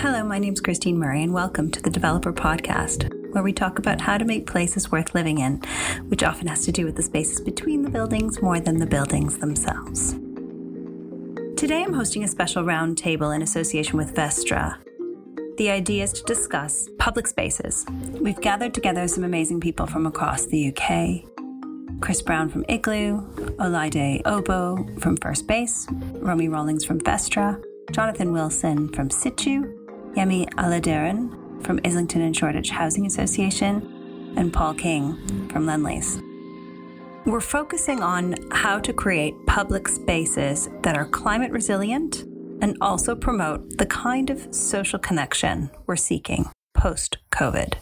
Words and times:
Hello, 0.00 0.24
my 0.24 0.38
name 0.38 0.54
is 0.54 0.62
Christine 0.62 0.98
Murray, 0.98 1.22
and 1.22 1.34
welcome 1.34 1.70
to 1.70 1.82
the 1.82 1.90
Developer 1.90 2.32
Podcast, 2.32 3.12
where 3.34 3.42
we 3.42 3.52
talk 3.52 3.78
about 3.78 4.00
how 4.00 4.16
to 4.16 4.24
make 4.24 4.46
places 4.46 4.90
worth 4.90 5.14
living 5.14 5.40
in, 5.40 5.60
which 6.08 6.22
often 6.22 6.46
has 6.46 6.64
to 6.64 6.72
do 6.72 6.86
with 6.86 6.96
the 6.96 7.02
spaces 7.02 7.38
between 7.38 7.82
the 7.82 7.90
buildings 7.90 8.40
more 8.40 8.58
than 8.58 8.78
the 8.78 8.86
buildings 8.86 9.36
themselves. 9.36 10.12
Today, 11.54 11.82
I'm 11.82 11.92
hosting 11.92 12.24
a 12.24 12.28
special 12.28 12.64
roundtable 12.64 13.36
in 13.36 13.42
association 13.42 13.98
with 13.98 14.14
Vestre. 14.14 14.78
The 15.58 15.68
idea 15.68 16.04
is 16.04 16.14
to 16.14 16.22
discuss 16.22 16.88
public 16.98 17.26
spaces. 17.26 17.84
We've 18.22 18.40
gathered 18.40 18.72
together 18.72 19.06
some 19.06 19.24
amazing 19.24 19.60
people 19.60 19.86
from 19.86 20.06
across 20.06 20.46
the 20.46 20.74
UK, 20.74 22.00
Chris 22.00 22.22
Brown 22.22 22.48
from 22.48 22.64
Igloo, 22.70 23.20
Olaide 23.58 24.22
Oboh 24.22 24.98
from 24.98 25.18
First 25.18 25.46
Base, 25.46 25.86
Romy 25.90 26.48
Rawlings 26.48 26.86
from 26.86 27.00
Vestre, 27.00 27.62
Jonathan 27.92 28.32
Wilson 28.32 28.88
from 28.88 29.08
Citu, 29.08 29.76
Yẹmí 30.16 30.48
Àlàdérun 30.54 31.40
from 31.64 31.80
Islington 31.84 32.22
and 32.22 32.36
Shoreditch 32.36 32.70
Housing 32.70 33.06
Association, 33.06 34.34
and 34.36 34.52
Paul 34.52 34.74
King 34.74 35.48
from 35.50 35.66
Lendlease. 35.66 36.22
We're 37.26 37.40
focusing 37.40 38.02
on 38.02 38.34
how 38.50 38.78
to 38.80 38.92
create 38.92 39.34
public 39.46 39.88
spaces 39.88 40.68
that 40.82 40.96
are 40.96 41.04
climate 41.06 41.52
resilient 41.52 42.24
and 42.62 42.76
also 42.80 43.14
promote 43.14 43.78
the 43.78 43.86
kind 43.86 44.30
of 44.30 44.54
social 44.54 44.98
connection 44.98 45.70
we're 45.86 45.96
seeking 45.96 46.50
post 46.74 47.18
COVID. 47.32 47.74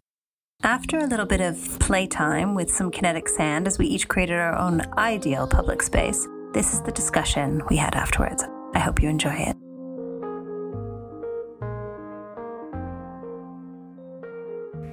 After 0.64 0.98
a 0.98 1.06
little 1.06 1.26
bit 1.26 1.40
of 1.40 1.78
playtime 1.78 2.54
with 2.56 2.68
some 2.70 2.90
kinetic 2.90 3.28
sand 3.28 3.68
as 3.68 3.78
we 3.78 3.86
each 3.86 4.08
created 4.08 4.38
our 4.38 4.56
own 4.58 4.82
ideal 4.98 5.46
public 5.46 5.82
space, 5.82 6.26
this 6.52 6.74
is 6.74 6.82
the 6.82 6.92
discussion 6.92 7.62
we 7.70 7.76
had 7.76 7.94
afterwards. 7.94 8.44
I 8.74 8.80
hope 8.80 9.00
you 9.00 9.08
enjoy 9.08 9.34
it. 9.34 9.57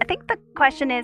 I 0.05 0.07
think 0.07 0.27
the 0.27 0.37
question 0.55 0.91
is, 0.91 1.03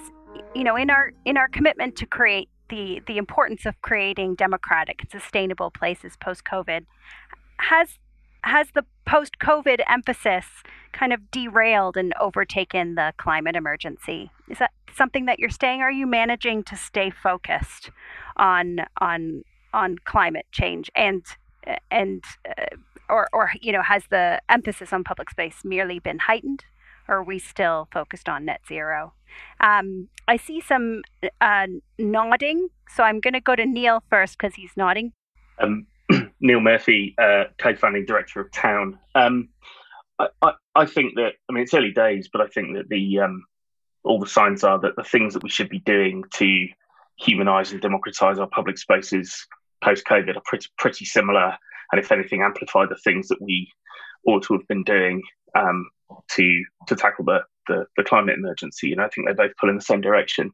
you 0.53 0.63
know, 0.63 0.75
in 0.75 0.91
our 0.91 1.11
in 1.25 1.35
our 1.35 1.47
commitment 1.47 1.95
to 1.95 2.05
create 2.05 2.49
the 2.69 3.01
the 3.07 3.17
importance 3.17 3.65
of 3.65 3.81
creating 3.81 4.35
democratic 4.35 5.01
and 5.01 5.09
sustainable 5.09 5.71
places 5.71 6.15
post 6.23 6.43
COVID, 6.45 6.85
has 7.57 7.97
has 8.43 8.67
the 8.75 8.85
post 9.07 9.39
COVID 9.39 9.79
emphasis 9.89 10.45
kind 10.91 11.13
of 11.13 11.31
derailed 11.31 11.97
and 11.97 12.13
overtaken 12.21 12.93
the 12.93 13.11
climate 13.17 13.55
emergency? 13.55 14.29
Is 14.51 14.59
that 14.59 14.69
something 14.95 15.25
that 15.25 15.39
you're 15.39 15.49
staying? 15.49 15.81
Are 15.81 15.91
you 15.91 16.05
managing 16.05 16.61
to 16.65 16.75
stay 16.75 17.09
focused 17.09 17.89
on 18.37 18.81
on 18.99 19.41
on 19.73 19.95
climate 20.05 20.45
change 20.51 20.91
and 20.95 21.25
and 21.89 22.23
uh, 22.47 22.75
or 23.09 23.27
or 23.33 23.51
you 23.59 23.71
know 23.71 23.81
has 23.81 24.03
the 24.11 24.39
emphasis 24.47 24.93
on 24.93 25.03
public 25.03 25.31
space 25.31 25.61
merely 25.63 25.97
been 25.97 26.19
heightened, 26.19 26.65
are 27.11 27.23
we 27.23 27.37
still 27.37 27.87
focused 27.91 28.29
on 28.29 28.45
net 28.45 28.61
zero? 28.67 29.13
Um, 29.59 30.07
I 30.27 30.37
see 30.37 30.61
some 30.61 31.03
uh, 31.41 31.67
nodding, 31.99 32.69
so 32.89 33.03
I'm 33.03 33.19
going 33.19 33.33
to 33.33 33.41
go 33.41 33.55
to 33.55 33.65
Neil 33.65 34.01
first 34.09 34.37
because 34.37 34.55
he's 34.55 34.71
nodding. 34.75 35.13
Um, 35.59 35.85
Neil 36.39 36.61
Murphy, 36.61 37.13
uh, 37.21 37.45
co-founding 37.57 38.05
director 38.05 38.39
of 38.39 38.51
Town. 38.51 38.97
Um, 39.13 39.49
I, 40.17 40.27
I, 40.41 40.51
I, 40.75 40.85
think 40.85 41.15
that 41.15 41.33
I 41.49 41.53
mean 41.53 41.63
it's 41.63 41.73
early 41.73 41.91
days, 41.91 42.29
but 42.31 42.41
I 42.41 42.47
think 42.47 42.75
that 42.77 42.89
the 42.89 43.19
um, 43.19 43.43
all 44.03 44.19
the 44.19 44.27
signs 44.27 44.63
are 44.63 44.79
that 44.79 44.95
the 44.95 45.03
things 45.03 45.33
that 45.33 45.43
we 45.43 45.49
should 45.49 45.69
be 45.69 45.79
doing 45.79 46.23
to 46.35 46.67
humanise 47.17 47.71
and 47.71 47.81
democratise 47.81 48.39
our 48.39 48.47
public 48.47 48.77
spaces 48.77 49.45
post 49.83 50.05
COVID 50.05 50.37
are 50.37 50.43
pretty 50.45 50.67
pretty 50.77 51.05
similar, 51.05 51.57
and 51.91 51.99
if 51.99 52.11
anything, 52.11 52.41
amplify 52.41 52.85
the 52.85 52.95
things 53.03 53.27
that 53.27 53.41
we 53.41 53.69
ought 54.25 54.43
to 54.43 54.53
have 54.53 54.67
been 54.67 54.83
doing 54.83 55.21
um, 55.55 55.89
to 56.31 56.63
to 56.87 56.95
tackle 56.95 57.25
the, 57.25 57.39
the, 57.67 57.85
the 57.97 58.03
climate 58.03 58.37
emergency. 58.37 58.91
And 58.91 59.01
I 59.01 59.07
think 59.09 59.27
they 59.27 59.33
both 59.33 59.55
pull 59.59 59.69
in 59.69 59.75
the 59.75 59.81
same 59.81 60.01
direction. 60.01 60.51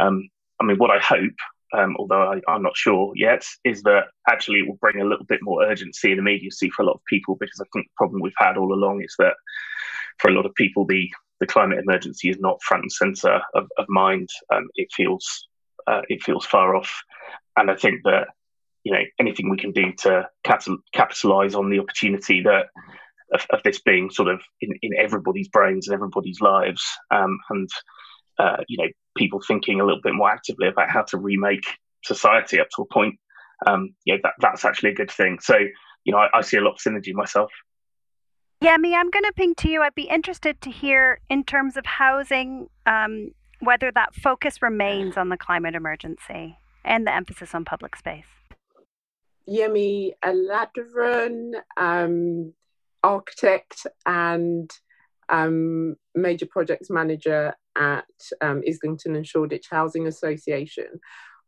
Um, 0.00 0.28
I 0.60 0.64
mean, 0.64 0.78
what 0.78 0.90
I 0.90 0.98
hope 0.98 1.34
um, 1.76 1.96
although 1.98 2.40
I, 2.48 2.54
am 2.54 2.62
not 2.62 2.76
sure 2.76 3.12
yet, 3.16 3.44
is 3.64 3.82
that 3.82 4.04
actually 4.28 4.60
it 4.60 4.68
will 4.68 4.78
bring 4.80 5.00
a 5.00 5.04
little 5.04 5.24
bit 5.24 5.40
more 5.42 5.64
urgency 5.64 6.10
and 6.10 6.18
immediacy 6.18 6.70
for 6.70 6.82
a 6.82 6.86
lot 6.86 6.94
of 6.94 7.04
people 7.08 7.36
because 7.38 7.60
I 7.60 7.66
think 7.72 7.86
the 7.86 7.96
problem 7.96 8.22
we've 8.22 8.32
had 8.38 8.56
all 8.56 8.72
along 8.72 9.02
is 9.02 9.14
that 9.18 9.34
for 10.18 10.30
a 10.30 10.34
lot 10.34 10.46
of 10.46 10.54
people, 10.54 10.86
the, 10.86 11.10
the 11.40 11.46
climate 11.46 11.78
emergency 11.78 12.30
is 12.30 12.38
not 12.38 12.62
front 12.62 12.82
and 12.82 12.92
center 12.92 13.40
of, 13.54 13.68
of 13.78 13.86
mind. 13.88 14.28
Um, 14.52 14.68
it 14.76 14.88
feels 14.94 15.48
uh, 15.86 16.02
it 16.08 16.22
feels 16.22 16.44
far 16.44 16.74
off, 16.74 17.02
and 17.56 17.70
I 17.70 17.76
think 17.76 18.02
that 18.04 18.28
you 18.82 18.92
know 18.92 19.02
anything 19.20 19.48
we 19.48 19.56
can 19.56 19.70
do 19.70 19.92
to 19.98 20.28
capital, 20.42 20.78
capitalize 20.92 21.54
on 21.54 21.70
the 21.70 21.78
opportunity 21.78 22.42
that 22.42 22.66
of, 23.32 23.46
of, 23.50 23.62
this 23.64 23.80
being 23.80 24.10
sort 24.10 24.28
of 24.28 24.40
in, 24.60 24.72
in 24.82 24.92
everybody's 24.98 25.48
brains 25.48 25.88
and 25.88 25.94
everybody's 25.94 26.40
lives, 26.40 26.82
um, 27.10 27.38
and 27.50 27.68
uh, 28.38 28.58
you 28.68 28.78
know 28.78 28.88
people 29.16 29.40
thinking 29.46 29.80
a 29.80 29.84
little 29.84 30.00
bit 30.02 30.14
more 30.14 30.30
actively 30.30 30.68
about 30.68 30.90
how 30.90 31.02
to 31.02 31.18
remake 31.18 31.64
society 32.04 32.60
up 32.60 32.68
to 32.76 32.82
a 32.82 32.92
point, 32.92 33.18
um, 33.66 33.94
yeah, 34.04 34.16
that, 34.22 34.32
that's 34.40 34.64
actually 34.64 34.90
a 34.90 34.94
good 34.94 35.10
thing. 35.10 35.38
So, 35.40 35.56
you 36.04 36.12
know, 36.12 36.18
I, 36.18 36.28
I 36.34 36.40
see 36.42 36.56
a 36.56 36.60
lot 36.60 36.72
of 36.72 36.78
synergy 36.78 37.12
myself. 37.12 37.50
Yeah, 38.60 38.76
me, 38.78 38.94
I'm 38.94 39.10
going 39.10 39.24
to 39.24 39.32
ping 39.34 39.54
to 39.56 39.68
you. 39.68 39.82
I'd 39.82 39.94
be 39.94 40.08
interested 40.08 40.60
to 40.62 40.70
hear 40.70 41.20
in 41.28 41.44
terms 41.44 41.76
of 41.76 41.84
housing, 41.84 42.68
um, 42.86 43.32
whether 43.60 43.90
that 43.92 44.14
focus 44.14 44.62
remains 44.62 45.16
on 45.16 45.28
the 45.28 45.36
climate 45.36 45.74
emergency 45.74 46.58
and 46.84 47.06
the 47.06 47.14
emphasis 47.14 47.54
on 47.54 47.64
public 47.64 47.96
space. 47.96 48.24
Yẹmí 49.48 50.12
Àlàdérun, 50.24 51.52
um, 51.76 52.52
architect 53.06 53.86
and 54.04 54.70
um, 55.28 55.96
major 56.14 56.46
projects 56.46 56.90
manager 56.90 57.54
at 57.76 58.04
um, 58.40 58.62
Islington 58.66 59.14
and 59.16 59.26
Shoreditch 59.26 59.68
Housing 59.70 60.06
Association. 60.06 61.00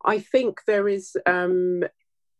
I 0.05 0.21
think 0.21 0.61
there 0.67 0.89
is 0.89 1.17
um, 1.27 1.83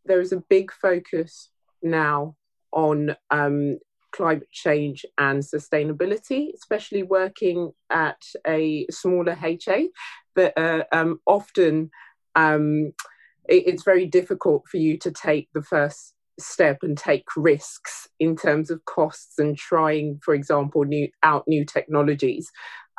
there 0.05 0.21
is 0.21 0.33
a 0.33 0.45
big 0.49 0.73
focus 0.73 1.51
now 1.83 2.37
on 2.73 3.17
um, 3.31 3.79
climate 4.13 4.51
change 4.53 5.05
and 5.19 5.43
sustainability, 5.43 6.55
especially 6.55 7.03
working 7.03 7.73
at 7.91 8.23
a 8.47 8.87
smaller 8.91 9.37
HA 9.43 9.89
that 10.37 10.57
uh, 10.57 10.85
um, 10.93 11.21
often 11.27 11.91
um, 12.37 12.93
it, 13.49 13.65
it's 13.67 13.83
very 13.83 14.07
difficult 14.07 14.63
for 14.69 14.77
you 14.77 14.97
to 14.99 15.11
take 15.11 15.49
the 15.53 15.63
first 15.63 16.15
step 16.39 16.79
and 16.83 16.97
take 16.97 17.25
risks 17.37 18.09
in 18.19 18.37
terms 18.37 18.71
of 18.71 18.85
costs 18.85 19.39
and 19.39 19.57
trying, 19.57 20.21
for 20.23 20.35
example, 20.35 20.85
new 20.85 21.09
out 21.23 21.45
new 21.47 21.65
technologies. 21.65 22.51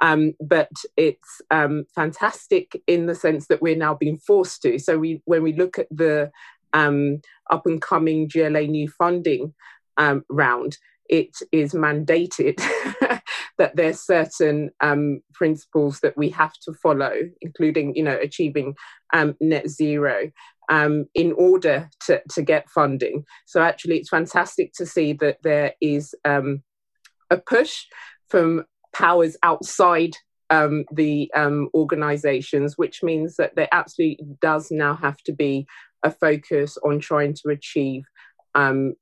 Um, 0.02 0.34
but 0.40 0.72
it's 0.96 1.42
um, 1.52 1.86
fantastic 1.94 2.82
in 2.88 3.06
the 3.06 3.16
sense 3.16 3.48
that 3.48 3.62
we're 3.62 3.76
now 3.76 3.96
being 3.96 4.18
forced 4.18 4.62
to. 4.62 4.80
So 4.80 4.98
we, 4.98 5.22
when 5.26 5.44
we 5.44 5.54
look 5.54 5.78
at 5.78 5.88
the 5.92 6.32
um, 6.72 7.22
up 7.50 7.66
and 7.66 7.82
coming 7.82 8.30
GLA 8.30 8.62
new 8.62 8.88
funding 8.88 9.54
um, 9.98 10.24
round, 10.30 10.78
it 11.10 11.36
is 11.52 11.74
mandated 11.74 12.56
that 13.58 13.76
there's 13.76 14.02
certain 14.02 14.70
um, 14.82 15.22
principles 15.34 16.00
that 16.02 16.16
we 16.16 16.30
have 16.30 16.54
to 16.66 16.74
follow, 16.74 17.14
including, 17.42 17.96
you 17.96 18.04
know, 18.04 18.18
achieving 18.22 18.76
um, 19.14 19.36
net 19.42 19.70
zero. 19.70 20.32
Um, 20.72 21.06
in 21.16 21.32
order 21.32 21.90
to, 22.06 22.22
to 22.30 22.44
get 22.44 22.70
funding. 22.70 23.26
So, 23.48 23.60
actually, 23.60 23.98
it's 23.98 24.10
fantastic 24.10 24.72
to 24.74 24.86
see 24.86 25.14
that 25.14 25.38
there 25.42 25.74
is 25.82 26.14
um, 26.26 26.62
a 27.32 27.38
push 27.38 27.86
from 28.28 28.66
powers 28.94 29.36
outside 29.42 30.16
um, 30.50 30.86
the 30.92 31.32
um, 31.36 31.70
organizations, 31.74 32.78
which 32.78 33.04
means 33.04 33.36
that 33.38 33.56
there 33.56 33.68
absolutely 33.72 34.28
does 34.42 34.72
now 34.72 34.96
have 34.96 35.18
to 35.26 35.34
be 35.34 35.68
a 36.04 36.12
focus 36.12 36.78
on 36.84 37.00
trying 37.00 37.34
to 37.34 37.50
achieve, 37.50 38.04
um, 38.56 38.94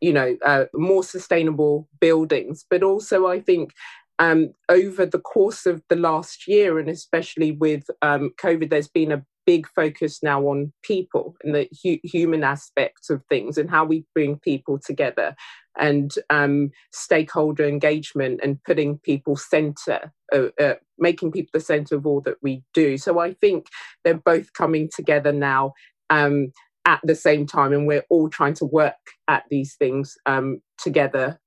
you 0.00 0.12
know, 0.12 0.36
uh, 0.44 0.64
more 0.74 1.02
sustainable 1.02 1.88
buildings. 2.00 2.64
But 2.68 2.82
also, 2.82 3.26
I 3.26 3.40
think 3.40 3.72
um, 4.18 4.52
over 4.68 5.06
the 5.06 5.20
course 5.20 5.66
of 5.66 5.82
the 5.88 5.96
last 5.96 6.48
year, 6.48 6.78
and 6.78 6.88
especially 6.88 7.52
with 7.52 7.84
um, 8.02 8.30
COVID, 8.40 8.70
there's 8.70 8.88
been 8.88 9.12
a 9.12 9.24
big 9.46 9.68
focus 9.68 10.22
now 10.22 10.42
on 10.42 10.72
people 10.82 11.36
and 11.42 11.54
the 11.54 11.68
hu- 11.82 12.00
human 12.02 12.42
aspects 12.42 13.08
of 13.08 13.22
things 13.28 13.56
and 13.56 13.70
how 13.70 13.84
we 13.84 14.04
bring 14.12 14.38
people 14.40 14.78
together 14.78 15.34
and 15.78 16.14
um, 16.30 16.70
stakeholder 16.92 17.64
engagement 17.64 18.40
and 18.42 18.62
putting 18.64 18.98
people 18.98 19.36
center 19.36 20.12
uh, 20.34 20.48
uh, 20.60 20.74
making 20.98 21.30
people 21.30 21.50
the 21.54 21.60
center 21.60 21.94
of 21.94 22.06
all 22.06 22.20
that 22.20 22.36
we 22.42 22.62
do 22.74 22.98
so 22.98 23.20
i 23.20 23.32
think 23.34 23.68
they're 24.04 24.14
both 24.14 24.52
coming 24.52 24.90
together 24.94 25.32
now 25.32 25.72
um, 26.10 26.52
at 26.86 27.00
the 27.04 27.14
same 27.14 27.46
time 27.46 27.72
and 27.72 27.86
we're 27.86 28.04
all 28.08 28.28
trying 28.28 28.54
to 28.54 28.64
work 28.64 28.94
at 29.28 29.44
these 29.50 29.74
things 29.74 30.16
um, 30.26 30.62
together 30.78 31.38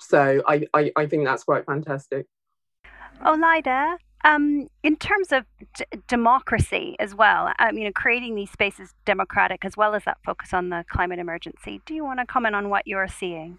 so 0.00 0.42
I, 0.46 0.66
I, 0.72 0.92
I 0.96 1.06
think 1.06 1.24
that's 1.24 1.44
quite 1.44 1.66
fantastic 1.66 2.26
Olaide, 3.24 3.98
um, 4.24 4.68
in 4.82 4.96
terms 4.96 5.32
of 5.32 5.44
d- 5.74 5.84
democracy 6.06 6.96
as 6.98 7.14
well, 7.14 7.52
um, 7.58 7.76
you 7.76 7.84
know, 7.84 7.92
creating 7.92 8.34
these 8.34 8.50
spaces 8.50 8.94
democratic 9.04 9.64
as 9.64 9.76
well 9.76 9.94
as 9.94 10.04
that 10.04 10.18
focus 10.24 10.52
on 10.52 10.70
the 10.70 10.84
climate 10.88 11.18
emergency. 11.18 11.80
Do 11.86 11.94
you 11.94 12.04
want 12.04 12.20
to 12.20 12.26
comment 12.26 12.54
on 12.54 12.68
what 12.68 12.86
you're 12.86 13.08
seeing? 13.08 13.58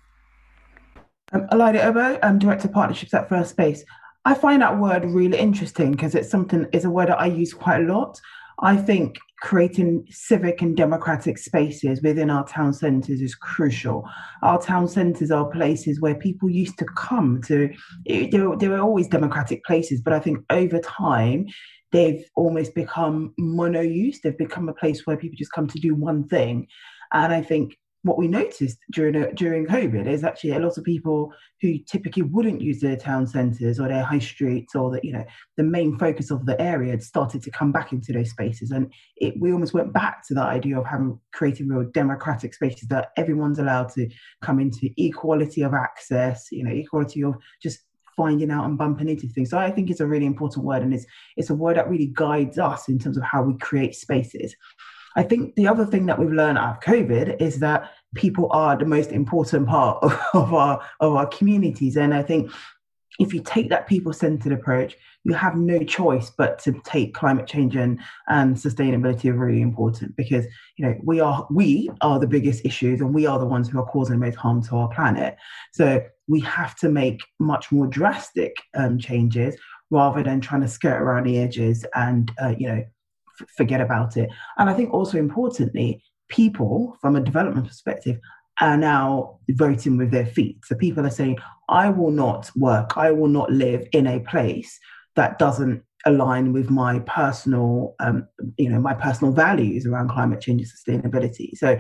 Um, 1.31 1.47
Olaide 1.51 1.81
Oboh, 1.81 2.19
um, 2.23 2.39
Director 2.39 2.67
of 2.67 2.73
Partnerships 2.73 3.13
at 3.13 3.29
First 3.29 3.55
Base. 3.55 3.83
I 4.25 4.33
find 4.33 4.61
that 4.61 4.77
word 4.77 5.05
really 5.05 5.37
interesting 5.37 5.91
because 5.91 6.15
it's 6.15 6.29
something, 6.29 6.67
it's 6.73 6.85
a 6.85 6.89
word 6.89 7.09
that 7.09 7.19
I 7.19 7.27
use 7.27 7.53
quite 7.53 7.81
a 7.81 7.93
lot. 7.93 8.19
I 8.61 8.75
think 8.75 9.17
creating 9.41 10.05
civic 10.09 10.61
and 10.61 10.75
democratic 10.75 11.37
spaces 11.37 12.01
within 12.01 12.29
our 12.29 12.45
town 12.45 12.73
centres 12.73 13.21
is 13.21 13.35
crucial. 13.35 14.03
Our 14.43 14.61
town 14.61 14.87
centres 14.87 15.31
are 15.31 15.49
places 15.49 16.01
where 16.01 16.15
people 16.15 16.49
used 16.49 16.77
to 16.79 16.85
come 16.85 17.41
to, 17.43 17.69
they 18.05 18.29
were, 18.33 18.57
they 18.57 18.67
were 18.67 18.81
always 18.81 19.07
democratic 19.07 19.63
places, 19.63 20.01
but 20.01 20.13
I 20.13 20.19
think 20.19 20.39
over 20.49 20.79
time, 20.79 21.47
they've 21.91 22.23
almost 22.35 22.75
become 22.75 23.33
mono 23.37 23.81
use. 23.81 24.19
They've 24.21 24.37
become 24.37 24.69
a 24.69 24.73
place 24.73 25.07
where 25.07 25.17
people 25.17 25.37
just 25.37 25.53
come 25.53 25.67
to 25.67 25.79
do 25.79 25.95
one 25.95 26.27
thing. 26.27 26.67
And 27.13 27.33
I 27.33 27.41
think 27.41 27.77
what 28.03 28.17
we 28.17 28.27
noticed 28.27 28.77
during 28.91 29.15
uh, 29.15 29.27
during 29.33 29.65
COVID 29.65 30.07
is 30.07 30.23
actually 30.23 30.51
a 30.51 30.59
lot 30.59 30.77
of 30.77 30.83
people 30.83 31.33
who 31.61 31.77
typically 31.79 32.23
wouldn't 32.23 32.61
use 32.61 32.79
their 32.79 32.95
town 32.95 33.27
centres 33.27 33.79
or 33.79 33.89
their 33.89 34.03
high 34.03 34.19
streets 34.19 34.73
or 34.73 34.91
the 34.91 34.99
you 35.03 35.11
know 35.11 35.25
the 35.57 35.63
main 35.63 35.97
focus 35.97 36.31
of 36.31 36.45
the 36.45 36.59
area 36.61 36.91
had 36.91 37.03
started 37.03 37.41
to 37.43 37.51
come 37.51 37.71
back 37.71 37.91
into 37.91 38.13
those 38.13 38.29
spaces, 38.29 38.71
and 38.71 38.91
it, 39.17 39.33
we 39.39 39.51
almost 39.51 39.73
went 39.73 39.91
back 39.91 40.25
to 40.27 40.33
that 40.33 40.47
idea 40.47 40.79
of 40.79 40.85
having 40.85 41.19
creating 41.33 41.67
real 41.67 41.89
democratic 41.91 42.53
spaces 42.53 42.87
that 42.87 43.09
everyone's 43.17 43.59
allowed 43.59 43.89
to 43.89 44.07
come 44.41 44.59
into 44.59 44.89
equality 44.97 45.61
of 45.61 45.73
access, 45.73 46.47
you 46.51 46.63
know, 46.63 46.71
equality 46.71 47.23
of 47.23 47.35
just 47.61 47.79
finding 48.15 48.51
out 48.51 48.65
and 48.65 48.77
bumping 48.77 49.07
into 49.07 49.27
things. 49.27 49.49
So 49.49 49.57
I 49.57 49.71
think 49.71 49.89
it's 49.89 50.01
a 50.01 50.07
really 50.07 50.25
important 50.25 50.65
word, 50.65 50.83
and 50.83 50.93
it's 50.93 51.05
it's 51.35 51.49
a 51.49 51.55
word 51.55 51.75
that 51.75 51.89
really 51.89 52.11
guides 52.13 52.57
us 52.57 52.87
in 52.87 52.97
terms 52.97 53.17
of 53.17 53.23
how 53.23 53.43
we 53.43 53.57
create 53.57 53.93
spaces. 53.93 54.55
I 55.15 55.23
think 55.23 55.55
the 55.55 55.67
other 55.67 55.85
thing 55.85 56.05
that 56.07 56.19
we've 56.19 56.31
learned 56.31 56.57
out 56.57 56.77
of 56.77 56.83
COVID 56.83 57.41
is 57.41 57.59
that 57.59 57.91
people 58.15 58.47
are 58.51 58.77
the 58.77 58.85
most 58.85 59.11
important 59.11 59.67
part 59.67 60.03
of, 60.33 60.53
our 60.53 60.81
of 60.99 61.15
our 61.15 61.27
communities. 61.27 61.97
And 61.97 62.13
I 62.13 62.23
think 62.23 62.51
if 63.19 63.33
you 63.33 63.41
take 63.41 63.69
that 63.69 63.87
people-centered 63.87 64.53
approach, 64.53 64.95
you 65.25 65.33
have 65.33 65.55
no 65.55 65.79
choice 65.79 66.31
but 66.37 66.57
to 66.59 66.71
take 66.85 67.13
climate 67.13 67.45
change 67.45 67.75
and, 67.75 67.99
and 68.29 68.55
sustainability 68.55 69.29
are 69.29 69.33
really 69.33 69.61
important 69.61 70.15
because 70.15 70.45
you 70.77 70.85
know 70.85 70.95
we 71.03 71.19
are 71.19 71.45
we 71.51 71.89
are 71.99 72.19
the 72.19 72.27
biggest 72.27 72.65
issues 72.65 73.01
and 73.01 73.13
we 73.13 73.25
are 73.25 73.37
the 73.37 73.45
ones 73.45 73.67
who 73.67 73.79
are 73.79 73.85
causing 73.85 74.17
the 74.17 74.25
most 74.25 74.37
harm 74.37 74.63
to 74.63 74.75
our 74.77 74.87
planet. 74.87 75.35
So 75.73 76.01
we 76.27 76.39
have 76.41 76.75
to 76.77 76.89
make 76.89 77.19
much 77.39 77.71
more 77.71 77.87
drastic 77.87 78.55
um, 78.75 78.97
changes 78.97 79.57
rather 79.91 80.23
than 80.23 80.39
trying 80.39 80.61
to 80.61 80.67
skirt 80.67 81.01
around 81.01 81.25
the 81.25 81.39
edges 81.39 81.85
and 81.95 82.31
uh, 82.41 82.53
you 82.57 82.67
know 82.67 82.83
forget 83.57 83.81
about 83.81 84.17
it. 84.17 84.29
And 84.57 84.69
I 84.69 84.73
think 84.73 84.93
also 84.93 85.17
importantly, 85.17 86.03
people 86.29 86.97
from 87.01 87.15
a 87.15 87.21
development 87.21 87.67
perspective 87.67 88.19
are 88.61 88.77
now 88.77 89.39
voting 89.51 89.97
with 89.97 90.11
their 90.11 90.25
feet. 90.25 90.59
So 90.65 90.75
people 90.75 91.05
are 91.05 91.11
saying, 91.11 91.37
I 91.69 91.89
will 91.89 92.11
not 92.11 92.51
work, 92.55 92.97
I 92.97 93.11
will 93.11 93.29
not 93.29 93.51
live 93.51 93.87
in 93.93 94.07
a 94.07 94.19
place 94.19 94.77
that 95.15 95.39
doesn't 95.39 95.83
align 96.05 96.53
with 96.53 96.69
my 96.69 96.99
personal, 96.99 97.95
um, 97.99 98.27
you 98.57 98.69
know, 98.69 98.79
my 98.79 98.93
personal 98.93 99.33
values 99.33 99.85
around 99.85 100.09
climate 100.09 100.41
change 100.41 100.61
and 100.61 101.03
sustainability. 101.03 101.57
So 101.57 101.79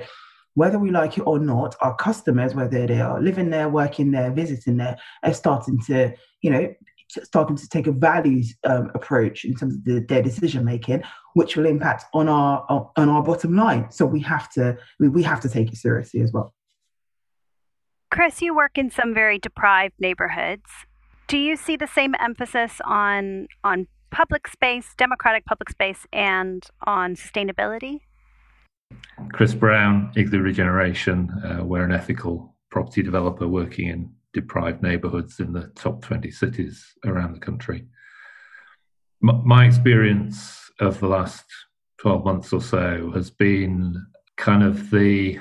whether 0.55 0.79
we 0.79 0.91
like 0.91 1.17
it 1.17 1.21
or 1.21 1.39
not, 1.39 1.75
our 1.81 1.95
customers, 1.95 2.53
whether 2.53 2.85
they 2.85 2.99
are 2.99 3.21
living 3.21 3.49
there, 3.49 3.69
working 3.69 4.11
there, 4.11 4.31
visiting 4.31 4.77
there, 4.77 4.97
are 5.23 5.33
starting 5.33 5.79
to, 5.87 6.13
you 6.41 6.51
know, 6.51 6.73
starting 7.09 7.55
to 7.55 7.67
take 7.69 7.87
a 7.87 7.91
values 7.91 8.55
um, 8.63 8.91
approach 8.93 9.45
in 9.45 9.55
terms 9.55 9.75
of 9.75 9.83
the, 9.83 9.99
their 10.07 10.21
decision 10.21 10.63
making, 10.63 11.03
which 11.33 11.55
will 11.55 11.65
impact 11.65 12.05
on 12.13 12.29
our 12.29 12.65
on 12.95 13.09
our 13.09 13.23
bottom 13.23 13.55
line. 13.55 13.91
So 13.91 14.05
we 14.05 14.21
have 14.21 14.49
to 14.51 14.77
we, 14.99 15.09
we 15.09 15.23
have 15.23 15.41
to 15.41 15.49
take 15.49 15.71
it 15.71 15.77
seriously 15.77 16.21
as 16.21 16.31
well. 16.31 16.53
Chris, 18.11 18.41
you 18.41 18.55
work 18.55 18.77
in 18.77 18.89
some 18.89 19.13
very 19.13 19.37
deprived 19.37 19.93
neighborhoods. 19.99 20.69
Do 21.27 21.37
you 21.37 21.55
see 21.55 21.75
the 21.75 21.87
same 21.87 22.15
emphasis 22.19 22.81
on 22.85 23.47
on 23.63 23.87
public 24.11 24.47
space, 24.47 24.93
democratic 24.97 25.45
public 25.45 25.69
space, 25.69 26.07
and 26.11 26.63
on 26.85 27.15
sustainability? 27.15 28.01
Chris 29.33 29.53
Brown, 29.53 30.11
Igloo 30.15 30.41
Regeneration. 30.41 31.29
Uh, 31.43 31.63
we're 31.63 31.83
an 31.83 31.91
ethical 31.91 32.55
property 32.71 33.03
developer 33.03 33.47
working 33.47 33.87
in 33.87 34.11
deprived 34.33 34.83
neighborhoods 34.83 35.39
in 35.39 35.53
the 35.53 35.67
top 35.75 36.01
20 36.01 36.29
cities 36.31 36.85
around 37.05 37.33
the 37.33 37.39
country. 37.39 37.85
M- 39.27 39.41
my 39.45 39.65
experience 39.65 40.71
of 40.79 40.99
the 40.99 41.07
last 41.07 41.45
12 41.99 42.23
months 42.23 42.53
or 42.53 42.61
so 42.61 43.11
has 43.13 43.29
been 43.29 44.05
kind 44.37 44.63
of 44.63 44.89
the 44.91 45.39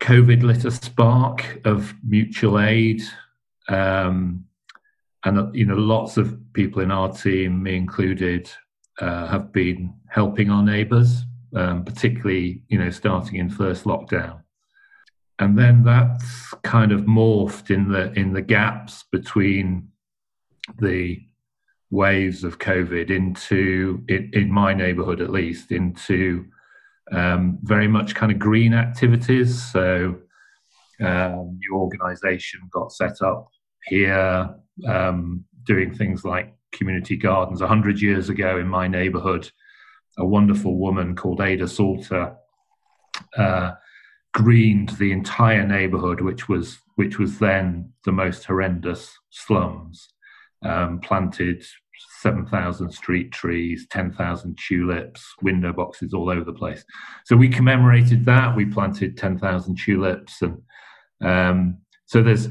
COVID 0.00 0.42
lit 0.42 0.64
a 0.64 0.70
spark 0.70 1.60
of 1.64 1.94
mutual 2.06 2.58
aid. 2.58 3.02
Um, 3.68 4.44
and, 5.24 5.54
you 5.54 5.66
know, 5.66 5.76
lots 5.76 6.16
of 6.16 6.38
people 6.54 6.82
in 6.82 6.90
our 6.90 7.12
team, 7.12 7.62
me 7.62 7.76
included, 7.76 8.50
uh, 9.00 9.26
have 9.26 9.52
been 9.52 9.94
helping 10.08 10.50
our 10.50 10.62
neighbours, 10.62 11.24
um, 11.54 11.84
particularly, 11.84 12.62
you 12.68 12.78
know, 12.78 12.90
starting 12.90 13.36
in 13.36 13.50
first 13.50 13.84
lockdown 13.84 14.42
and 15.40 15.58
then 15.58 15.82
that's 15.82 16.54
kind 16.62 16.92
of 16.92 17.00
morphed 17.02 17.70
in 17.70 17.90
the 17.90 18.12
in 18.12 18.32
the 18.32 18.42
gaps 18.42 19.04
between 19.10 19.88
the 20.78 21.18
waves 21.90 22.44
of 22.44 22.58
COVID 22.58 23.10
into 23.10 24.04
in, 24.08 24.30
in 24.34 24.52
my 24.52 24.74
neighbourhood 24.74 25.20
at 25.20 25.30
least 25.30 25.72
into 25.72 26.44
um, 27.10 27.58
very 27.62 27.88
much 27.88 28.14
kind 28.14 28.30
of 28.30 28.38
green 28.38 28.74
activities. 28.74 29.60
So 29.72 30.16
um, 31.00 31.58
new 31.58 31.74
organisation 31.74 32.60
got 32.70 32.92
set 32.92 33.22
up 33.22 33.48
here, 33.86 34.54
um, 34.86 35.44
doing 35.64 35.92
things 35.92 36.24
like 36.24 36.54
community 36.70 37.16
gardens. 37.16 37.62
A 37.62 37.66
hundred 37.66 38.00
years 38.00 38.28
ago 38.28 38.58
in 38.58 38.68
my 38.68 38.86
neighbourhood, 38.86 39.50
a 40.18 40.24
wonderful 40.24 40.76
woman 40.76 41.16
called 41.16 41.40
Ada 41.40 41.66
Salter. 41.66 42.36
Uh, 43.36 43.72
greened 44.32 44.90
the 44.90 45.12
entire 45.12 45.66
neighborhood, 45.66 46.20
which 46.20 46.48
was 46.48 46.78
which 46.96 47.18
was 47.18 47.38
then 47.38 47.92
the 48.04 48.12
most 48.12 48.44
horrendous 48.44 49.16
slums. 49.30 50.08
Um, 50.62 51.00
planted 51.00 51.64
seven 52.20 52.46
thousand 52.46 52.92
street 52.92 53.32
trees, 53.32 53.86
ten 53.90 54.12
thousand 54.12 54.58
tulips, 54.58 55.24
window 55.42 55.72
boxes 55.72 56.12
all 56.12 56.30
over 56.30 56.44
the 56.44 56.52
place. 56.52 56.84
So 57.24 57.36
we 57.36 57.48
commemorated 57.48 58.24
that. 58.26 58.54
We 58.54 58.66
planted 58.66 59.16
ten 59.16 59.38
thousand 59.38 59.78
tulips, 59.78 60.42
and 60.42 60.62
um, 61.22 61.78
so 62.06 62.22
there's 62.22 62.48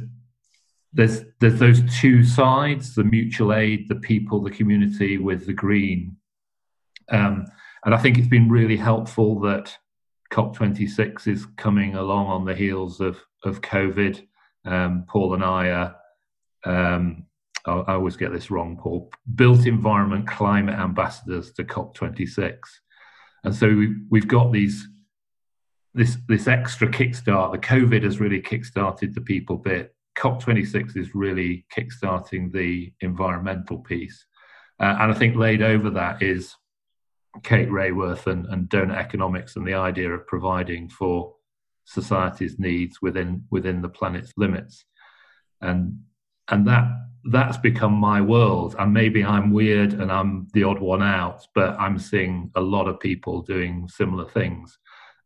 there's 0.91 1.21
there's 1.39 1.59
those 1.59 1.81
two 1.99 2.23
sides: 2.23 2.95
the 2.95 3.03
mutual 3.03 3.53
aid, 3.53 3.87
the 3.87 3.95
people, 3.95 4.41
the 4.41 4.51
community, 4.51 5.17
with 5.17 5.45
the 5.45 5.53
green. 5.53 6.17
Um, 7.11 7.45
and 7.85 7.95
I 7.95 7.97
think 7.97 8.17
it's 8.17 8.27
been 8.27 8.49
really 8.49 8.77
helpful 8.77 9.39
that 9.41 9.75
COP26 10.31 11.27
is 11.27 11.45
coming 11.57 11.95
along 11.95 12.27
on 12.27 12.45
the 12.45 12.55
heels 12.55 12.99
of 12.99 13.17
of 13.43 13.61
COVID. 13.61 14.25
Um, 14.65 15.05
Paul 15.07 15.33
and 15.33 15.43
I 15.43 15.69
are. 15.69 15.95
Um, 16.65 17.25
I, 17.65 17.93
always 17.93 18.15
get 18.15 18.31
this 18.31 18.49
wrong, 18.49 18.77
Paul. 18.77 19.11
Built 19.35 19.65
environment 19.65 20.27
climate 20.27 20.79
ambassadors 20.79 21.51
to 21.53 21.63
COP26, 21.63 22.57
and 23.43 23.55
so 23.55 23.67
we, 23.67 23.95
we've 24.09 24.27
got 24.27 24.51
these 24.51 24.87
this 25.93 26.17
this 26.27 26.47
extra 26.47 26.87
kickstart. 26.87 27.51
The 27.51 27.57
COVID 27.57 28.03
has 28.03 28.19
really 28.19 28.41
kickstarted 28.41 29.13
the 29.13 29.21
people 29.21 29.57
bit. 29.57 29.93
COP26 30.17 30.97
is 30.97 31.15
really 31.15 31.65
kickstarting 31.75 32.51
the 32.51 32.93
environmental 33.01 33.79
piece, 33.79 34.25
uh, 34.79 34.97
and 34.99 35.11
I 35.11 35.15
think 35.15 35.35
laid 35.35 35.61
over 35.61 35.89
that 35.91 36.21
is 36.21 36.55
Kate 37.43 37.69
Raworth 37.69 38.27
and, 38.27 38.45
and 38.47 38.69
donut 38.69 38.97
economics 38.97 39.55
and 39.55 39.67
the 39.67 39.75
idea 39.75 40.09
of 40.09 40.27
providing 40.27 40.89
for 40.89 41.35
society's 41.85 42.59
needs 42.59 43.01
within 43.01 43.43
within 43.49 43.81
the 43.81 43.89
planet's 43.89 44.33
limits, 44.37 44.85
and 45.61 45.99
and 46.49 46.67
that 46.67 46.85
that's 47.25 47.57
become 47.57 47.93
my 47.93 48.21
world. 48.21 48.75
And 48.79 48.93
maybe 48.93 49.23
I'm 49.23 49.51
weird 49.51 49.93
and 49.93 50.11
I'm 50.11 50.47
the 50.53 50.63
odd 50.63 50.79
one 50.79 51.03
out, 51.03 51.45
but 51.53 51.79
I'm 51.79 51.99
seeing 51.99 52.51
a 52.55 52.61
lot 52.61 52.87
of 52.87 52.99
people 52.99 53.41
doing 53.41 53.87
similar 53.87 54.27
things, 54.29 54.77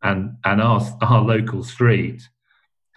and 0.01 0.35
and 0.45 0.61
our 0.61 0.81
our 1.01 1.21
local 1.21 1.63
street 1.63 2.27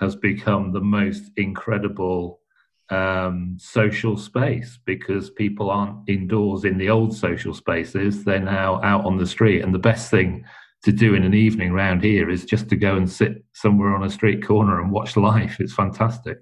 has 0.00 0.14
become 0.16 0.72
the 0.72 0.80
most 0.80 1.30
incredible 1.36 2.40
um, 2.90 3.56
social 3.58 4.16
space 4.16 4.78
because 4.84 5.30
people 5.30 5.70
aren't 5.70 6.08
indoors 6.08 6.64
in 6.64 6.78
the 6.78 6.90
old 6.90 7.16
social 7.16 7.52
spaces. 7.52 8.24
They're 8.24 8.38
now 8.40 8.80
out 8.82 9.04
on 9.04 9.16
the 9.16 9.26
street. 9.26 9.62
And 9.62 9.74
the 9.74 9.78
best 9.78 10.10
thing 10.10 10.44
to 10.84 10.92
do 10.92 11.14
in 11.14 11.24
an 11.24 11.34
evening 11.34 11.72
round 11.72 12.02
here 12.02 12.30
is 12.30 12.44
just 12.44 12.68
to 12.68 12.76
go 12.76 12.96
and 12.96 13.10
sit 13.10 13.44
somewhere 13.52 13.94
on 13.94 14.04
a 14.04 14.10
street 14.10 14.46
corner 14.46 14.80
and 14.80 14.92
watch 14.92 15.16
life. 15.16 15.56
It's 15.58 15.74
fantastic. 15.74 16.38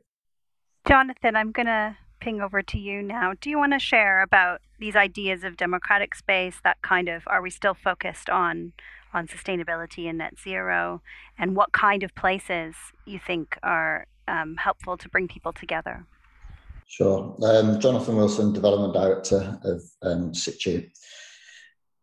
Jonathan, 0.86 1.34
I'm 1.34 1.50
going 1.50 1.66
to 1.66 1.96
ping 2.20 2.40
over 2.40 2.62
to 2.62 2.78
you 2.78 3.02
now. 3.02 3.32
Do 3.40 3.48
you 3.48 3.58
want 3.58 3.72
to 3.72 3.78
share 3.78 4.22
about 4.22 4.60
these 4.78 4.96
ideas 4.96 5.44
of 5.44 5.56
democratic 5.56 6.14
space 6.14 6.56
that 6.64 6.82
kind 6.82 7.08
of 7.08 7.22
are 7.26 7.40
we 7.40 7.50
still 7.50 7.74
focused 7.74 8.28
on 8.28 8.72
on 9.12 9.28
sustainability 9.28 10.08
and 10.08 10.18
net 10.18 10.34
zero 10.42 11.00
and 11.38 11.54
what 11.54 11.72
kind 11.72 12.02
of 12.02 12.14
places 12.16 12.74
you 13.06 13.18
think 13.24 13.56
are 13.62 14.06
um, 14.26 14.56
helpful 14.56 14.96
to 14.96 15.08
bring 15.08 15.28
people 15.28 15.52
together? 15.52 16.04
Sure. 16.96 17.34
Um, 17.42 17.80
Jonathan 17.80 18.14
Wilson, 18.14 18.52
Development 18.52 18.94
Director 18.94 19.58
of 19.64 19.82
um, 20.02 20.30
Citu. 20.30 20.88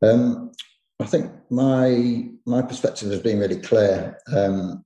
Um, 0.01 0.51
I 0.99 1.05
think 1.05 1.31
my 1.49 2.25
my 2.45 2.61
perspective 2.61 3.09
has 3.09 3.21
been 3.21 3.39
really 3.39 3.61
clear. 3.61 4.17
Um, 4.35 4.83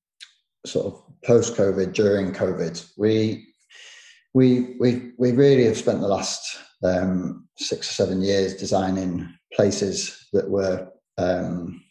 sort 0.64 0.86
of 0.86 1.04
post 1.26 1.56
COVID, 1.56 1.94
during 1.94 2.34
COVID, 2.34 2.88
we 2.98 3.48
we 4.36 4.76
we 4.80 5.14
we 5.18 5.32
really 5.32 5.66
have 5.66 5.78
spent 5.78 6.02
the 6.02 6.08
last 6.08 6.56
um, 6.84 7.48
six 7.58 7.90
or 7.90 7.94
seven 7.94 8.22
years 8.22 8.58
designing 8.58 9.28
places 9.54 10.28
that 10.34 10.48
were 10.48 10.88
um, 11.18 11.82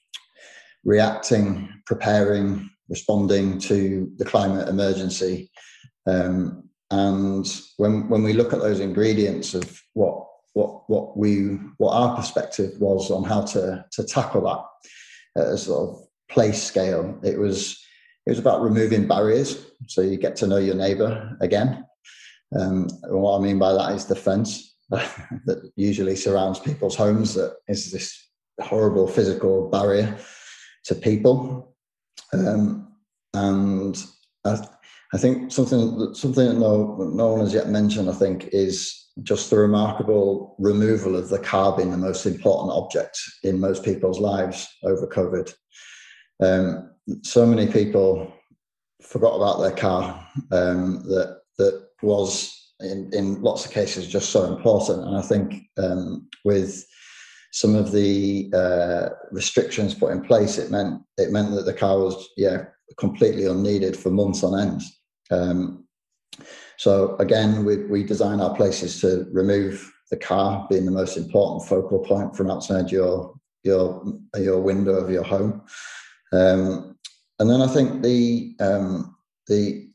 reacting, 0.85 1.69
preparing, 1.85 2.71
responding 2.89 3.59
to 3.59 4.13
the 4.19 4.25
climate 4.25 4.69
emergency. 4.69 5.51
Um, 6.07 6.64
and 6.95 7.47
when 7.77 8.09
when 8.09 8.23
we 8.23 8.33
look 8.33 8.53
at 8.53 8.61
those 8.61 8.79
ingredients 8.79 9.55
of 9.55 9.83
what 9.95 10.27
what 10.53 10.89
what 10.89 11.17
we 11.17 11.59
what 11.79 11.93
our 11.93 12.15
perspective 12.15 12.73
was 12.79 13.11
on 13.11 13.25
how 13.25 13.43
to 13.43 13.85
to 13.93 14.05
tackle 14.05 14.43
that 14.43 15.43
at 15.43 15.55
a 15.55 15.59
sort 15.59 15.91
of 15.91 16.07
place 16.29 16.63
scale, 16.63 17.19
it 17.25 17.39
was 17.39 17.81
it 18.27 18.31
was 18.31 18.39
about 18.39 18.63
removing 18.63 19.09
barriers 19.09 19.67
so 19.89 20.01
you 20.01 20.17
get 20.17 20.37
to 20.37 20.47
know 20.47 20.59
your 20.59 20.77
neighbour 20.77 21.37
again. 21.41 21.85
Um, 22.59 22.89
what 23.09 23.39
I 23.39 23.43
mean 23.43 23.59
by 23.59 23.73
that 23.73 23.95
is 23.95 24.07
the 24.07 24.15
fence 24.15 24.77
that 24.91 25.73
usually 25.75 26.15
surrounds 26.15 26.61
people's 26.61 26.95
homes. 26.95 27.35
That 27.35 27.57
is 27.67 27.91
this 27.91 28.17
horrible 28.61 29.09
physical 29.09 29.69
barrier 29.69 30.17
to 30.85 30.95
people. 30.95 31.75
Um, 32.33 32.93
and 33.35 33.97
I, 34.45 34.65
I 35.15 35.17
think 35.17 35.53
something 35.53 36.13
something 36.13 36.49
that 36.49 36.59
no, 36.59 36.97
no 37.15 37.29
one 37.29 37.41
has 37.41 37.55
yet 37.55 37.69
mentioned, 37.69 38.11
I 38.11 38.15
think, 38.15 38.49
is 38.51 39.13
just 39.23 39.49
the 39.49 39.57
remarkable 39.57 40.57
removal 40.59 41.15
of 41.15 41.29
the 41.29 41.39
car 41.39 41.77
being 41.77 41.93
the 41.93 41.97
most 41.97 42.27
important 42.27 42.73
object 42.73 43.17
in 43.45 43.61
most 43.61 43.85
people's 43.85 44.19
lives 44.19 44.67
over 44.83 45.07
COVID. 45.07 45.55
Um, 46.43 46.91
so 47.23 47.47
many 47.47 47.71
people 47.71 48.33
forgot 49.03 49.37
about 49.37 49.61
their 49.61 49.77
car 49.77 50.27
um, 50.51 51.05
that 51.05 51.43
that 51.59 51.87
was 52.03 52.53
in, 52.81 53.09
in 53.13 53.41
lots 53.41 53.65
of 53.65 53.71
cases 53.71 54.09
just 54.09 54.31
so 54.31 54.53
important. 54.53 55.07
And 55.07 55.17
I 55.17 55.23
think 55.23 55.63
um, 55.79 56.29
with 56.45 56.85
some 57.53 57.77
of 57.77 57.93
the 57.93 58.51
uh, 58.53 59.11
restrictions 59.31 59.95
put 59.95 60.11
in 60.11 60.23
place, 60.25 60.59
it 60.59 60.73
meant 60.73 61.03
it 61.19 61.31
meant 61.31 61.55
that 61.55 61.67
the 61.67 61.73
car 61.73 62.01
was 62.01 62.29
yeah 62.37 62.65
completely 62.99 63.47
unneeded 63.47 63.97
for 63.97 64.11
months 64.11 64.43
on 64.43 64.59
end. 64.59 64.83
Um, 65.35 65.87
so 66.77 67.17
again, 67.17 67.65
we 67.65 67.75
we 67.87 68.03
design 68.03 68.41
our 68.41 68.55
places 68.55 69.01
to 69.01 69.27
remove 69.33 69.93
the 70.11 70.17
car 70.17 70.67
being 70.71 70.85
the 70.85 70.91
most 70.91 71.17
important 71.17 71.69
focal 71.69 72.01
point 72.01 72.37
from 72.37 72.51
outside 72.51 72.91
your 72.91 73.35
your 73.63 74.03
your 74.37 74.61
window 74.61 74.95
of 74.95 75.11
your 75.11 75.25
home. 75.25 75.63
Um, 76.33 76.97
and 77.39 77.51
then 77.51 77.63
I 77.63 77.67
think 77.67 78.03
the 78.03 78.57
um, 78.61 79.17
the, 79.49 79.89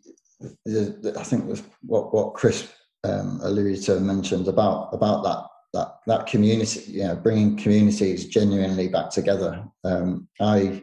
the, 0.65 0.97
the, 1.01 1.19
I 1.19 1.23
think 1.23 1.59
what 1.81 2.13
what 2.13 2.33
Chris 2.33 2.71
um, 3.03 3.39
alluded 3.43 3.81
to 3.83 3.99
mentioned 3.99 4.47
about 4.47 4.89
about 4.93 5.23
that 5.23 5.45
that 5.73 5.99
that 6.07 6.27
community, 6.27 6.91
you 6.91 7.03
know, 7.03 7.15
bringing 7.15 7.55
communities 7.57 8.27
genuinely 8.27 8.87
back 8.87 9.09
together. 9.11 9.63
Um, 9.83 10.27
I, 10.39 10.81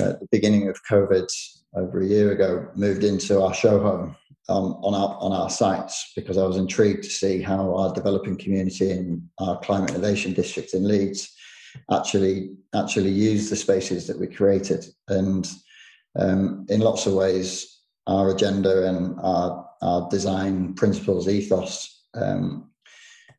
at 0.00 0.20
the 0.20 0.28
beginning 0.30 0.68
of 0.68 0.78
COVID, 0.90 1.26
over 1.76 2.00
a 2.00 2.06
year 2.06 2.32
ago, 2.32 2.68
moved 2.74 3.04
into 3.04 3.40
our 3.42 3.54
show 3.54 3.80
home 3.80 4.16
um, 4.48 4.76
on 4.82 4.94
our 4.94 5.16
on 5.20 5.32
our 5.32 5.50
sites 5.50 6.12
because 6.16 6.38
I 6.38 6.46
was 6.46 6.56
intrigued 6.56 7.04
to 7.04 7.10
see 7.10 7.42
how 7.42 7.74
our 7.76 7.92
developing 7.92 8.36
community 8.36 8.90
in 8.90 9.28
our 9.38 9.58
climate 9.60 9.90
innovation 9.90 10.32
district 10.32 10.74
in 10.74 10.86
Leeds 10.86 11.32
actually 11.92 12.50
actually 12.74 13.10
use 13.10 13.50
the 13.50 13.56
spaces 13.56 14.06
that 14.06 14.18
we 14.18 14.26
created, 14.26 14.86
and 15.08 15.48
um, 16.18 16.66
in 16.68 16.80
lots 16.80 17.06
of 17.06 17.14
ways, 17.14 17.80
our 18.06 18.30
agenda 18.30 18.88
and 18.88 19.16
our 19.20 19.68
our 19.82 20.08
design 20.08 20.74
principles 20.74 21.28
ethos 21.28 22.04
um, 22.14 22.70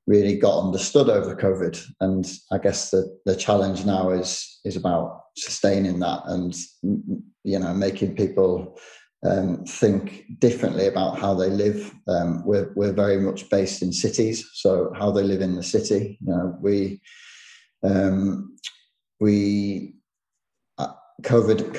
really 0.06 0.38
got 0.38 0.64
understood 0.64 1.10
over 1.10 1.36
COVID. 1.36 1.84
And 2.00 2.26
I 2.52 2.58
guess 2.58 2.92
the, 2.92 3.18
the 3.26 3.36
challenge 3.36 3.86
now 3.86 4.10
is 4.10 4.60
is 4.66 4.76
about 4.76 5.24
sustaining 5.36 6.00
that 6.00 6.22
and 6.26 6.56
you 7.48 7.58
know 7.58 7.74
making 7.74 8.16
people 8.16 8.78
um, 9.26 9.64
think 9.66 10.26
differently 10.40 10.88
about 10.88 11.18
how 11.18 11.34
they 11.34 11.50
live. 11.50 11.94
Um, 12.08 12.46
we're 12.46 12.72
we're 12.76 12.94
very 12.94 13.20
much 13.20 13.50
based 13.50 13.82
in 13.82 13.94
cities, 13.94 14.48
so 14.54 14.92
how 14.96 15.12
they 15.12 15.24
live 15.24 15.42
in 15.42 15.56
the 15.56 15.64
city. 15.64 16.18
You 16.22 16.34
know, 16.34 16.58
we 16.62 17.02
um, 17.84 18.56
we 19.22 19.96
uh, 20.78 20.94
COVID, 21.24 21.74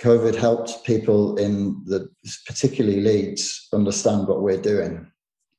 COVID 0.00 0.34
helped 0.34 0.84
people 0.84 1.36
in 1.36 1.82
the 1.86 2.08
particularly 2.46 3.00
Leeds 3.00 3.68
understand 3.72 4.26
what 4.26 4.42
we're 4.42 4.60
doing 4.60 5.11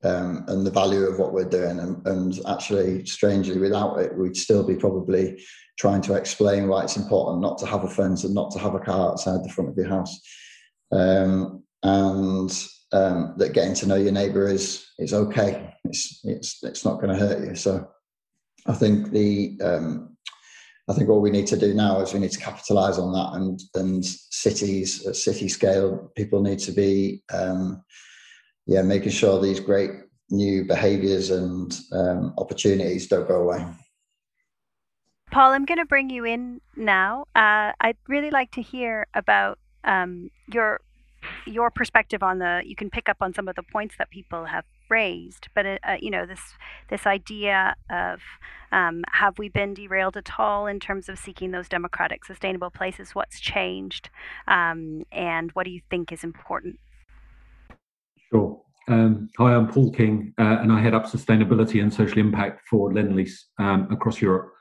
um, 0.03 0.45
and 0.47 0.65
the 0.65 0.71
value 0.71 1.05
of 1.05 1.19
what 1.19 1.33
we're 1.33 1.49
doing. 1.49 1.79
And, 1.79 2.05
and, 2.05 2.39
actually, 2.47 3.05
strangely, 3.05 3.57
without 3.57 3.99
it, 3.99 4.17
we'd 4.17 4.37
still 4.37 4.63
be 4.63 4.75
probably 4.75 5.41
trying 5.77 6.01
to 6.01 6.13
explain 6.13 6.67
why 6.67 6.83
it's 6.83 6.97
important 6.97 7.41
not 7.41 7.57
to 7.59 7.65
have 7.65 7.83
a 7.83 7.89
fence 7.89 8.23
and 8.23 8.33
not 8.33 8.51
to 8.51 8.59
have 8.59 8.75
a 8.75 8.79
car 8.79 9.11
outside 9.11 9.43
the 9.43 9.49
front 9.49 9.69
of 9.69 9.77
your 9.77 9.87
house. 9.87 10.19
Um, 10.91 11.63
and 11.81 12.51
um, 12.91 13.33
that 13.37 13.53
getting 13.53 13.73
to 13.75 13.87
know 13.87 13.95
your 13.95 14.11
neighbour 14.11 14.47
is 14.47 14.85
is 14.99 15.13
okay. 15.13 15.73
It's 15.83 16.21
it's 16.23 16.63
it's 16.63 16.85
not 16.85 17.01
going 17.01 17.09
to 17.09 17.19
hurt 17.19 17.45
you. 17.45 17.55
So 17.55 17.87
I 18.67 18.73
think 18.73 19.11
the 19.11 19.57
um, 19.63 20.15
I 20.89 20.93
think 20.93 21.09
what 21.09 21.21
we 21.21 21.31
need 21.31 21.47
to 21.47 21.57
do 21.57 21.73
now 21.73 22.01
is 22.01 22.13
we 22.13 22.19
need 22.19 22.31
to 22.31 22.39
capitalise 22.39 22.99
on 22.99 23.11
that, 23.13 23.31
and 23.33 23.59
and 23.75 24.05
cities 24.05 25.05
at 25.07 25.15
city 25.15 25.49
scale, 25.49 26.11
people 26.15 26.41
need 26.41 26.59
to 26.59 26.71
be 26.71 27.23
um, 27.33 27.83
yeah, 28.65 28.81
making 28.81 29.11
sure 29.11 29.41
these 29.41 29.59
great 29.59 29.91
new 30.29 30.65
behaviors 30.65 31.29
and 31.29 31.77
um, 31.91 32.33
opportunities 32.37 33.07
don't 33.07 33.27
go 33.27 33.41
away. 33.41 33.65
Paul, 35.31 35.51
I'm 35.51 35.65
going 35.65 35.79
to 35.79 35.85
bring 35.85 36.09
you 36.09 36.25
in 36.25 36.61
now. 36.75 37.25
Uh, 37.35 37.71
I'd 37.81 37.97
really 38.07 38.29
like 38.29 38.51
to 38.51 38.61
hear 38.61 39.07
about 39.13 39.57
um, 39.83 40.29
your 40.51 40.79
your 41.47 41.71
perspective 41.71 42.21
on 42.21 42.39
the. 42.39 42.61
You 42.65 42.75
can 42.75 42.89
pick 42.89 43.09
up 43.09 43.17
on 43.19 43.33
some 43.33 43.47
of 43.47 43.55
the 43.55 43.63
points 43.63 43.95
that 43.97 44.09
people 44.11 44.45
have 44.45 44.65
raised, 44.89 45.47
but 45.55 45.65
uh, 45.65 45.97
you 45.99 46.11
know 46.11 46.25
this 46.25 46.39
this 46.89 47.07
idea 47.07 47.75
of 47.89 48.19
um, 48.71 49.03
have 49.11 49.39
we 49.39 49.49
been 49.49 49.73
derailed 49.73 50.17
at 50.17 50.39
all 50.39 50.67
in 50.67 50.79
terms 50.79 51.09
of 51.09 51.17
seeking 51.17 51.51
those 51.51 51.67
democratic, 51.67 52.25
sustainable 52.25 52.69
places? 52.69 53.15
What's 53.15 53.39
changed, 53.39 54.09
um, 54.47 55.03
and 55.11 55.51
what 55.53 55.63
do 55.65 55.71
you 55.71 55.81
think 55.89 56.11
is 56.11 56.23
important? 56.23 56.79
Sure. 58.33 58.59
Um, 58.87 59.29
hi, 59.37 59.53
I'm 59.53 59.67
Paul 59.67 59.91
King, 59.91 60.33
uh, 60.39 60.57
and 60.59 60.71
I 60.71 60.81
head 60.81 60.95
up 60.95 61.05
sustainability 61.05 61.83
and 61.83 61.93
social 61.93 62.17
impact 62.17 62.67
for 62.67 62.91
Lendlease 62.91 63.37
um, 63.59 63.87
across 63.91 64.19
Europe. 64.19 64.51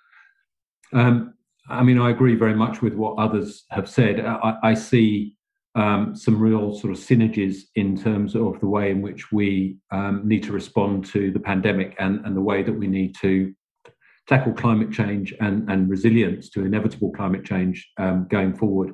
Um, 0.93 1.33
I 1.71 1.83
mean, 1.83 1.99
I 1.99 2.11
agree 2.11 2.35
very 2.35 2.55
much 2.55 2.83
with 2.83 2.93
what 2.93 3.17
others 3.17 3.65
have 3.71 3.89
said. 3.89 4.21
I, 4.21 4.59
I 4.63 4.75
see 4.75 5.39
um, 5.75 6.15
some 6.15 6.39
real 6.39 6.75
sort 6.77 6.93
of 6.93 6.99
synergies 6.99 7.63
in 7.75 7.97
terms 7.97 8.37
of 8.37 8.61
the 8.61 8.69
way 8.69 8.91
in 8.91 9.01
which 9.01 9.33
we 9.33 9.79
um, 9.91 10.21
need 10.23 10.43
to 10.43 10.53
respond 10.53 11.07
to 11.07 11.31
the 11.31 11.41
pandemic 11.41 11.97
and, 11.99 12.27
and 12.27 12.37
the 12.37 12.43
way 12.43 12.63
that 12.63 12.75
we 12.75 12.87
need 12.87 13.17
to 13.23 13.55
tackle 14.29 14.53
climate 14.53 14.93
change 14.93 15.33
and, 15.41 15.71
and 15.71 15.89
resilience 15.89 16.51
to 16.51 16.67
inevitable 16.67 17.11
climate 17.13 17.47
change 17.47 17.91
um, 17.97 18.27
going 18.29 18.53
forward. 18.53 18.93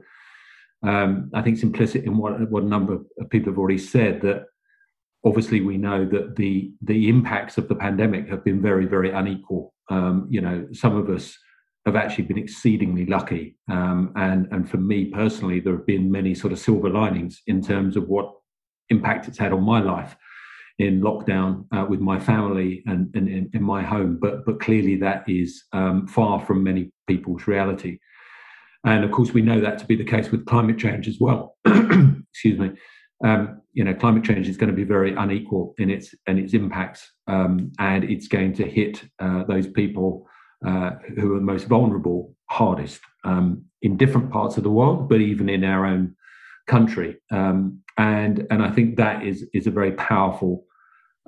I 0.85 1.43
think 1.43 1.55
it's 1.55 1.65
implicit 1.65 2.05
in 2.05 2.17
what, 2.17 2.49
what 2.49 2.63
a 2.63 2.67
number 2.67 2.93
of 2.95 3.31
people 3.31 3.51
have 3.51 3.59
already 3.59 3.79
said 3.79 4.21
that 4.21 4.45
obviously 5.25 5.61
we 5.61 5.77
know 5.77 6.05
that 6.05 6.37
the 6.37 6.73
the 6.83 7.09
impacts 7.09 7.59
of 7.59 7.69
the 7.69 7.75
pandemic 7.75 8.29
have 8.29 8.45
been 8.45 8.61
very 8.63 8.87
very 8.87 9.11
unequal. 9.11 9.75
Um, 9.91 10.27
you 10.31 10.41
know 10.41 10.67
some 10.73 10.97
of 10.97 11.09
us 11.09 11.37
have 11.87 11.97
actually 11.97 12.25
been 12.25 12.39
exceedingly 12.39 13.07
lucky 13.07 13.57
um, 13.71 14.13
and 14.17 14.47
and 14.53 14.69
for 14.69 14.77
me 14.77 15.07
personally 15.07 15.61
there 15.61 15.73
have 15.75 15.87
been 15.87 16.11
many 16.11 16.35
sort 16.35 16.53
of 16.53 16.59
silver 16.59 16.91
linings 16.91 17.41
in 17.47 17.63
terms 17.63 17.97
of 17.97 18.09
what 18.09 18.31
impact 18.91 19.29
it's 19.29 19.39
had 19.39 19.53
on 19.53 19.63
my 19.63 19.81
life 19.81 20.17
in 20.79 21.01
lockdown 21.01 21.65
uh, 21.73 21.85
with 21.89 22.01
my 22.01 22.21
family 22.21 22.83
and, 22.87 23.11
and 23.15 23.29
in, 23.29 23.51
in, 23.53 23.63
my 23.63 23.83
home. 23.83 24.19
But 24.21 24.45
but 24.47 24.61
clearly 24.61 24.97
that 24.97 25.25
is 25.29 25.65
um, 25.73 26.07
far 26.07 26.41
from 26.45 26.63
many 26.63 26.93
people's 27.07 27.47
reality. 27.47 27.99
And 28.85 29.05
of 29.05 29.11
course 29.11 29.33
we 29.33 29.43
know 29.43 29.61
that 29.61 29.79
to 29.79 29.87
be 29.87 29.97
the 29.97 30.05
case 30.05 30.31
with 30.31 30.47
climate 30.47 30.79
change 30.79 31.09
as 31.09 31.19
well. 31.21 31.57
Excuse 31.67 32.59
me. 32.59 32.71
Um, 33.25 33.61
you 33.79 33.85
know, 33.85 33.95
climate 33.95 34.25
change 34.25 34.49
is 34.49 34.57
going 34.57 34.71
to 34.71 34.75
be 34.75 34.83
very 34.83 35.15
unequal 35.15 35.73
in 35.79 35.89
its 35.89 36.13
and 36.27 36.37
its 36.37 36.53
impacts, 36.53 37.13
um, 37.29 37.71
and 37.79 38.03
it's 38.03 38.27
going 38.27 38.53
to 38.55 38.65
hit 38.69 39.05
uh, 39.21 39.45
those 39.45 39.69
people 39.69 40.27
uh, 40.67 40.91
who 41.15 41.37
are 41.37 41.41
most 41.41 41.69
vulnerable 41.69 42.35
hardest 42.51 43.01
um, 43.23 43.63
in 43.83 43.97
different 43.97 44.33
parts 44.33 44.57
of 44.57 44.65
the 44.65 44.71
world, 44.71 45.09
but 45.09 45.21
even 45.21 45.49
in 45.49 45.63
our 45.63 45.87
own 45.87 46.17
country. 46.67 47.19
Um, 47.31 47.79
and 47.97 48.49
and 48.51 48.65
I 48.65 48.71
think 48.73 48.97
that 48.97 49.25
is 49.25 49.47
is 49.55 49.69
a 49.69 49.71
very 49.71 49.93
powerful 49.93 50.65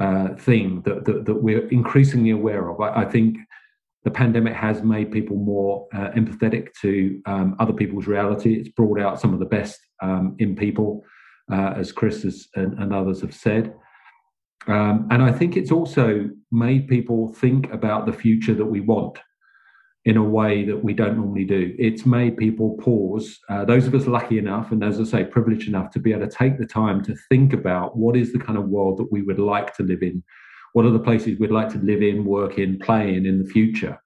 uh, 0.00 0.35
thing 0.35 0.83
that, 0.83 1.04
that, 1.04 1.26
that 1.26 1.35
we're 1.35 1.69
increasingly 1.69 2.30
aware 2.30 2.69
of. 2.69 2.80
I, 2.80 3.02
I, 3.02 3.04
think 3.04 3.37
the 4.02 4.11
pandemic 4.11 4.54
has 4.54 4.83
made 4.83 5.12
people 5.12 5.37
more 5.37 5.87
uh, 5.95 6.09
empathetic 6.16 6.69
to 6.80 7.21
um, 7.26 7.54
other 7.61 7.75
people's 7.75 8.07
reality. 8.07 8.54
It's 8.54 8.71
brought 8.71 8.99
out 8.99 9.21
some 9.21 9.35
of 9.35 9.40
the 9.40 9.52
best 9.59 9.78
um, 10.02 10.37
in 10.38 10.57
people, 10.57 11.04
uh, 11.50 11.75
as 11.76 11.92
Chris 11.92 12.23
has, 12.23 12.49
and, 12.54 12.78
and, 12.78 12.95
others 12.95 13.21
have 13.21 13.35
said. 13.35 13.75
Um, 14.66 15.09
and 15.11 15.23
I 15.23 15.33
think 15.33 15.57
it's 15.57 15.73
also 15.73 16.30
made 16.52 16.88
people 16.88 17.33
think 17.33 17.73
about 17.73 18.07
the 18.07 18.12
future 18.12 18.54
that 18.54 18.64
we 18.64 18.80
want 18.80 19.19
in 20.04 20.16
a 20.16 20.23
way 20.23 20.64
that 20.64 20.83
we 20.83 20.95
don't 20.95 21.16
normally 21.16 21.45
do. 21.45 21.75
It's 21.78 22.07
made 22.07 22.37
people 22.37 22.76
pause. 22.78 23.38
Uh, 23.49 23.64
those 23.64 23.87
of 23.87 23.95
us 23.95 24.07
lucky 24.07 24.38
enough, 24.38 24.73
and 24.73 24.83
as 24.83 24.99
I 24.99 25.04
say, 25.04 25.25
privileged 25.25 25.69
enough 25.69 25.90
to 25.92 25.99
be 25.99 26.12
able 26.12 26.26
to 26.26 26.35
take 26.35 26.59
the 26.59 26.66
time 26.66 27.02
to 27.04 27.14
think 27.28 27.52
about 27.52 27.97
what 27.97 28.16
is 28.16 28.33
the 28.33 28.38
kind 28.38 28.59
of 28.59 28.69
world 28.69 28.99
that 28.99 29.12
we 29.12 29.23
would 29.23 29.38
like 29.38 29.75
to 29.76 29.83
live 29.83 30.02
in. 30.02 30.23
What 30.73 30.87
are 30.87 30.90
the 30.90 31.00
places 31.00 31.38
we'd 31.38 31.50
like 31.50 31.69
to 31.71 31.78
live 31.78 32.02
in, 32.02 32.25
work 32.25 32.59
in, 32.59 32.78
play 32.78 33.14
in 33.14 33.26
in 33.26 33.42
the 33.42 33.50
future? 33.50 34.00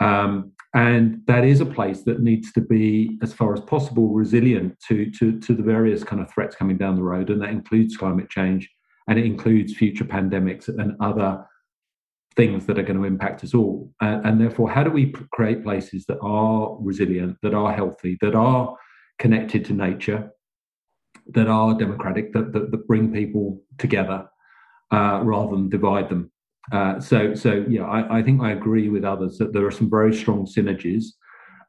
Um, 0.00 0.52
and 0.74 1.22
that 1.26 1.44
is 1.44 1.60
a 1.60 1.66
place 1.66 2.02
that 2.02 2.20
needs 2.20 2.52
to 2.52 2.60
be, 2.60 3.16
as 3.22 3.32
far 3.32 3.54
as 3.54 3.60
possible, 3.60 4.08
resilient 4.08 4.76
to, 4.88 5.08
to, 5.12 5.38
to 5.38 5.54
the 5.54 5.62
various 5.62 6.02
kind 6.02 6.20
of 6.20 6.28
threats 6.32 6.56
coming 6.56 6.76
down 6.76 6.96
the 6.96 7.02
road. 7.02 7.30
And 7.30 7.40
that 7.42 7.50
includes 7.50 7.96
climate 7.96 8.28
change 8.28 8.68
and 9.06 9.16
it 9.16 9.24
includes 9.24 9.74
future 9.74 10.04
pandemics 10.04 10.66
and 10.66 10.96
other 11.00 11.46
things 12.34 12.66
that 12.66 12.76
are 12.76 12.82
going 12.82 12.98
to 12.98 13.04
impact 13.04 13.44
us 13.44 13.54
all. 13.54 13.92
And, 14.00 14.26
and, 14.26 14.40
therefore, 14.40 14.68
how 14.68 14.82
do 14.82 14.90
we 14.90 15.14
create 15.32 15.62
places 15.62 16.06
that 16.06 16.18
are 16.20 16.76
resilient, 16.80 17.38
that 17.42 17.54
are 17.54 17.72
healthy, 17.72 18.18
that 18.20 18.34
are 18.34 18.76
connected 19.20 19.64
to 19.66 19.74
nature, 19.74 20.32
that 21.28 21.46
are 21.46 21.78
democratic, 21.78 22.32
that, 22.32 22.52
that, 22.52 22.72
that 22.72 22.88
bring 22.88 23.12
people 23.12 23.62
together 23.78 24.28
uh, 24.90 25.20
rather 25.22 25.52
than 25.52 25.68
divide 25.68 26.08
them? 26.08 26.32
Uh, 26.72 26.98
so, 26.98 27.34
so 27.34 27.64
yeah, 27.68 27.84
I, 27.84 28.18
I 28.18 28.22
think 28.22 28.42
I 28.42 28.52
agree 28.52 28.88
with 28.88 29.04
others 29.04 29.38
that 29.38 29.52
there 29.52 29.66
are 29.66 29.70
some 29.70 29.90
very 29.90 30.14
strong 30.14 30.46
synergies, 30.46 31.04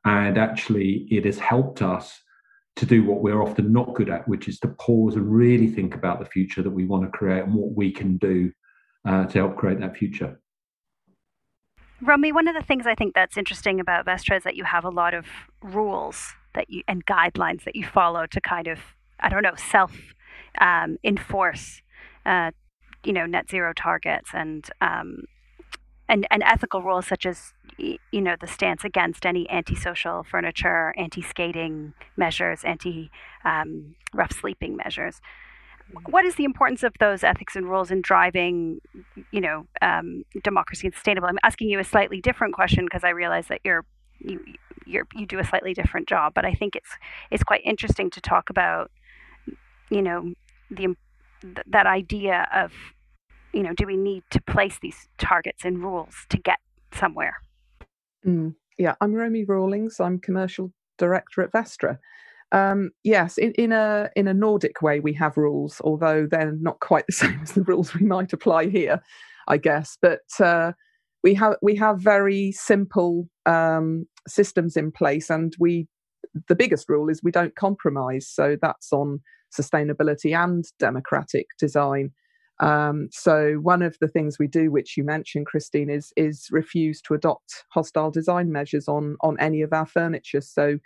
and 0.05 0.37
actually, 0.37 1.07
it 1.09 1.25
has 1.25 1.39
helped 1.39 1.81
us 1.81 2.21
to 2.75 2.85
do 2.85 3.03
what 3.03 3.21
we're 3.21 3.41
often 3.41 3.71
not 3.71 3.93
good 3.95 4.09
at, 4.09 4.27
which 4.27 4.47
is 4.47 4.59
to 4.59 4.67
pause 4.67 5.15
and 5.15 5.31
really 5.31 5.67
think 5.67 5.95
about 5.95 6.19
the 6.19 6.25
future 6.25 6.61
that 6.61 6.69
we 6.69 6.85
want 6.85 7.03
to 7.03 7.17
create 7.17 7.43
and 7.43 7.53
what 7.53 7.73
we 7.73 7.91
can 7.91 8.17
do 8.17 8.51
uh, 9.07 9.25
to 9.25 9.39
help 9.39 9.55
create 9.55 9.79
that 9.79 9.95
future. 9.95 10.39
Romy, 12.01 12.31
one 12.31 12.47
of 12.47 12.55
the 12.55 12.61
things 12.61 12.85
I 12.85 12.95
think 12.95 13.15
that's 13.15 13.37
interesting 13.37 13.79
about 13.79 14.05
Vestre 14.05 14.35
is 14.35 14.43
that 14.43 14.55
you 14.55 14.65
have 14.65 14.83
a 14.83 14.89
lot 14.89 15.13
of 15.13 15.25
rules 15.61 16.33
that 16.53 16.69
you 16.69 16.83
and 16.87 17.05
guidelines 17.05 17.63
that 17.63 17.75
you 17.75 17.85
follow 17.85 18.25
to 18.27 18.41
kind 18.41 18.67
of, 18.67 18.79
I 19.19 19.29
don't 19.29 19.43
know, 19.43 19.55
self 19.55 19.93
um, 20.59 20.97
enforce, 21.03 21.81
uh, 22.25 22.51
you 23.05 23.13
know, 23.13 23.25
net 23.25 23.49
zero 23.49 23.73
targets 23.73 24.31
and 24.33 24.69
um, 24.81 25.25
and 26.09 26.27
and 26.31 26.43
ethical 26.43 26.81
rules 26.81 27.07
such 27.07 27.25
as 27.25 27.53
you 27.77 28.21
know 28.21 28.35
the 28.39 28.47
stance 28.47 28.83
against 28.83 29.25
any 29.25 29.49
antisocial 29.49 30.23
furniture, 30.23 30.93
anti-skating 30.97 31.93
measures, 32.17 32.63
anti 32.63 33.09
um, 33.43 33.95
rough 34.13 34.31
sleeping 34.31 34.75
measures 34.75 35.21
what 36.07 36.25
is 36.25 36.35
the 36.35 36.45
importance 36.45 36.83
of 36.83 36.93
those 36.99 37.23
ethics 37.23 37.55
and 37.55 37.69
rules 37.69 37.91
in 37.91 38.01
driving, 38.01 38.81
you 39.31 39.41
know, 39.41 39.67
um, 39.81 40.23
democracy 40.43 40.87
and 40.87 40.93
sustainable? 40.93 41.27
I'm 41.27 41.37
asking 41.43 41.69
you 41.69 41.79
a 41.79 41.83
slightly 41.83 42.21
different 42.21 42.53
question 42.53 42.85
because 42.85 43.03
I 43.03 43.09
realize 43.09 43.47
that 43.47 43.61
you're 43.63 43.85
you 44.19 44.39
you're, 44.87 45.07
you 45.15 45.25
do 45.25 45.39
a 45.39 45.43
slightly 45.43 45.73
different 45.73 46.07
job, 46.07 46.33
but 46.33 46.45
I 46.45 46.53
think 46.53 46.75
it's 46.75 46.89
it's 47.31 47.43
quite 47.43 47.61
interesting 47.63 48.09
to 48.11 48.21
talk 48.21 48.49
about, 48.49 48.91
you 49.89 50.01
know, 50.01 50.33
the 50.71 50.95
that 51.67 51.85
idea 51.85 52.47
of, 52.53 52.71
you 53.55 53.63
know, 53.63 53.73
do 53.73 53.87
we 53.87 53.95
need 53.95 54.23
to 54.31 54.41
place 54.41 54.77
these 54.81 55.07
targets 55.17 55.63
and 55.63 55.81
rules 55.81 56.13
to 56.29 56.37
get 56.37 56.59
somewhere? 56.93 57.37
Mm, 58.27 58.53
yeah, 58.77 58.95
I'm 58.99 59.13
Romy 59.13 59.45
Rawlings. 59.45 59.99
I'm 59.99 60.19
commercial 60.19 60.73
director 60.97 61.41
at 61.41 61.53
Vestre. 61.53 61.97
Um, 62.51 62.91
yes, 63.03 63.37
in, 63.37 63.53
in, 63.53 63.71
a 63.71 64.09
in 64.15 64.27
a 64.27 64.33
Nordic 64.33 64.81
way, 64.81 64.99
we 64.99 65.13
have 65.13 65.37
rules, 65.37 65.81
although 65.83 66.27
they're 66.29 66.51
not 66.59 66.81
quite 66.81 67.05
the 67.07 67.13
same 67.13 67.39
as 67.41 67.53
the 67.53 67.63
rules 67.63 67.93
we 67.93 68.05
might 68.05 68.33
apply 68.33 68.67
here, 68.67 69.01
I 69.47 69.57
guess. 69.57 69.97
But 70.01 70.27
uh, 70.39 70.73
we 71.23 71.33
have 71.35 71.55
we 71.61 71.75
have 71.75 72.01
very 72.01 72.51
simple 72.51 73.29
um, 73.45 74.05
systems 74.27 74.75
in 74.75 74.91
place, 74.91 75.29
and 75.29 75.55
we 75.59 75.87
the 76.49 76.55
biggest 76.55 76.89
rule 76.89 77.09
is 77.09 77.23
we 77.23 77.31
don't 77.31 77.55
compromise. 77.55 78.27
So 78.27 78.57
that's 78.61 78.91
on 78.91 79.21
sustainability 79.57 80.35
and 80.35 80.65
democratic 80.77 81.47
design. 81.57 82.11
Um, 82.59 83.09
so 83.11 83.55
one 83.55 83.81
of 83.81 83.97
the 83.99 84.07
things 84.07 84.39
we 84.39 84.47
do, 84.47 84.71
which 84.71 84.95
you 84.95 85.03
mentioned, 85.03 85.45
Christine, 85.45 85.89
is 85.89 86.13
is 86.15 86.47
refuse 86.51 87.01
to 87.01 87.13
adopt 87.13 87.65
hostile 87.69 88.11
design 88.11 88.51
measures 88.51 88.87
on 88.87 89.17
on 89.21 89.37
any 89.39 89.61
of 89.61 89.73
our 89.73 89.85
furniture. 89.85 90.41
So 90.41 90.79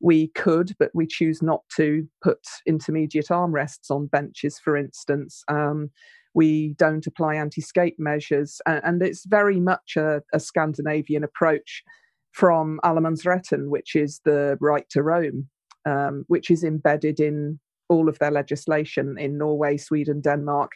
we 0.00 0.28
could, 0.28 0.74
but 0.78 0.90
we 0.94 1.06
choose 1.06 1.42
not 1.42 1.62
to 1.76 2.08
put 2.22 2.40
intermediate 2.66 3.28
armrests 3.28 3.90
on 3.90 4.06
benches, 4.06 4.58
for 4.58 4.76
instance. 4.76 5.44
Um, 5.48 5.90
we 6.32 6.74
don't 6.78 7.06
apply 7.06 7.34
anti 7.34 7.60
skate 7.60 7.98
measures, 7.98 8.60
and, 8.66 8.80
and, 8.84 9.02
it's 9.02 9.26
very 9.26 9.60
much 9.60 9.96
a, 9.96 10.22
a 10.32 10.40
Scandinavian 10.40 11.24
approach 11.24 11.82
from 12.32 12.80
Allemannsretten, 12.84 13.68
which 13.68 13.96
is 13.96 14.20
the 14.24 14.56
right 14.60 14.88
to 14.90 15.02
roam, 15.02 15.48
um, 15.84 16.24
which 16.28 16.50
is 16.50 16.64
embedded 16.64 17.20
in 17.20 17.58
all 17.88 18.08
of 18.08 18.18
their 18.20 18.30
legislation 18.30 19.16
in 19.18 19.36
Norway, 19.36 19.76
Sweden, 19.76 20.20
Denmark, 20.20 20.70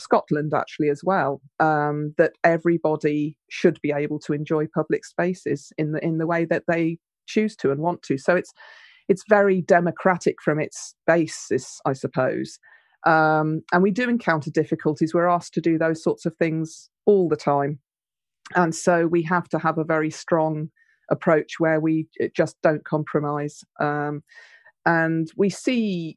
Scotland, 0.00 0.52
actually, 0.54 0.88
as 0.88 1.02
well. 1.04 1.40
Um, 1.58 2.14
that 2.18 2.32
everybody 2.44 3.36
should 3.50 3.78
be 3.82 3.92
able 3.92 4.18
to 4.20 4.32
enjoy 4.32 4.66
public 4.74 5.04
spaces 5.04 5.72
in 5.78 5.92
the 5.92 6.04
in 6.04 6.18
the 6.18 6.26
way 6.26 6.44
that 6.46 6.64
they 6.68 6.98
choose 7.26 7.56
to 7.56 7.70
and 7.70 7.80
want 7.80 8.02
to. 8.02 8.18
So 8.18 8.34
it's 8.36 8.52
it's 9.08 9.24
very 9.28 9.62
democratic 9.62 10.36
from 10.42 10.60
its 10.60 10.94
basis, 11.06 11.80
I 11.84 11.92
suppose. 11.92 12.58
Um, 13.06 13.62
and 13.72 13.82
we 13.82 13.90
do 13.90 14.08
encounter 14.08 14.50
difficulties. 14.50 15.14
We're 15.14 15.28
asked 15.28 15.54
to 15.54 15.60
do 15.60 15.78
those 15.78 16.02
sorts 16.02 16.26
of 16.26 16.36
things 16.36 16.90
all 17.06 17.28
the 17.28 17.36
time, 17.36 17.78
and 18.54 18.74
so 18.74 19.06
we 19.06 19.22
have 19.22 19.48
to 19.50 19.58
have 19.58 19.78
a 19.78 19.84
very 19.84 20.10
strong 20.10 20.70
approach 21.10 21.54
where 21.58 21.80
we 21.80 22.06
just 22.36 22.56
don't 22.62 22.84
compromise. 22.84 23.64
Um, 23.80 24.22
and 24.86 25.28
we 25.36 25.50
see 25.50 26.16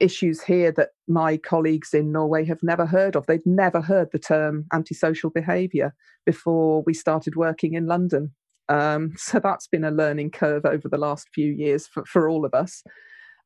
issues 0.00 0.42
here 0.42 0.72
that 0.72 0.90
my 1.08 1.36
colleagues 1.36 1.94
in 1.94 2.12
Norway 2.12 2.44
have 2.46 2.62
never 2.62 2.86
heard 2.86 3.16
of. 3.16 3.26
They'd 3.26 3.46
never 3.46 3.80
heard 3.80 4.08
the 4.12 4.18
term 4.18 4.66
antisocial 4.72 5.30
behaviour 5.30 5.94
before 6.24 6.82
we 6.86 6.94
started 6.94 7.36
working 7.36 7.74
in 7.74 7.86
London. 7.86 8.32
Um, 8.68 9.12
so 9.16 9.38
that's 9.38 9.68
been 9.68 9.84
a 9.84 9.90
learning 9.90 10.30
curve 10.30 10.64
over 10.64 10.88
the 10.88 10.98
last 10.98 11.28
few 11.34 11.52
years 11.52 11.86
for, 11.86 12.04
for 12.04 12.28
all 12.28 12.44
of 12.44 12.54
us. 12.54 12.82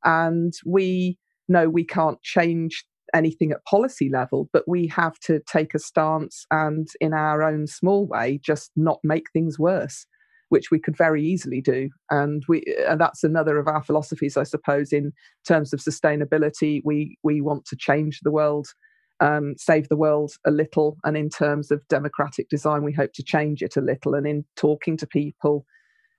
And 0.04 0.52
we 0.64 1.18
know 1.48 1.68
we 1.68 1.84
can't 1.84 2.20
change 2.22 2.84
anything 3.12 3.50
at 3.50 3.64
policy 3.64 4.08
level, 4.08 4.48
but 4.52 4.64
we 4.66 4.86
have 4.86 5.18
to 5.20 5.40
take 5.40 5.74
a 5.74 5.78
stance 5.78 6.46
and, 6.50 6.88
in 7.00 7.12
our 7.12 7.42
own 7.42 7.66
small 7.66 8.06
way, 8.06 8.38
just 8.42 8.70
not 8.76 9.00
make 9.02 9.30
things 9.32 9.58
worse, 9.58 10.06
which 10.50 10.70
we 10.70 10.78
could 10.78 10.96
very 10.96 11.24
easily 11.24 11.60
do. 11.60 11.88
And 12.10 12.44
we, 12.48 12.62
and 12.86 13.00
that's 13.00 13.24
another 13.24 13.58
of 13.58 13.66
our 13.66 13.82
philosophies, 13.82 14.36
I 14.36 14.44
suppose, 14.44 14.92
in 14.92 15.12
terms 15.46 15.72
of 15.72 15.80
sustainability. 15.80 16.82
We 16.84 17.16
we 17.24 17.40
want 17.40 17.64
to 17.66 17.76
change 17.76 18.20
the 18.22 18.30
world 18.30 18.68
um, 19.20 19.54
save 19.58 19.88
the 19.88 19.96
world 19.96 20.32
a 20.46 20.50
little. 20.50 20.96
And 21.04 21.16
in 21.16 21.28
terms 21.28 21.70
of 21.70 21.86
democratic 21.88 22.48
design, 22.48 22.82
we 22.82 22.92
hope 22.92 23.12
to 23.14 23.22
change 23.22 23.62
it 23.62 23.76
a 23.76 23.80
little. 23.82 24.14
And 24.14 24.26
in 24.26 24.44
talking 24.56 24.96
to 24.98 25.06
people 25.06 25.64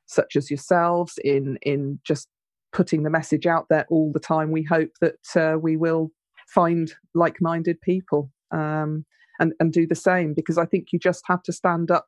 such 0.06 0.36
as 0.36 0.50
yourselves, 0.50 1.14
in 1.24 1.58
in 1.62 2.00
just 2.06 2.28
putting 2.74 3.04
the 3.04 3.10
message 3.10 3.46
out 3.46 3.66
there 3.70 3.86
all 3.90 4.12
the 4.14 4.20
time, 4.20 4.52
we 4.52 4.64
hope 4.64 4.92
that 5.02 5.36
uh, 5.36 5.58
we 5.58 5.78
will 5.78 6.12
find 6.54 6.94
like-minded 7.16 7.80
people 7.82 8.32
um, 8.52 9.06
and 9.40 9.54
and 9.60 9.74
do 9.74 9.88
the 9.88 9.96
same. 9.96 10.34
Because 10.34 10.58
I 10.58 10.66
think 10.66 10.88
you 10.92 11.00
just 11.00 11.24
have 11.28 11.44
to 11.44 11.54
stand 11.54 11.92
up 11.92 12.06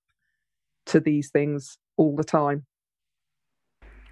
to 0.85 0.99
these 0.99 1.29
things 1.31 1.77
all 1.97 2.15
the 2.15 2.23
time. 2.23 2.65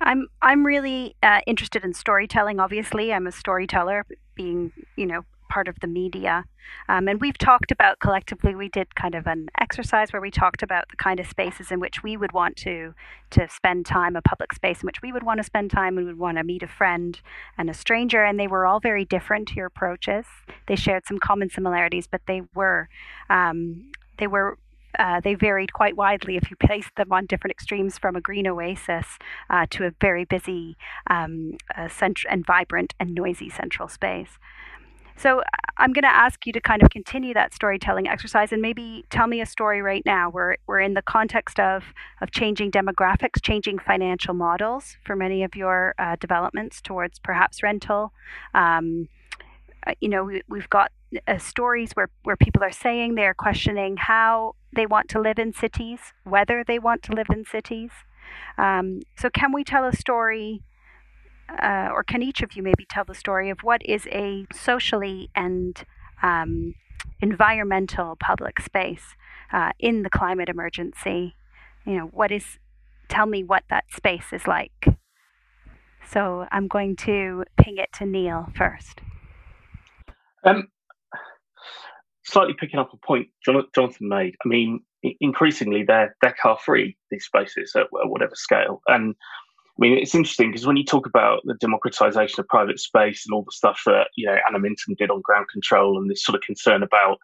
I'm 0.01 0.27
I'm 0.41 0.65
really 0.65 1.15
uh, 1.21 1.41
interested 1.45 1.83
in 1.83 1.93
storytelling. 1.93 2.59
Obviously, 2.59 3.13
I'm 3.13 3.27
a 3.27 3.31
storyteller, 3.31 4.05
being 4.35 4.71
you 4.95 5.05
know 5.05 5.25
part 5.51 5.67
of 5.67 5.77
the 5.81 5.87
media. 5.87 6.45
Um, 6.87 7.09
and 7.09 7.19
we've 7.19 7.37
talked 7.37 7.71
about 7.71 7.99
collectively, 7.99 8.55
we 8.55 8.69
did 8.69 8.95
kind 8.95 9.15
of 9.15 9.27
an 9.27 9.49
exercise 9.59 10.13
where 10.13 10.21
we 10.21 10.31
talked 10.31 10.63
about 10.63 10.85
the 10.89 10.95
kind 10.95 11.19
of 11.19 11.27
spaces 11.27 11.71
in 11.71 11.81
which 11.81 12.01
we 12.01 12.15
would 12.15 12.31
want 12.31 12.55
to 12.57 12.93
to 13.31 13.49
spend 13.49 13.85
time, 13.85 14.15
a 14.15 14.21
public 14.21 14.53
space 14.53 14.81
in 14.81 14.85
which 14.85 15.01
we 15.01 15.11
would 15.11 15.23
want 15.23 15.39
to 15.39 15.43
spend 15.43 15.69
time 15.69 15.97
and 15.97 16.07
would 16.07 16.17
want 16.17 16.37
to 16.37 16.43
meet 16.43 16.63
a 16.63 16.67
friend 16.67 17.19
and 17.57 17.69
a 17.69 17.73
stranger. 17.73 18.23
And 18.23 18.39
they 18.39 18.47
were 18.47 18.65
all 18.65 18.79
very 18.79 19.03
different, 19.03 19.53
your 19.53 19.65
approaches. 19.65 20.25
They 20.67 20.77
shared 20.77 21.05
some 21.05 21.19
common 21.19 21.49
similarities, 21.49 22.07
but 22.07 22.21
they 22.27 22.41
were 22.55 22.87
um, 23.29 23.91
they 24.17 24.27
were 24.27 24.57
uh, 24.99 25.19
they 25.21 25.35
varied 25.35 25.73
quite 25.73 25.95
widely 25.95 26.37
if 26.37 26.49
you 26.49 26.57
placed 26.57 26.95
them 26.95 27.11
on 27.11 27.25
different 27.25 27.51
extremes 27.51 27.97
from 27.97 28.15
a 28.15 28.21
green 28.21 28.47
oasis 28.47 29.05
uh, 29.49 29.65
to 29.69 29.85
a 29.85 29.91
very 30.01 30.25
busy 30.25 30.77
um, 31.07 31.57
uh, 31.75 31.87
cent- 31.87 32.25
and 32.29 32.45
vibrant 32.45 32.93
and 32.99 33.13
noisy 33.13 33.49
central 33.49 33.87
space. 33.87 34.37
so 35.17 35.43
I'm 35.77 35.93
going 35.93 36.03
to 36.03 36.13
ask 36.13 36.45
you 36.45 36.53
to 36.53 36.61
kind 36.61 36.83
of 36.83 36.89
continue 36.89 37.33
that 37.33 37.53
storytelling 37.53 38.07
exercise 38.07 38.51
and 38.51 38.61
maybe 38.61 39.05
tell 39.09 39.27
me 39.27 39.41
a 39.41 39.45
story 39.45 39.81
right 39.81 40.03
now. 40.05 40.29
We're, 40.29 40.57
we're 40.67 40.79
in 40.79 40.93
the 40.93 41.01
context 41.01 41.59
of, 41.59 41.83
of 42.21 42.31
changing 42.31 42.71
demographics, 42.71 43.41
changing 43.41 43.79
financial 43.79 44.33
models 44.33 44.97
for 45.03 45.15
many 45.15 45.43
of 45.43 45.55
your 45.55 45.95
uh, 45.97 46.17
developments 46.19 46.81
towards 46.81 47.17
perhaps 47.17 47.63
rental. 47.63 48.13
Um, 48.53 49.09
uh, 49.87 49.93
you 49.99 50.09
know, 50.09 50.23
we, 50.23 50.43
we've 50.47 50.69
got 50.69 50.91
uh, 51.27 51.37
stories 51.37 51.91
where, 51.93 52.09
where 52.23 52.37
people 52.37 52.63
are 52.63 52.71
saying 52.71 53.15
they're 53.15 53.33
questioning 53.33 53.97
how 53.97 54.55
they 54.75 54.85
want 54.85 55.09
to 55.09 55.19
live 55.19 55.37
in 55.39 55.53
cities, 55.53 55.99
whether 56.23 56.63
they 56.65 56.79
want 56.79 57.03
to 57.03 57.11
live 57.13 57.27
in 57.29 57.45
cities. 57.45 57.91
Um, 58.57 59.01
so, 59.17 59.29
can 59.29 59.51
we 59.51 59.63
tell 59.63 59.85
a 59.85 59.95
story 59.95 60.63
uh, 61.59 61.89
or 61.91 62.03
can 62.03 62.21
each 62.21 62.41
of 62.41 62.53
you 62.53 62.63
maybe 62.63 62.85
tell 62.89 63.03
the 63.03 63.15
story 63.15 63.49
of 63.49 63.59
what 63.61 63.81
is 63.85 64.07
a 64.07 64.45
socially 64.53 65.29
and 65.35 65.83
um, 66.23 66.75
environmental 67.19 68.15
public 68.19 68.59
space 68.59 69.15
uh, 69.51 69.71
in 69.79 70.03
the 70.03 70.09
climate 70.09 70.49
emergency? 70.49 71.35
You 71.85 71.97
know, 71.97 72.05
what 72.05 72.31
is, 72.31 72.59
tell 73.09 73.25
me 73.25 73.43
what 73.43 73.63
that 73.69 73.85
space 73.91 74.31
is 74.31 74.47
like. 74.47 74.87
So 76.09 76.45
I'm 76.51 76.67
going 76.67 76.95
to 76.97 77.43
ping 77.57 77.77
it 77.77 77.89
to 77.93 78.05
Neil 78.05 78.47
first. 78.55 79.01
Um, 80.43 80.67
slightly 82.23 82.53
picking 82.53 82.79
up 82.79 82.93
a 82.93 82.97
point 83.05 83.27
Jonathan 83.43 84.07
made. 84.07 84.35
I 84.43 84.47
mean, 84.47 84.81
increasingly 85.19 85.83
they're 85.83 86.15
they're 86.21 86.35
car 86.41 86.57
free 86.57 86.97
these 87.09 87.25
spaces 87.25 87.73
at, 87.75 87.83
at 87.83 88.09
whatever 88.09 88.35
scale, 88.35 88.81
and 88.87 89.15
I 89.77 89.81
mean, 89.81 89.97
it's 89.97 90.13
interesting 90.13 90.51
because 90.51 90.67
when 90.67 90.77
you 90.77 90.83
talk 90.83 91.07
about 91.07 91.41
the 91.45 91.55
democratization 91.55 92.39
of 92.39 92.47
private 92.47 92.79
space 92.79 93.25
and 93.25 93.33
all 93.33 93.43
the 93.43 93.51
stuff 93.51 93.81
that 93.85 94.07
you 94.15 94.25
know 94.25 94.37
Anna 94.47 94.59
Minton 94.59 94.95
did 94.97 95.09
on 95.09 95.21
ground 95.21 95.47
control 95.51 95.97
and 95.97 96.09
this 96.09 96.23
sort 96.23 96.35
of 96.35 96.41
concern 96.41 96.83
about 96.83 97.17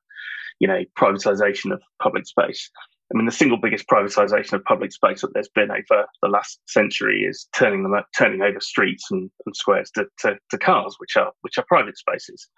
you 0.60 0.68
know 0.68 0.84
privatization 0.98 1.72
of 1.72 1.82
public 2.02 2.26
space. 2.26 2.70
I 3.14 3.18
mean, 3.18 3.26
the 3.26 3.32
single 3.32 3.58
biggest 3.58 3.88
privatization 3.88 4.54
of 4.54 4.66
public 4.66 4.92
space 4.92 5.22
that 5.22 5.34
there's 5.34 5.48
been 5.48 5.72
over 5.72 6.08
the 6.22 6.28
last 6.28 6.60
century 6.68 7.22
is 7.22 7.48
turning 7.56 7.84
them 7.84 7.94
up, 7.94 8.08
turning 8.18 8.42
over 8.42 8.60
streets 8.60 9.06
and, 9.10 9.32
and 9.46 9.56
squares 9.56 9.90
to, 9.92 10.08
to, 10.20 10.38
to, 10.52 10.58
cars, 10.58 10.96
which 10.98 11.16
are 11.16 11.32
which 11.42 11.58
are 11.58 11.66
private 11.70 11.98
spaces. 11.98 12.50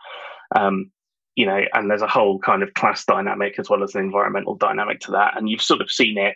Um, 0.56 0.91
you 1.39 1.45
know, 1.45 1.62
and 1.73 1.89
there's 1.89 2.02
a 2.02 2.08
whole 2.08 2.38
kind 2.38 2.62
of 2.63 2.73
class 2.73 3.06
dynamic 3.06 3.58
as 3.60 3.69
well 3.69 3.82
as 3.82 3.95
an 3.95 4.02
environmental 4.02 4.56
dynamic 4.56 4.99
to 4.99 5.12
that, 5.12 5.38
and 5.38 5.49
you've 5.49 5.62
sort 5.62 5.80
of 5.80 5.89
seen 5.89 6.17
it 6.17 6.36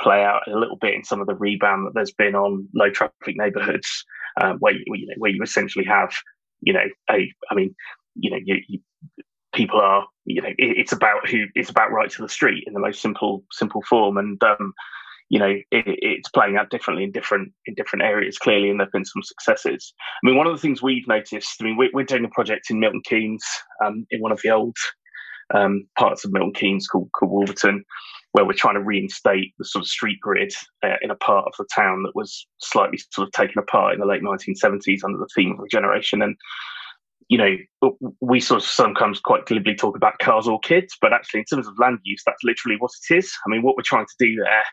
play 0.00 0.24
out 0.24 0.40
a 0.48 0.58
little 0.58 0.76
bit 0.76 0.94
in 0.94 1.04
some 1.04 1.20
of 1.20 1.26
the 1.26 1.34
rebound 1.34 1.86
that 1.86 1.92
there's 1.94 2.12
been 2.12 2.34
on 2.34 2.66
low 2.74 2.88
traffic 2.88 3.36
neighborhoods 3.36 4.06
um, 4.40 4.56
where 4.60 4.72
you, 4.72 4.82
you 4.94 5.06
know 5.06 5.14
where 5.18 5.30
you 5.30 5.42
essentially 5.42 5.84
have 5.84 6.14
you 6.62 6.72
know 6.72 6.84
a 7.10 7.30
I 7.50 7.54
mean 7.54 7.74
you 8.14 8.30
know 8.30 8.38
you, 8.42 8.56
you 8.68 8.80
people 9.52 9.78
are 9.82 10.06
you 10.24 10.40
know 10.40 10.48
it, 10.48 10.56
it's 10.56 10.92
about 10.92 11.28
who 11.28 11.44
it's 11.54 11.68
about 11.68 11.92
right 11.92 12.08
to 12.08 12.22
the 12.22 12.28
street 12.30 12.64
in 12.66 12.72
the 12.72 12.80
most 12.80 13.02
simple 13.02 13.44
simple 13.52 13.82
form. 13.82 14.16
And 14.16 14.42
um, 14.42 14.72
you 15.28 15.38
know 15.38 15.46
it, 15.46 15.64
it's 15.70 16.28
playing 16.28 16.56
out 16.56 16.70
differently 16.70 17.04
in 17.04 17.12
different 17.12 17.52
in 17.66 17.74
different 17.74 18.04
areas 18.04 18.38
clearly 18.38 18.70
and 18.70 18.80
there've 18.80 18.92
been 18.92 19.04
some 19.04 19.22
successes 19.22 19.92
i 20.22 20.26
mean 20.26 20.36
one 20.36 20.46
of 20.46 20.52
the 20.52 20.60
things 20.60 20.82
we've 20.82 21.08
noticed 21.08 21.56
i 21.60 21.64
mean 21.64 21.76
we're, 21.76 21.90
we're 21.92 22.04
doing 22.04 22.24
a 22.24 22.30
project 22.30 22.70
in 22.70 22.80
milton 22.80 23.02
keynes 23.04 23.44
um, 23.84 24.06
in 24.10 24.20
one 24.20 24.32
of 24.32 24.40
the 24.42 24.50
old 24.50 24.76
um, 25.54 25.86
parts 25.98 26.24
of 26.24 26.32
milton 26.32 26.52
keynes 26.52 26.86
called, 26.86 27.08
called 27.12 27.32
wolverton 27.32 27.84
where 28.32 28.44
we're 28.44 28.52
trying 28.52 28.74
to 28.74 28.82
reinstate 28.82 29.54
the 29.58 29.64
sort 29.64 29.82
of 29.82 29.88
street 29.88 30.20
grid 30.20 30.52
uh, 30.84 30.96
in 31.02 31.10
a 31.10 31.16
part 31.16 31.46
of 31.46 31.54
the 31.58 31.66
town 31.74 32.02
that 32.02 32.14
was 32.14 32.46
slightly 32.58 32.98
sort 33.10 33.26
of 33.26 33.32
taken 33.32 33.58
apart 33.58 33.94
in 33.94 34.00
the 34.00 34.06
late 34.06 34.22
1970s 34.22 35.02
under 35.04 35.18
the 35.18 35.28
theme 35.34 35.52
of 35.52 35.58
regeneration. 35.58 36.20
And, 36.20 36.36
you 37.28 37.38
know, 37.38 37.56
we 38.20 38.38
sort 38.40 38.62
of 38.62 38.68
sometimes 38.68 39.18
quite 39.20 39.46
glibly 39.46 39.74
talk 39.74 39.96
about 39.96 40.18
cars 40.18 40.46
or 40.46 40.60
kids, 40.60 40.94
but 41.00 41.12
actually, 41.12 41.40
in 41.40 41.46
terms 41.46 41.66
of 41.66 41.78
land 41.78 41.98
use, 42.02 42.22
that's 42.24 42.44
literally 42.44 42.76
what 42.78 42.90
it 43.10 43.16
is. 43.16 43.34
I 43.46 43.50
mean, 43.50 43.62
what 43.62 43.76
we're 43.76 43.82
trying 43.82 44.06
to 44.06 44.24
do 44.24 44.36
there 44.36 44.64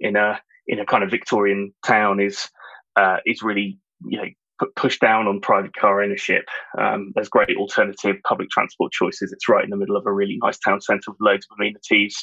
in 0.00 0.16
a 0.16 0.40
in 0.66 0.78
a 0.78 0.86
kind 0.86 1.02
of 1.02 1.10
Victorian 1.10 1.72
town 1.84 2.20
is 2.20 2.48
uh, 2.96 3.18
is 3.26 3.42
really, 3.42 3.78
you 4.04 4.18
know, 4.18 4.68
push 4.76 4.98
down 4.98 5.26
on 5.26 5.40
private 5.40 5.74
car 5.76 6.02
ownership. 6.02 6.44
Um, 6.76 7.12
there's 7.14 7.28
great 7.28 7.56
alternative 7.56 8.16
public 8.26 8.50
transport 8.50 8.92
choices. 8.92 9.32
It's 9.32 9.48
right 9.48 9.64
in 9.64 9.70
the 9.70 9.76
middle 9.76 9.96
of 9.96 10.06
a 10.06 10.12
really 10.12 10.38
nice 10.42 10.58
town 10.58 10.80
centre 10.80 11.10
with 11.10 11.20
loads 11.20 11.46
of 11.50 11.56
amenities 11.58 12.22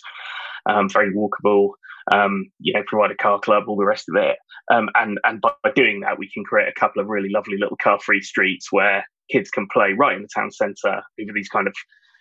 um, 0.65 0.89
very 0.89 1.13
walkable. 1.13 1.71
Um, 2.13 2.51
you 2.59 2.73
know, 2.73 2.83
provide 2.85 3.11
a 3.11 3.15
car 3.15 3.39
club, 3.39 3.63
all 3.67 3.77
the 3.77 3.85
rest 3.85 4.07
of 4.09 4.15
it. 4.15 4.37
Um, 4.71 4.89
and 4.95 5.19
and 5.23 5.41
by, 5.41 5.51
by, 5.63 5.71
doing 5.71 6.01
that, 6.01 6.19
we 6.19 6.29
can 6.31 6.43
create 6.43 6.67
a 6.67 6.79
couple 6.79 7.01
of 7.01 7.07
really 7.07 7.29
lovely 7.29 7.57
little 7.57 7.77
car-free 7.81 8.21
streets 8.21 8.71
where 8.71 9.05
kids 9.31 9.49
can 9.49 9.67
play 9.71 9.93
right 9.93 10.15
in 10.15 10.21
the 10.21 10.29
town 10.33 10.51
centre 10.51 11.01
over 11.19 11.33
these 11.33 11.49
kind 11.49 11.67
of, 11.67 11.73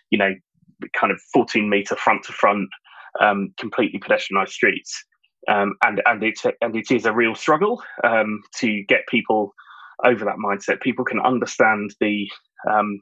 you 0.09 0.17
know, 0.17 0.33
kind 0.99 1.11
of 1.11 1.19
14 1.33 1.69
meter 1.69 1.95
front 1.95 2.23
to 2.23 2.33
front, 2.33 2.67
um, 3.21 3.53
completely 3.57 3.99
pedestrianised 3.99 4.49
streets. 4.49 5.03
Um, 5.47 5.75
and 5.83 6.01
and 6.05 6.23
it's 6.23 6.45
and 6.61 6.75
it 6.75 6.91
is 6.91 7.05
a 7.05 7.13
real 7.13 7.35
struggle 7.35 7.83
um, 8.03 8.41
to 8.57 8.83
get 8.87 9.07
people 9.07 9.53
over 10.03 10.25
that 10.25 10.37
mindset. 10.37 10.81
People 10.81 11.05
can 11.05 11.19
understand 11.19 11.93
the 11.99 12.29
um, 12.69 13.01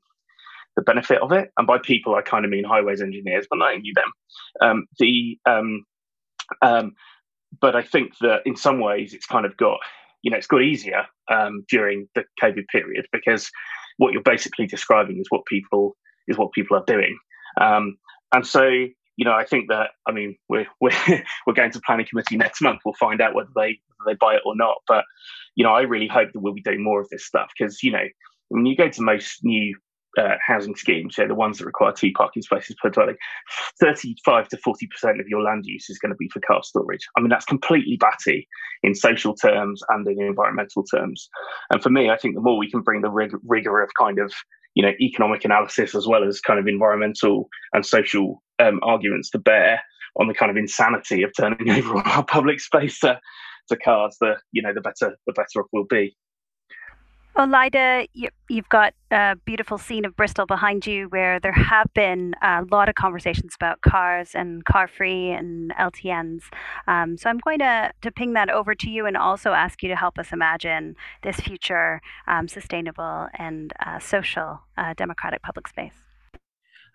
the 0.76 0.82
benefit 0.82 1.22
of 1.22 1.32
it. 1.32 1.52
And 1.58 1.68
by 1.68 1.78
people, 1.78 2.16
I 2.16 2.22
kind 2.22 2.46
of 2.46 2.52
mean 2.52 2.64
highways 2.64 3.02
engineers, 3.02 3.48
but 3.50 3.60
not 3.60 3.74
only 3.74 3.92
them. 3.94 4.12
Um, 4.62 4.86
the 5.00 5.38
um, 5.46 5.86
um, 6.62 6.94
but 7.62 7.76
I 7.76 7.84
think 7.84 8.18
that 8.22 8.42
in 8.46 8.56
some 8.56 8.80
ways 8.80 9.14
it's 9.14 9.26
kind 9.26 9.46
of 9.46 9.56
got 9.58 9.78
you 10.22 10.32
know 10.32 10.38
it's 10.38 10.48
got 10.48 10.64
easier 10.64 11.06
during 11.70 12.08
the 12.16 12.24
COVID 12.42 12.68
period 12.68 13.06
because 13.12 13.50
what 13.98 14.12
you're 14.12 14.24
basically 14.24 14.66
describing 14.66 15.20
is 15.20 15.28
what 15.30 15.46
people 15.46 15.96
is 16.28 16.38
what 16.38 16.52
people 16.52 16.78
are 16.78 16.86
doing. 16.86 17.18
And 17.58 18.48
so 18.48 18.88
you 19.18 19.26
know 19.26 19.34
I 19.34 19.46
think 19.46 19.70
that 19.70 19.92
I 20.08 20.12
mean 20.12 20.36
we're 20.50 20.68
we're 20.82 21.24
we're 21.46 21.54
going 21.54 21.72
to 21.72 21.82
planning 21.86 22.06
committee 22.10 22.38
next 22.38 22.62
month. 22.62 22.82
We'll 22.86 22.96
find 22.96 23.22
out 23.22 23.36
whether 23.36 23.50
they 23.56 23.80
whether 23.98 24.08
they 24.08 24.18
buy 24.20 24.36
it 24.36 24.42
or 24.46 24.56
not. 24.56 24.78
But 24.88 25.06
you 25.56 25.64
know 25.64 25.72
I 25.72 25.82
really 25.82 26.08
hope 26.08 26.32
that 26.34 26.40
we'll 26.40 26.54
be 26.54 26.62
doing 26.62 26.84
more 26.84 27.02
of 27.02 27.10
this 27.10 27.26
stuff 27.26 27.52
because 27.58 27.84
you 27.84 27.92
know 27.92 28.06
when 28.50 28.66
you 28.66 28.76
go 28.76 28.90
to 28.90 29.02
most 29.02 29.40
new 29.44 29.76
uh, 30.18 30.36
housing 30.46 30.76
schemes, 30.76 31.16
so 31.16 31.28
the 31.28 31.36
ones 31.36 31.58
that 31.58 31.66
require 31.66 31.92
two 31.92 32.12
parking 32.16 32.44
spaces 32.44 32.76
per 32.82 32.90
dwelling, 32.90 33.16
35 33.82 34.48
to 34.50 34.58
40% 34.58 35.20
of 35.20 35.28
your 35.28 35.42
land 35.42 35.66
use 35.66 35.90
is 35.90 35.98
going 35.98 36.12
to 36.12 36.18
be 36.18 36.30
for 36.30 36.40
car 36.42 36.62
storage. 36.64 37.08
I 37.18 37.22
mean, 37.22 37.30
that's 37.30 37.46
completely 37.46 37.98
batty 37.98 38.48
in 38.84 38.94
social 38.94 39.34
terms 39.34 39.82
and 39.90 40.08
in 40.08 40.22
environmental 40.22 40.84
terms. 40.84 41.30
And 41.72 41.82
for 41.82 41.90
me, 41.90 42.10
I 42.10 42.18
think 42.18 42.36
the 42.36 42.42
more 42.42 42.58
we 42.58 42.70
can 42.70 42.82
bring 42.82 43.02
the 43.02 43.10
rig- 43.10 43.36
rigor 43.48 43.82
of 43.82 43.90
kind 44.00 44.20
of, 44.20 44.32
you 44.76 44.84
know, 44.84 44.92
economic 45.00 45.46
analysis 45.46 45.96
as 45.96 46.08
well 46.08 46.24
as 46.24 46.40
kind 46.40 46.60
of 46.60 46.68
environmental 46.68 47.50
and 47.74 47.86
social 47.86 48.42
um, 48.60 48.80
arguments 48.84 49.30
to 49.32 49.40
bear 49.40 49.82
on 50.20 50.28
the 50.28 50.34
kind 50.34 50.50
of 50.50 50.58
insanity 50.58 51.24
of 51.24 51.32
turning 51.38 51.70
over 51.70 51.98
our 52.00 52.24
public 52.26 52.60
space 52.60 53.00
to, 53.00 53.20
to 53.70 53.78
cars, 53.78 54.18
the, 54.20 54.36
you 54.52 54.62
know, 54.62 54.74
the 54.74 54.82
better, 54.82 55.16
the 55.28 55.34
better 55.34 55.62
off 55.62 55.68
we'll 55.72 55.86
be. 55.86 56.16
Lyda, 57.36 58.08
you, 58.14 58.30
have 58.52 58.70
got 58.70 58.94
a 59.12 59.36
beautiful 59.44 59.80
scene 59.80 60.06
of 60.06 60.16
Bristol 60.16 60.46
behind 60.46 60.86
you 60.86 61.08
where 61.10 61.40
there 61.40 61.52
have 61.52 61.88
been 61.96 62.36
a 62.44 62.64
lot 62.72 62.90
of 62.90 62.96
conversations 62.96 63.56
about 63.56 63.82
cars 63.82 64.32
and 64.36 64.64
car 64.66 64.88
free 64.88 65.32
and 65.32 65.74
LTNs. 65.76 66.44
Um, 66.88 67.18
so 67.18 67.30
I'm 67.30 67.40
going 67.40 67.60
to, 67.60 67.92
to 68.04 68.12
ping 68.12 68.34
that 68.34 68.50
over 68.50 68.76
to 68.76 68.90
you 68.90 69.08
and 69.08 69.18
also 69.18 69.52
ask 69.52 69.82
you 69.82 69.90
to 69.90 69.96
help 69.96 70.20
us 70.20 70.32
imagine 70.32 70.96
this 71.24 71.38
future 71.38 72.02
um, 72.28 72.48
sustainable 72.48 73.28
and 73.34 73.74
uh, 73.84 73.98
social 73.98 74.62
uh, 74.78 74.94
democratic 74.94 75.42
public 75.42 75.68
space. 75.68 75.94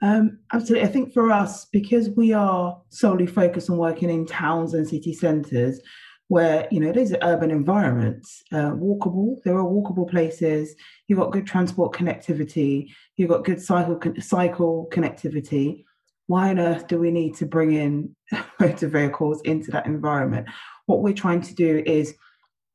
Um, 0.01 0.39
absolutely. 0.53 0.89
I 0.89 0.93
think 0.93 1.13
for 1.13 1.33
us, 1.33 1.65
because 1.65 2.11
we 2.11 2.33
are 2.33 2.81
solely 2.91 3.27
focused 3.27 3.69
on 3.69 3.77
working 3.79 4.09
in 4.11 4.25
towns 4.25 4.73
and 4.73 4.87
city 4.87 5.13
centres, 5.13 5.81
where 6.29 6.69
you 6.71 6.79
know 6.79 6.93
these 6.93 7.13
are 7.13 7.19
urban 7.23 7.51
environments, 7.51 8.43
uh, 8.53 8.73
walkable. 8.73 9.43
There 9.45 9.57
are 9.59 9.65
walkable 9.65 10.09
places. 10.09 10.75
You've 11.09 11.19
got 11.19 11.33
good 11.33 11.47
transport 11.47 11.95
connectivity. 11.95 12.91
You've 13.17 13.31
got 13.31 13.45
good 13.45 13.61
cycle 13.61 14.01
cycle 14.21 14.89
connectivity. 14.93 15.85
Why 16.27 16.51
on 16.51 16.59
earth 16.59 16.87
do 16.87 16.99
we 16.99 17.11
need 17.11 17.35
to 17.37 17.47
bring 17.47 17.73
in 17.73 18.15
motor 18.61 18.89
vehicles 18.89 19.41
into 19.43 19.71
that 19.71 19.87
environment? 19.87 20.47
What 20.85 21.03
we're 21.03 21.15
trying 21.15 21.41
to 21.43 21.55
do 21.55 21.83
is, 21.87 22.15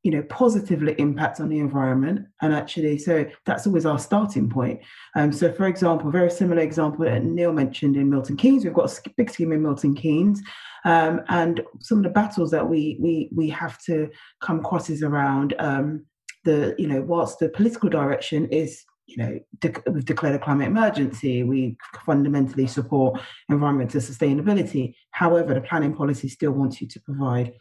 you 0.04 0.10
know, 0.10 0.22
positively 0.24 0.94
impact 0.98 1.40
on 1.40 1.48
the 1.48 1.58
environment, 1.58 2.26
and 2.42 2.52
actually, 2.52 2.98
so 2.98 3.24
that's 3.46 3.66
always 3.66 3.86
our 3.86 3.98
starting 3.98 4.50
point. 4.50 4.80
Um, 5.16 5.32
so, 5.32 5.50
for 5.50 5.66
example, 5.66 6.10
very 6.10 6.30
similar 6.30 6.60
example 6.60 7.06
that 7.06 7.24
Neil 7.24 7.54
mentioned 7.54 7.96
in 7.96 8.10
Milton 8.10 8.36
Keynes, 8.36 8.64
we've 8.64 8.74
got 8.74 8.92
a 8.92 9.10
big 9.16 9.30
scheme 9.30 9.50
in 9.50 9.62
Milton 9.62 9.94
Keynes. 9.94 10.42
Um, 10.84 11.22
and 11.30 11.62
some 11.80 11.98
of 11.98 12.04
the 12.04 12.10
battles 12.10 12.50
that 12.50 12.68
we 12.68 12.98
we 13.00 13.30
we 13.34 13.48
have 13.48 13.82
to 13.84 14.10
come 14.42 14.60
across 14.60 14.90
is 14.90 15.02
around 15.02 15.54
um, 15.58 16.04
the 16.44 16.74
you 16.78 16.86
know 16.86 17.00
whilst 17.00 17.38
the 17.38 17.48
political 17.48 17.88
direction 17.88 18.46
is 18.50 18.84
you 19.06 19.16
know 19.16 19.40
de- 19.60 19.90
we've 19.90 20.04
declared 20.04 20.34
a 20.34 20.38
climate 20.38 20.68
emergency 20.68 21.42
we 21.42 21.78
fundamentally 22.04 22.66
support 22.66 23.18
environmental 23.48 24.02
sustainability. 24.02 24.94
However 25.12 25.54
the 25.54 25.62
planning 25.62 25.94
policy 25.94 26.28
still 26.28 26.52
wants 26.52 26.82
you 26.82 26.88
to 26.88 27.00
provide 27.00 27.54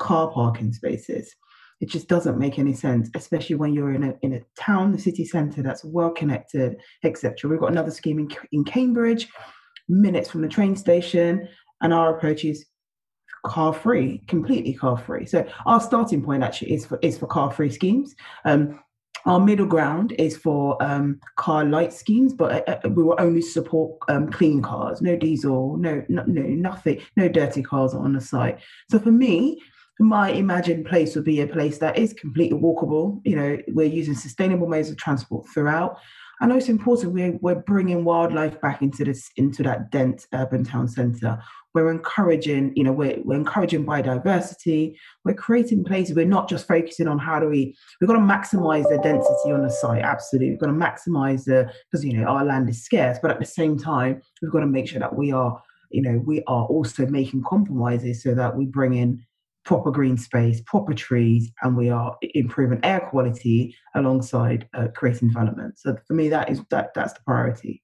car 0.00 0.32
parking 0.32 0.72
spaces 0.72 1.32
It 1.84 1.90
just 1.90 2.08
doesn't 2.08 2.38
make 2.38 2.58
any 2.58 2.72
sense, 2.72 3.10
especially 3.14 3.56
when 3.56 3.74
you're 3.74 3.92
in 3.92 4.04
a 4.04 4.14
in 4.22 4.32
a 4.32 4.40
town, 4.58 4.90
the 4.90 4.98
city 4.98 5.22
centre 5.22 5.62
that's 5.62 5.84
well 5.84 6.10
connected, 6.10 6.76
etc. 7.04 7.50
We've 7.50 7.60
got 7.60 7.72
another 7.72 7.90
scheme 7.90 8.18
in, 8.18 8.28
in 8.52 8.64
Cambridge, 8.64 9.28
minutes 9.86 10.30
from 10.30 10.40
the 10.40 10.48
train 10.48 10.76
station, 10.76 11.46
and 11.82 11.92
our 11.92 12.16
approach 12.16 12.42
is 12.46 12.64
car 13.44 13.74
free, 13.74 14.22
completely 14.28 14.72
car 14.72 14.96
free. 14.96 15.26
So 15.26 15.46
our 15.66 15.78
starting 15.78 16.22
point 16.22 16.42
actually 16.42 16.72
is 16.72 16.86
for 16.86 16.98
is 17.02 17.18
for 17.18 17.26
car 17.26 17.50
free 17.50 17.68
schemes. 17.70 18.14
Um, 18.46 18.80
our 19.26 19.38
middle 19.38 19.66
ground 19.66 20.12
is 20.12 20.38
for 20.38 20.82
um, 20.82 21.20
car 21.36 21.66
light 21.66 21.92
schemes, 21.92 22.32
but 22.32 22.66
uh, 22.66 22.78
uh, 22.82 22.88
we 22.88 23.02
will 23.02 23.16
only 23.18 23.42
support 23.42 23.98
um, 24.08 24.30
clean 24.30 24.62
cars, 24.62 25.02
no 25.02 25.16
diesel, 25.16 25.76
no, 25.76 26.02
no, 26.08 26.24
no, 26.26 26.42
nothing, 26.42 27.02
no 27.18 27.28
dirty 27.28 27.62
cars 27.62 27.92
on 27.92 28.14
the 28.14 28.22
site. 28.22 28.58
So 28.90 28.98
for 28.98 29.12
me, 29.12 29.60
my 30.00 30.30
imagined 30.30 30.86
place 30.86 31.14
would 31.14 31.24
be 31.24 31.40
a 31.40 31.46
place 31.46 31.78
that 31.78 31.98
is 31.98 32.12
completely 32.12 32.58
walkable. 32.58 33.20
You 33.24 33.36
know, 33.36 33.58
we're 33.68 33.86
using 33.86 34.14
sustainable 34.14 34.68
modes 34.68 34.90
of 34.90 34.96
transport 34.96 35.46
throughout. 35.52 35.98
I 36.40 36.46
know 36.46 36.56
it's 36.56 36.68
important, 36.68 37.12
we're, 37.12 37.38
we're 37.40 37.54
bringing 37.54 38.04
wildlife 38.04 38.60
back 38.60 38.82
into 38.82 39.04
this 39.04 39.30
into 39.36 39.62
that 39.62 39.92
dense 39.92 40.26
urban 40.32 40.64
town 40.64 40.88
centre 40.88 41.38
we're 41.74 41.90
encouraging, 41.90 42.72
you 42.76 42.84
know, 42.84 42.92
we're, 42.92 43.18
we're 43.24 43.34
encouraging 43.34 43.84
biodiversity. 43.84 44.94
We're 45.24 45.34
creating 45.34 45.84
places. 45.84 46.14
We're 46.14 46.24
not 46.24 46.48
just 46.48 46.68
focusing 46.68 47.08
on 47.08 47.18
how 47.18 47.40
do 47.40 47.48
we, 47.48 47.76
we've 48.00 48.06
got 48.06 48.14
to 48.14 48.20
maximize 48.20 48.84
the 48.84 49.00
density 49.02 49.50
on 49.50 49.62
the 49.62 49.70
site. 49.70 50.02
Absolutely. 50.02 50.50
We've 50.50 50.60
got 50.60 50.66
to 50.68 50.72
maximize 50.72 51.44
the, 51.44 51.70
because, 51.90 52.04
you 52.04 52.16
know, 52.16 52.28
our 52.28 52.44
land 52.44 52.70
is 52.70 52.84
scarce, 52.84 53.18
but 53.20 53.32
at 53.32 53.40
the 53.40 53.46
same 53.46 53.76
time, 53.76 54.22
we've 54.40 54.52
got 54.52 54.60
to 54.60 54.66
make 54.66 54.86
sure 54.86 55.00
that 55.00 55.16
we 55.16 55.32
are, 55.32 55.60
you 55.90 56.00
know, 56.00 56.22
we 56.24 56.42
are 56.46 56.64
also 56.66 57.06
making 57.06 57.42
compromises 57.42 58.22
so 58.22 58.34
that 58.34 58.56
we 58.56 58.66
bring 58.66 58.94
in 58.94 59.24
proper 59.64 59.90
green 59.90 60.16
space, 60.16 60.60
proper 60.66 60.94
trees, 60.94 61.50
and 61.62 61.76
we 61.76 61.90
are 61.90 62.16
improving 62.34 62.80
air 62.82 63.00
quality 63.10 63.76
alongside 63.94 64.68
uh, 64.74 64.88
creating 64.94 65.28
development. 65.28 65.78
So 65.78 65.96
for 66.06 66.14
me, 66.14 66.28
that 66.28 66.50
is 66.50 66.60
that 66.70 66.92
that's 66.94 67.12
the 67.12 67.20
priority. 67.26 67.83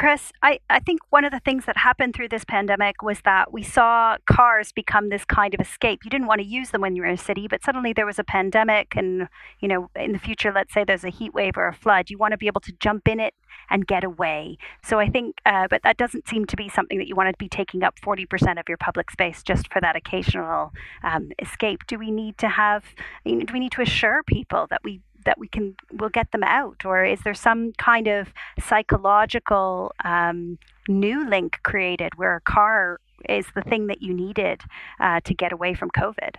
Chris, 0.00 0.32
I, 0.42 0.60
I 0.70 0.80
think 0.80 1.00
one 1.10 1.26
of 1.26 1.30
the 1.30 1.40
things 1.40 1.66
that 1.66 1.76
happened 1.76 2.16
through 2.16 2.30
this 2.30 2.42
pandemic 2.42 3.02
was 3.02 3.20
that 3.26 3.52
we 3.52 3.62
saw 3.62 4.16
cars 4.24 4.72
become 4.72 5.10
this 5.10 5.26
kind 5.26 5.52
of 5.52 5.60
escape. 5.60 6.06
You 6.06 6.10
didn't 6.10 6.26
want 6.26 6.40
to 6.40 6.46
use 6.46 6.70
them 6.70 6.80
when 6.80 6.96
you 6.96 7.02
were 7.02 7.08
in 7.08 7.16
a 7.16 7.18
city, 7.18 7.46
but 7.46 7.62
suddenly 7.62 7.92
there 7.92 8.06
was 8.06 8.18
a 8.18 8.24
pandemic, 8.24 8.96
and 8.96 9.28
you 9.58 9.68
know, 9.68 9.90
in 9.94 10.12
the 10.12 10.18
future, 10.18 10.52
let's 10.54 10.72
say 10.72 10.84
there's 10.84 11.04
a 11.04 11.10
heat 11.10 11.34
wave 11.34 11.58
or 11.58 11.68
a 11.68 11.74
flood, 11.74 12.08
you 12.08 12.16
want 12.16 12.32
to 12.32 12.38
be 12.38 12.46
able 12.46 12.62
to 12.62 12.72
jump 12.80 13.08
in 13.08 13.20
it 13.20 13.34
and 13.68 13.86
get 13.86 14.02
away. 14.02 14.56
So 14.82 14.98
I 14.98 15.10
think, 15.10 15.36
uh, 15.44 15.66
but 15.68 15.82
that 15.82 15.98
doesn't 15.98 16.26
seem 16.26 16.46
to 16.46 16.56
be 16.56 16.70
something 16.70 16.96
that 16.96 17.06
you 17.06 17.14
want 17.14 17.28
to 17.28 17.36
be 17.36 17.50
taking 17.50 17.82
up 17.82 18.00
40% 18.00 18.58
of 18.58 18.70
your 18.70 18.78
public 18.78 19.10
space 19.10 19.42
just 19.42 19.70
for 19.70 19.82
that 19.82 19.96
occasional 19.96 20.72
um, 21.04 21.30
escape. 21.38 21.86
Do 21.86 21.98
we 21.98 22.10
need 22.10 22.38
to 22.38 22.48
have? 22.48 22.84
Do 23.26 23.44
we 23.52 23.60
need 23.60 23.72
to 23.72 23.82
assure 23.82 24.22
people 24.22 24.66
that 24.70 24.80
we 24.82 25.02
that 25.24 25.38
we 25.38 25.48
can 25.48 25.74
we'll 25.92 26.10
get 26.10 26.30
them 26.32 26.42
out? 26.42 26.84
Or 26.84 27.04
is 27.04 27.20
there 27.22 27.34
some 27.34 27.72
kind 27.78 28.08
of 28.08 28.28
psychological 28.60 29.92
um, 30.04 30.58
new 30.88 31.28
link 31.28 31.58
created 31.62 32.12
where 32.16 32.36
a 32.36 32.40
car 32.40 33.00
is 33.28 33.46
the 33.54 33.62
thing 33.62 33.86
that 33.88 34.02
you 34.02 34.14
needed 34.14 34.62
uh, 34.98 35.20
to 35.24 35.34
get 35.34 35.52
away 35.52 35.74
from 35.74 35.90
covid? 35.90 36.36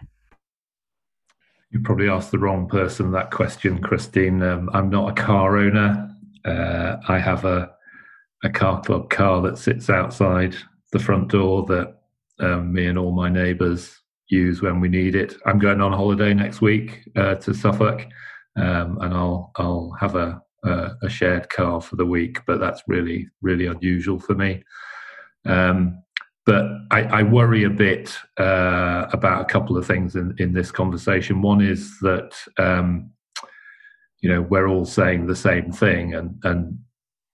You 1.69 1.79
probably 1.81 2.09
asked 2.09 2.31
the 2.31 2.39
wrong 2.39 2.67
person 2.67 3.11
that 3.11 3.31
question 3.31 3.81
christine. 3.81 4.41
Um, 4.41 4.69
i'm 4.73 4.89
not 4.89 5.11
a 5.11 5.21
car 5.21 5.57
owner. 5.57 6.09
Uh, 6.43 6.97
i 7.07 7.19
have 7.19 7.45
a, 7.45 7.71
a 8.43 8.49
car 8.49 8.81
club 8.81 9.09
car 9.09 9.41
that 9.43 9.57
sits 9.57 9.89
outside 9.89 10.55
the 10.91 10.99
front 10.99 11.29
door 11.29 11.65
that 11.67 11.97
um, 12.39 12.73
me 12.73 12.87
and 12.87 12.97
all 12.97 13.11
my 13.11 13.29
neighbours 13.29 14.01
use 14.27 14.61
when 14.61 14.79
we 14.79 14.87
need 14.87 15.13
it. 15.13 15.35
I'm 15.45 15.59
going 15.59 15.81
on 15.81 15.91
holiday 15.91 16.33
next 16.33 16.61
week 16.61 17.07
uh, 17.15 17.35
to 17.35 17.53
suffolk 17.53 18.07
um, 18.57 18.97
and 19.01 19.13
I'll 19.13 19.51
I'll 19.55 19.95
have 19.99 20.15
a, 20.15 20.41
a, 20.63 20.91
a 21.03 21.09
shared 21.09 21.49
car 21.49 21.81
for 21.81 21.95
the 21.95 22.05
week, 22.05 22.39
but 22.45 22.59
that's 22.59 22.83
really 22.87 23.27
really 23.41 23.67
unusual 23.67 24.19
for 24.19 24.35
me. 24.35 24.63
Um, 25.45 26.03
but 26.45 26.65
I, 26.89 27.03
I, 27.03 27.23
worry 27.23 27.63
a 27.63 27.69
bit 27.69 28.15
uh, 28.39 29.05
about 29.13 29.41
a 29.41 29.45
couple 29.45 29.77
of 29.77 29.85
things 29.85 30.15
in, 30.15 30.35
in 30.39 30.53
this 30.53 30.71
conversation. 30.71 31.41
One 31.41 31.61
is 31.61 31.99
that 31.99 32.33
um, 32.57 33.11
you 34.21 34.29
know 34.29 34.41
we're 34.41 34.67
all 34.67 34.85
saying 34.85 35.27
the 35.27 35.35
same 35.35 35.71
thing, 35.71 36.15
and 36.15 36.39
and 36.43 36.79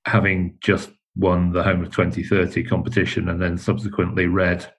having 0.06 0.58
just 0.62 0.90
won 1.16 1.52
the 1.52 1.64
Home 1.64 1.84
of 1.84 1.92
2030 1.92 2.64
competition, 2.64 3.30
and 3.30 3.42
then 3.42 3.58
subsequently 3.58 4.28
read 4.28 4.72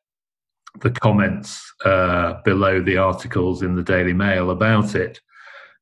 the 0.81 0.90
comments 0.90 1.61
uh, 1.85 2.35
below 2.44 2.81
the 2.83 2.98
articles 2.98 3.62
in 3.62 3.74
the 3.74 3.83
Daily 3.83 4.12
Mail 4.12 4.51
about 4.51 4.94
it, 4.94 5.20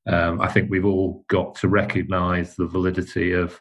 um, 0.06 0.40
I 0.40 0.48
think 0.48 0.70
we've 0.70 0.84
all 0.84 1.24
got 1.28 1.54
to 1.56 1.68
recognise 1.68 2.54
the 2.54 2.66
validity 2.66 3.32
of 3.32 3.60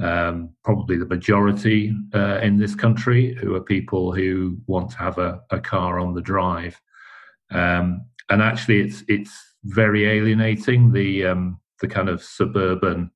um, 0.00 0.50
probably 0.64 0.96
the 0.96 1.06
majority 1.06 1.94
uh, 2.14 2.38
in 2.42 2.56
this 2.56 2.74
country, 2.74 3.34
who 3.34 3.54
are 3.54 3.60
people 3.60 4.12
who 4.12 4.56
want 4.66 4.90
to 4.92 4.98
have 4.98 5.18
a, 5.18 5.40
a 5.50 5.60
car 5.60 5.98
on 5.98 6.14
the 6.14 6.22
drive. 6.22 6.80
Um, 7.50 8.06
and 8.28 8.40
actually, 8.40 8.80
it's 8.80 9.02
it's 9.08 9.32
very 9.64 10.06
alienating 10.06 10.92
the 10.92 11.26
um, 11.26 11.60
the 11.80 11.88
kind 11.88 12.08
of 12.08 12.22
suburban 12.22 13.10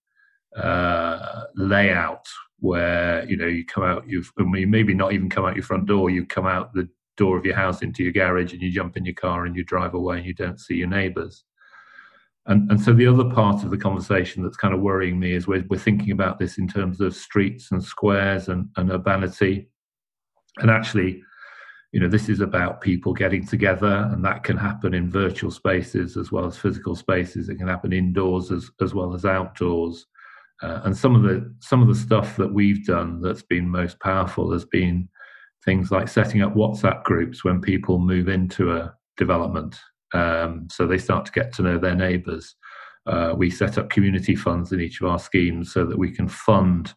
uh, 0.57 1.45
layout 1.55 2.27
where 2.59 3.25
you 3.29 3.37
know 3.37 3.47
you 3.47 3.65
come 3.65 3.85
out, 3.85 4.05
you've 4.09 4.33
I 4.39 4.43
mean, 4.43 4.71
maybe 4.71 4.95
not 4.95 5.13
even 5.13 5.31
come 5.31 5.45
out 5.45 5.57
your 5.57 5.65
front 5.65 5.87
door, 5.87 6.11
you 6.11 6.27
come 6.27 6.47
out 6.47 6.75
the 6.75 6.89
door 7.17 7.39
of 7.39 7.45
your 7.45 7.55
house 7.55 7.83
into 7.83 8.03
your 8.03 8.13
garage 8.13 8.53
and 8.53 8.61
you 8.61 8.73
jump 8.73 8.97
in 8.97 9.05
your 9.05 9.15
car 9.15 9.47
and 9.47 9.55
you 9.55 9.65
drive 9.65 9.95
away 9.95 10.19
and 10.19 10.27
you 10.27 10.35
don't 10.35 10.59
see 10.59 10.75
your 10.75 10.89
neighbours. 10.89 11.45
And, 12.47 12.71
and 12.71 12.81
so 12.81 12.93
the 12.93 13.07
other 13.07 13.25
part 13.25 13.65
of 13.65 13.71
the 13.71 13.79
conversation 13.79 14.43
that's 14.43 14.57
kind 14.57 14.75
of 14.75 14.81
worrying 14.81 15.19
me 15.19 15.35
is 15.35 15.47
we're, 15.47 15.65
we're 15.71 15.79
thinking 15.79 16.11
about 16.11 16.39
this 16.39 16.59
in 16.59 16.69
terms 16.69 17.01
of 17.01 17.17
streets 17.17 17.73
and 17.73 17.83
squares 17.83 18.49
and, 18.49 18.69
and 18.77 18.91
urbanity. 18.91 19.69
And 20.59 20.71
actually, 20.71 21.23
you 21.93 22.01
know, 22.01 22.09
this 22.09 22.29
is 22.29 22.41
about 22.41 22.81
people 22.81 23.15
getting 23.15 23.47
together, 23.47 24.11
and 24.13 24.25
that 24.25 24.43
can 24.43 24.57
happen 24.57 24.95
in 24.95 25.11
virtual 25.11 25.51
spaces 25.51 26.17
as 26.17 26.31
well 26.31 26.45
as 26.45 26.59
physical 26.59 26.95
spaces. 26.95 27.49
It 27.49 27.57
can 27.57 27.69
happen 27.69 27.93
indoors 27.93 28.51
as, 28.51 28.71
as 28.83 28.93
well 28.93 29.15
as 29.15 29.25
outdoors. 29.25 30.07
Uh, 30.63 30.81
and 30.85 30.97
some 30.97 31.15
of 31.15 31.23
the 31.23 31.55
some 31.61 31.83
of 31.83 31.89
the 31.89 31.95
stuff 31.95 32.37
that 32.37 32.53
we've 32.53 32.85
done 32.87 33.21
that's 33.21 33.43
been 33.43 33.69
most 33.69 33.99
powerful 34.01 34.53
has 34.53 34.65
been 34.65 35.09
things 35.65 35.91
like 35.91 36.09
setting 36.09 36.43
up 36.43 36.55
WhatsApp 36.55 37.03
groups 37.05 37.45
when 37.45 37.61
people 37.61 37.99
move 37.99 38.29
into 38.29 38.73
a 38.73 38.95
development 39.17 39.79
um, 40.15 40.69
so 40.71 40.87
they 40.87 40.99
start 40.99 41.27
to 41.27 41.33
get 41.33 41.53
to 41.55 41.63
know 41.63 41.79
their 41.79 41.95
neighbours. 41.95 42.55
Uh, 43.07 43.35
we 43.37 43.51
set 43.51 43.77
up 43.77 43.91
community 43.91 44.35
funds 44.35 44.73
in 44.73 44.81
each 44.81 45.01
of 45.01 45.07
our 45.07 45.19
schemes 45.19 45.73
so 45.73 45.85
that 45.85 45.99
we 45.99 46.11
can 46.11 46.29
fund 46.29 46.95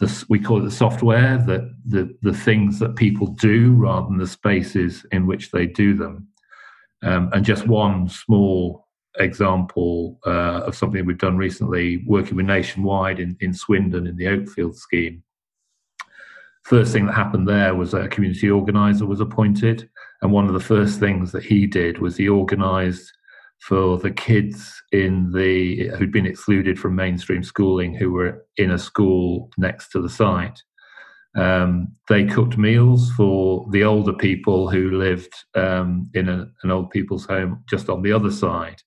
this. 0.00 0.26
We 0.28 0.38
call 0.38 0.60
it 0.60 0.64
the 0.64 0.70
software, 0.70 1.36
that 1.46 1.74
the 1.84 2.16
the 2.22 2.32
things 2.32 2.78
that 2.78 2.96
people 2.96 3.26
do 3.26 3.74
rather 3.74 4.06
than 4.06 4.18
the 4.18 4.26
spaces 4.26 5.04
in 5.12 5.26
which 5.26 5.50
they 5.50 5.66
do 5.66 5.94
them. 5.94 6.28
Um, 7.02 7.30
and 7.32 7.44
just 7.44 7.66
one 7.66 8.08
small 8.08 8.88
example 9.18 10.18
uh, 10.24 10.62
of 10.66 10.76
something 10.76 11.04
we've 11.04 11.18
done 11.18 11.36
recently, 11.36 12.02
working 12.06 12.36
with 12.36 12.46
Nationwide 12.46 13.20
in, 13.20 13.36
in 13.40 13.52
Swindon 13.52 14.06
in 14.06 14.16
the 14.16 14.26
Oakfield 14.26 14.76
scheme. 14.76 15.22
First 16.64 16.92
thing 16.92 17.06
that 17.06 17.14
happened 17.14 17.48
there 17.48 17.74
was 17.74 17.92
a 17.92 18.08
community 18.08 18.48
organizer 18.48 19.04
was 19.04 19.20
appointed, 19.20 19.90
and 20.22 20.30
one 20.30 20.46
of 20.46 20.54
the 20.54 20.60
first 20.60 21.00
things 21.00 21.32
that 21.32 21.42
he 21.42 21.66
did 21.66 21.98
was 21.98 22.16
he 22.16 22.28
organised 22.28 23.12
for 23.60 23.98
the 23.98 24.10
kids 24.10 24.72
in 24.92 25.30
the 25.32 25.88
who'd 25.96 26.12
been 26.12 26.26
excluded 26.26 26.78
from 26.78 26.94
mainstream 26.94 27.42
schooling 27.42 27.94
who 27.94 28.12
were 28.12 28.44
in 28.56 28.70
a 28.70 28.78
school 28.78 29.50
next 29.58 29.90
to 29.90 30.00
the 30.00 30.08
site. 30.08 30.60
Um, 31.36 31.88
they 32.08 32.24
cooked 32.24 32.58
meals 32.58 33.10
for 33.12 33.66
the 33.70 33.84
older 33.84 34.12
people 34.12 34.68
who 34.68 34.90
lived 34.90 35.32
um, 35.54 36.10
in 36.14 36.28
a, 36.28 36.46
an 36.62 36.70
old 36.70 36.90
people's 36.90 37.24
home 37.24 37.64
just 37.68 37.88
on 37.88 38.02
the 38.02 38.12
other 38.12 38.30
side. 38.30 38.82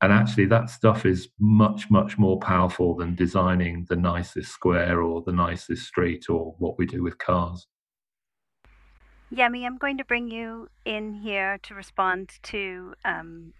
And 0.00 0.12
actually, 0.12 0.46
that 0.46 0.68
stuff 0.68 1.06
is 1.06 1.28
much, 1.38 1.88
much 1.88 2.18
more 2.18 2.40
powerful 2.40 2.96
than 2.96 3.14
designing 3.14 3.86
the 3.88 3.96
nicest 3.96 4.50
square 4.50 5.00
or 5.00 5.22
the 5.24 5.32
nicest 5.32 5.86
street 5.86 6.28
or 6.28 6.56
what 6.58 6.76
we 6.76 6.86
do 6.86 7.04
with 7.04 7.18
cars. 7.18 7.68
Yemi, 9.32 9.64
I'm 9.64 9.78
going 9.78 9.96
to 9.98 10.04
bring 10.04 10.30
you 10.30 10.68
in 10.84 11.14
here 11.14 11.58
to 11.62 11.74
respond 11.74 12.32
to 12.44 12.94
um, 13.04 13.54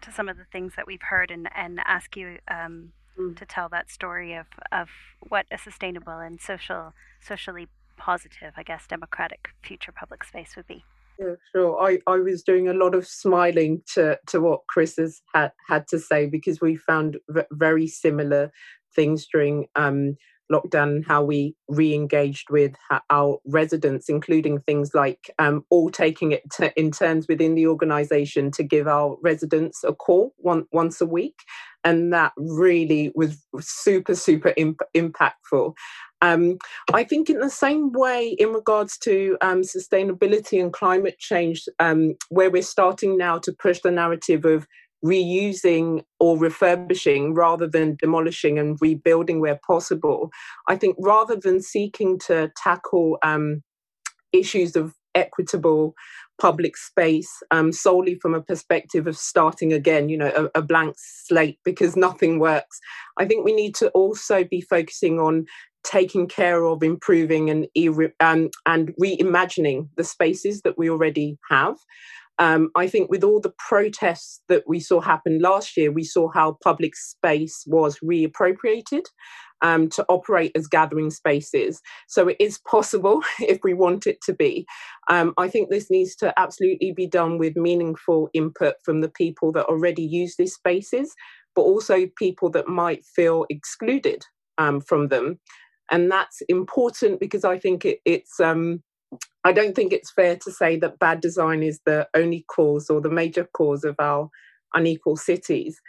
to 0.00 0.12
some 0.12 0.28
of 0.28 0.36
the 0.36 0.44
things 0.52 0.74
that 0.76 0.86
we've 0.86 1.02
heard 1.02 1.30
and, 1.30 1.48
and 1.54 1.80
ask 1.84 2.16
you 2.16 2.38
um, 2.48 2.92
mm. 3.18 3.36
to 3.36 3.44
tell 3.44 3.68
that 3.68 3.90
story 3.90 4.34
of, 4.34 4.46
of 4.72 4.88
what 5.28 5.46
a 5.50 5.58
sustainable 5.58 6.18
and 6.18 6.40
social 6.40 6.94
socially 7.20 7.68
positive, 7.96 8.52
I 8.56 8.62
guess, 8.62 8.86
democratic 8.86 9.48
future 9.62 9.92
public 9.92 10.24
space 10.24 10.56
would 10.56 10.66
be. 10.66 10.84
Yeah, 11.18 11.34
sure. 11.54 11.80
I, 11.80 11.98
I 12.06 12.16
was 12.16 12.42
doing 12.42 12.68
a 12.68 12.74
lot 12.74 12.94
of 12.94 13.06
smiling 13.06 13.82
to, 13.94 14.18
to 14.28 14.40
what 14.40 14.66
Chris 14.68 14.96
has 14.96 15.22
had, 15.32 15.52
had 15.68 15.86
to 15.88 15.98
say 15.98 16.26
because 16.26 16.60
we 16.60 16.74
found 16.76 17.18
v- 17.28 17.42
very 17.52 17.86
similar 17.86 18.50
things 18.94 19.26
during 19.32 19.66
um, 19.76 20.16
lockdown 20.52 20.96
and 20.96 21.06
how 21.06 21.22
we 21.22 21.54
re-engaged 21.68 22.50
with 22.50 22.74
our 23.10 23.38
residents, 23.46 24.08
including 24.08 24.60
things 24.60 24.94
like 24.94 25.30
um, 25.38 25.64
all 25.70 25.90
taking 25.90 26.32
it 26.32 26.42
to, 26.52 26.72
in 26.78 26.90
turns 26.90 27.26
within 27.28 27.54
the 27.54 27.66
organisation 27.66 28.50
to 28.52 28.62
give 28.62 28.86
our 28.86 29.16
residents 29.22 29.84
a 29.84 29.92
call 29.92 30.34
one, 30.38 30.64
once 30.72 31.00
a 31.00 31.06
week, 31.06 31.38
and 31.84 32.12
that 32.12 32.32
really 32.36 33.12
was 33.14 33.42
super 33.60 34.14
super 34.14 34.52
imp- 34.56 34.80
impactful. 34.94 35.74
Um, 36.22 36.56
I 36.94 37.04
think 37.04 37.28
in 37.28 37.38
the 37.38 37.50
same 37.50 37.92
way, 37.92 38.28
in 38.38 38.52
regards 38.54 38.96
to 38.98 39.36
um, 39.42 39.60
sustainability 39.60 40.58
and 40.58 40.72
climate 40.72 41.18
change, 41.18 41.64
um, 41.80 42.14
where 42.30 42.50
we're 42.50 42.62
starting 42.62 43.18
now 43.18 43.38
to 43.40 43.52
push 43.52 43.80
the 43.80 43.90
narrative 43.90 44.46
of 44.46 44.66
reusing 45.04 46.02
or 46.18 46.38
refurbishing 46.38 47.34
rather 47.34 47.66
than 47.66 47.96
demolishing 47.96 48.58
and 48.58 48.78
rebuilding 48.80 49.40
where 49.40 49.60
possible. 49.66 50.30
I 50.68 50.76
think 50.76 50.96
rather 50.98 51.36
than 51.36 51.60
seeking 51.60 52.18
to 52.20 52.50
tackle 52.56 53.18
um, 53.22 53.62
issues 54.32 54.76
of 54.76 54.94
equitable 55.14 55.94
public 56.38 56.76
space 56.76 57.30
um, 57.50 57.70
solely 57.70 58.16
from 58.16 58.34
a 58.34 58.42
perspective 58.42 59.06
of 59.06 59.16
starting 59.16 59.72
again, 59.72 60.08
you 60.08 60.18
know, 60.18 60.50
a, 60.54 60.58
a, 60.58 60.62
blank 60.62 60.96
slate 60.98 61.58
because 61.64 61.94
nothing 61.96 62.40
works. 62.40 62.80
I 63.18 63.24
think 63.24 63.44
we 63.44 63.52
need 63.52 63.74
to 63.76 63.88
also 63.90 64.42
be 64.42 64.60
focusing 64.60 65.20
on 65.20 65.46
taking 65.84 66.26
care 66.26 66.64
of 66.64 66.82
improving 66.82 67.50
and, 67.50 67.68
um, 68.20 68.50
and 68.66 68.94
reimagining 69.00 69.88
the 69.96 70.04
spaces 70.04 70.62
that 70.62 70.76
we 70.76 70.90
already 70.90 71.38
have. 71.50 71.76
Um, 72.38 72.70
I 72.74 72.88
think 72.88 73.10
with 73.10 73.22
all 73.22 73.40
the 73.40 73.54
protests 73.58 74.40
that 74.48 74.64
we 74.66 74.80
saw 74.80 75.00
happen 75.00 75.38
last 75.38 75.76
year, 75.76 75.92
we 75.92 76.04
saw 76.04 76.28
how 76.32 76.58
public 76.62 76.96
space 76.96 77.62
was 77.66 77.98
reappropriated 78.00 79.04
um, 79.62 79.88
to 79.90 80.04
operate 80.08 80.52
as 80.54 80.66
gathering 80.66 81.10
spaces. 81.10 81.80
So 82.08 82.28
it 82.28 82.36
is 82.40 82.60
possible 82.68 83.22
if 83.40 83.60
we 83.64 83.74
want 83.74 84.06
it 84.06 84.20
to 84.22 84.34
be. 84.34 84.66
Um, 85.08 85.32
I 85.38 85.48
think 85.48 85.70
this 85.70 85.90
needs 85.90 86.14
to 86.16 86.38
absolutely 86.38 86.92
be 86.92 87.06
done 87.06 87.38
with 87.38 87.56
meaningful 87.56 88.28
input 88.34 88.74
from 88.84 89.00
the 89.00 89.08
people 89.08 89.52
that 89.52 89.66
already 89.66 90.02
use 90.02 90.36
these 90.36 90.54
spaces, 90.54 91.14
but 91.54 91.62
also 91.62 92.06
people 92.18 92.50
that 92.50 92.68
might 92.68 93.04
feel 93.04 93.46
excluded 93.48 94.24
um, 94.58 94.80
from 94.80 95.08
them. 95.08 95.38
And 95.90 96.10
that's 96.10 96.40
important 96.48 97.20
because 97.20 97.44
I 97.44 97.58
think 97.58 97.84
it, 97.84 98.00
it's 98.04 98.40
um, 98.40 98.82
I 99.44 99.52
don't 99.52 99.74
think 99.74 99.92
it's 99.92 100.12
fair 100.12 100.36
to 100.36 100.50
say 100.50 100.78
that 100.78 100.98
bad 100.98 101.20
design 101.20 101.62
is 101.62 101.80
the 101.84 102.08
only 102.14 102.44
cause 102.48 102.88
or 102.88 103.00
the 103.00 103.10
major 103.10 103.46
cause 103.52 103.84
of 103.84 103.96
our 103.98 104.28
unequal 104.74 105.16
cities. 105.16 105.80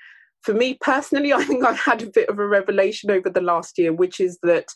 For 0.43 0.53
me 0.53 0.77
personally, 0.81 1.33
I 1.33 1.43
think 1.43 1.63
I've 1.63 1.79
had 1.79 2.01
a 2.01 2.09
bit 2.09 2.29
of 2.29 2.39
a 2.39 2.47
revelation 2.47 3.11
over 3.11 3.29
the 3.29 3.41
last 3.41 3.77
year, 3.77 3.93
which 3.93 4.19
is 4.19 4.37
that 4.43 4.67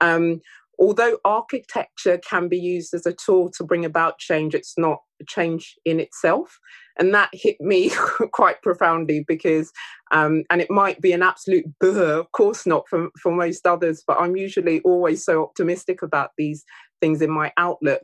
um, 0.00 0.40
although 0.78 1.18
architecture 1.24 2.18
can 2.18 2.48
be 2.48 2.58
used 2.58 2.94
as 2.94 3.06
a 3.06 3.12
tool 3.12 3.50
to 3.56 3.64
bring 3.64 3.84
about 3.84 4.18
change, 4.18 4.54
it's 4.54 4.74
not 4.78 5.00
a 5.20 5.24
change 5.24 5.74
in 5.84 5.98
itself. 5.98 6.58
And 6.98 7.12
that 7.14 7.30
hit 7.32 7.60
me 7.60 7.90
quite 8.32 8.62
profoundly 8.62 9.24
because, 9.26 9.72
um, 10.12 10.44
and 10.50 10.60
it 10.60 10.70
might 10.70 11.00
be 11.00 11.12
an 11.12 11.22
absolute 11.22 11.64
burr, 11.80 12.20
of 12.20 12.30
course 12.32 12.66
not 12.66 12.88
for, 12.88 13.08
for 13.20 13.32
most 13.32 13.66
others, 13.66 14.02
but 14.06 14.20
I'm 14.20 14.36
usually 14.36 14.80
always 14.80 15.24
so 15.24 15.42
optimistic 15.42 16.02
about 16.02 16.30
these 16.38 16.64
things 17.00 17.22
in 17.22 17.30
my 17.30 17.52
outlook. 17.56 18.02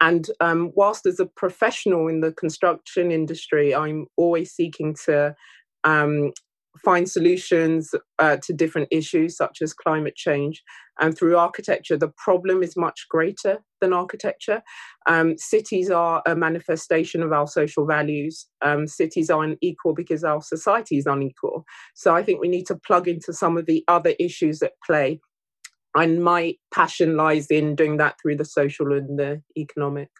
And 0.00 0.28
um, 0.40 0.72
whilst 0.74 1.06
as 1.06 1.20
a 1.20 1.26
professional 1.26 2.08
in 2.08 2.20
the 2.20 2.32
construction 2.32 3.10
industry, 3.10 3.74
I'm 3.74 4.06
always 4.16 4.52
seeking 4.52 4.94
to 5.06 5.34
um, 5.84 6.32
find 6.84 7.08
solutions 7.08 7.94
uh, 8.18 8.36
to 8.42 8.52
different 8.52 8.88
issues 8.90 9.36
such 9.36 9.58
as 9.62 9.72
climate 9.72 10.16
change. 10.16 10.62
And 11.00 11.16
through 11.16 11.36
architecture, 11.36 11.96
the 11.96 12.12
problem 12.16 12.62
is 12.62 12.76
much 12.76 13.06
greater 13.10 13.58
than 13.80 13.92
architecture. 13.92 14.62
Um, 15.06 15.36
cities 15.36 15.90
are 15.90 16.22
a 16.26 16.34
manifestation 16.34 17.22
of 17.22 17.32
our 17.32 17.46
social 17.46 17.86
values. 17.86 18.46
Um, 18.62 18.86
cities 18.86 19.30
are 19.30 19.42
unequal 19.42 19.94
because 19.94 20.24
our 20.24 20.40
society 20.40 20.96
is 20.96 21.06
unequal. 21.06 21.64
So 21.94 22.14
I 22.14 22.22
think 22.22 22.40
we 22.40 22.48
need 22.48 22.66
to 22.66 22.76
plug 22.76 23.08
into 23.08 23.32
some 23.32 23.56
of 23.58 23.66
the 23.66 23.84
other 23.88 24.14
issues 24.18 24.62
at 24.62 24.72
play 24.84 25.20
and 25.96 26.22
my 26.22 26.54
passion 26.72 27.16
lies 27.16 27.46
in 27.46 27.74
doing 27.74 27.96
that 27.96 28.16
through 28.20 28.36
the 28.36 28.44
social 28.44 28.92
and 28.92 29.18
the 29.18 29.42
economic. 29.56 30.10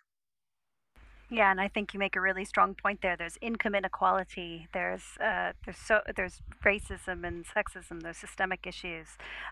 Yeah, 1.28 1.50
and 1.50 1.60
I 1.60 1.66
think 1.66 1.92
you 1.92 1.98
make 1.98 2.14
a 2.14 2.20
really 2.20 2.44
strong 2.44 2.74
point 2.74 3.02
there. 3.02 3.16
There's 3.16 3.36
income 3.40 3.74
inequality. 3.74 4.68
There's 4.72 5.02
uh, 5.20 5.52
there's 5.64 5.76
so 5.76 6.00
there's 6.14 6.40
racism 6.64 7.26
and 7.26 7.44
sexism. 7.44 8.00
There's 8.02 8.16
systemic 8.16 8.64
issues 8.64 9.08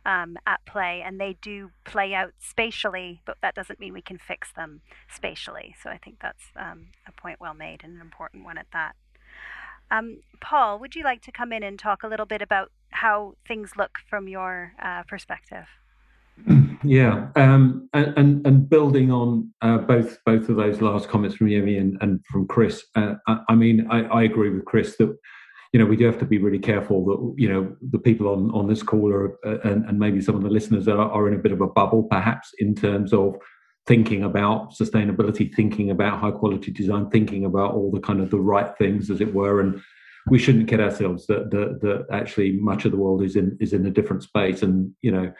um, 0.07 0.37
at 0.47 0.65
play, 0.67 1.03
and 1.05 1.21
they 1.21 1.37
do 1.43 1.73
play 1.85 2.15
out 2.15 2.33
spatially, 2.39 3.21
but 3.25 3.39
that 3.43 3.57
doesn't 3.57 3.81
mean 3.81 3.93
we 3.93 4.03
can 4.03 4.19
fix 4.19 4.53
them 4.53 4.83
spatially. 5.13 5.75
So 5.83 5.91
I 5.91 5.99
think 5.99 6.19
that's 6.23 6.45
um, 6.55 6.87
a 7.09 7.13
point 7.13 7.41
well 7.41 7.55
made 7.55 7.83
and 7.83 7.97
an 7.97 8.01
important 8.01 8.45
one 8.45 8.57
at 8.57 8.67
that. 8.73 8.95
Um, 9.91 10.21
Paul, 10.41 10.79
would 10.79 10.95
you 10.95 11.03
like 11.03 11.23
to 11.23 11.33
come 11.33 11.53
in 11.53 11.65
and 11.65 11.77
talk 11.77 12.05
a 12.05 12.09
little 12.09 12.27
bit 12.27 12.41
about 12.41 12.71
how 12.91 13.35
things 13.47 13.73
look 13.77 13.99
from 14.09 14.29
your 14.29 14.75
uh, 14.81 15.03
perspective? 15.03 15.67
Yeah, 16.85 17.29
um, 17.37 17.89
and, 17.95 18.47
and, 18.47 18.69
building 18.69 19.11
on 19.11 19.51
uh, 19.63 19.79
both 19.79 20.19
both 20.27 20.49
of 20.49 20.57
those 20.57 20.81
last 20.81 21.09
comments 21.09 21.37
from 21.37 21.49
Yemi 21.49 21.81
and, 21.81 21.97
and 22.01 22.25
from 22.31 22.47
Chris, 22.47 22.85
uh, 22.95 23.15
I, 23.27 23.39
I, 23.51 23.55
mean, 23.55 23.87
I, 23.91 24.03
I, 24.05 24.23
agree 24.25 24.51
with 24.51 24.65
Chris 24.65 24.97
that 24.99 25.17
you 25.73 25.79
know 25.81 25.87
we 25.87 25.97
do 25.97 26.05
have 26.05 26.19
to 26.19 26.25
be 26.27 26.39
really 26.39 26.59
careful 26.59 27.05
that 27.07 27.43
you 27.43 27.49
know 27.49 27.75
the 27.91 27.99
people 27.99 28.29
on 28.29 28.51
on 28.51 28.69
this 28.69 28.83
call 28.83 29.13
are 29.13 29.39
uh, 29.47 29.61
and, 29.65 29.85
and 29.87 29.99
maybe 29.99 30.21
some 30.21 30.35
of 30.35 30.43
the 30.43 30.51
listeners 30.51 30.87
are, 30.87 31.11
are 31.11 31.29
in 31.29 31.35
a 31.35 31.43
bit 31.43 31.53
of 31.53 31.61
a 31.61 31.67
bubble, 31.67 32.03
perhaps 32.05 32.53
in 32.59 32.75
terms 32.75 33.13
of 33.13 33.37
thinking 33.87 34.23
about 34.23 34.73
sustainability, 34.73 35.55
thinking 35.55 35.91
about 35.91 36.19
high 36.19 36.31
quality 36.31 36.71
design, 36.71 37.09
thinking 37.11 37.45
about 37.45 37.75
all 37.75 37.91
the 37.91 38.01
kind 38.01 38.21
of 38.21 38.31
the 38.31 38.41
right 38.41 38.77
things, 38.79 39.11
as 39.11 39.21
it 39.21 39.35
were, 39.35 39.61
and 39.61 39.81
we 40.31 40.39
shouldn't 40.39 40.69
kid 40.69 40.81
ourselves 40.81 41.27
that 41.27 41.51
that, 41.51 41.81
that 41.81 42.07
actually 42.13 42.53
much 42.53 42.85
of 42.85 42.91
the 42.91 42.99
world 42.99 43.23
is 43.23 43.37
in 43.37 43.57
is 43.61 43.73
in 43.73 43.87
a 43.87 43.91
different 43.91 44.23
space, 44.23 44.63
and 44.63 44.93
you 45.03 45.11
know 45.11 45.33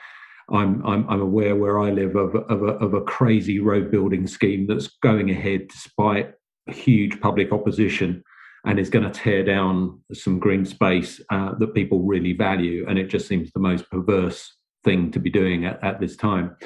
I'm, 0.51 0.85
I'm, 0.87 1.09
I'm 1.09 1.21
aware 1.21 1.57
where 1.57 1.79
I 1.79 1.91
live 1.91 2.17
of, 2.17 2.35
of, 2.35 2.63
a, 2.63 2.73
of 2.75 2.95
a 2.95 3.01
crazy 3.03 3.61
road 3.61 3.91
building 3.91 4.27
scheme 4.27 4.67
that's 4.67 4.89
going 5.03 5.31
ahead 5.31 5.69
despite 5.69 6.35
huge 6.67 7.21
public 7.21 7.53
opposition 7.53 8.23
and 8.67 8.79
is 8.79 8.91
going 8.91 9.05
to 9.05 9.11
tear 9.11 9.45
down 9.45 10.01
some 10.13 10.39
green 10.39 10.65
space 10.65 11.21
uh, 11.31 11.55
that 11.59 11.75
people 11.75 12.03
really 12.03 12.33
value. 12.33 12.87
And 12.89 12.99
it 12.99 13.09
just 13.09 13.29
seems 13.29 13.53
the 13.53 13.61
most 13.61 13.89
perverse 13.91 14.57
thing 14.85 15.11
to 15.13 15.19
be 15.19 15.31
doing 15.31 15.65
at, 15.65 15.83
at 15.83 16.01
this 16.01 16.17
time. 16.17 16.57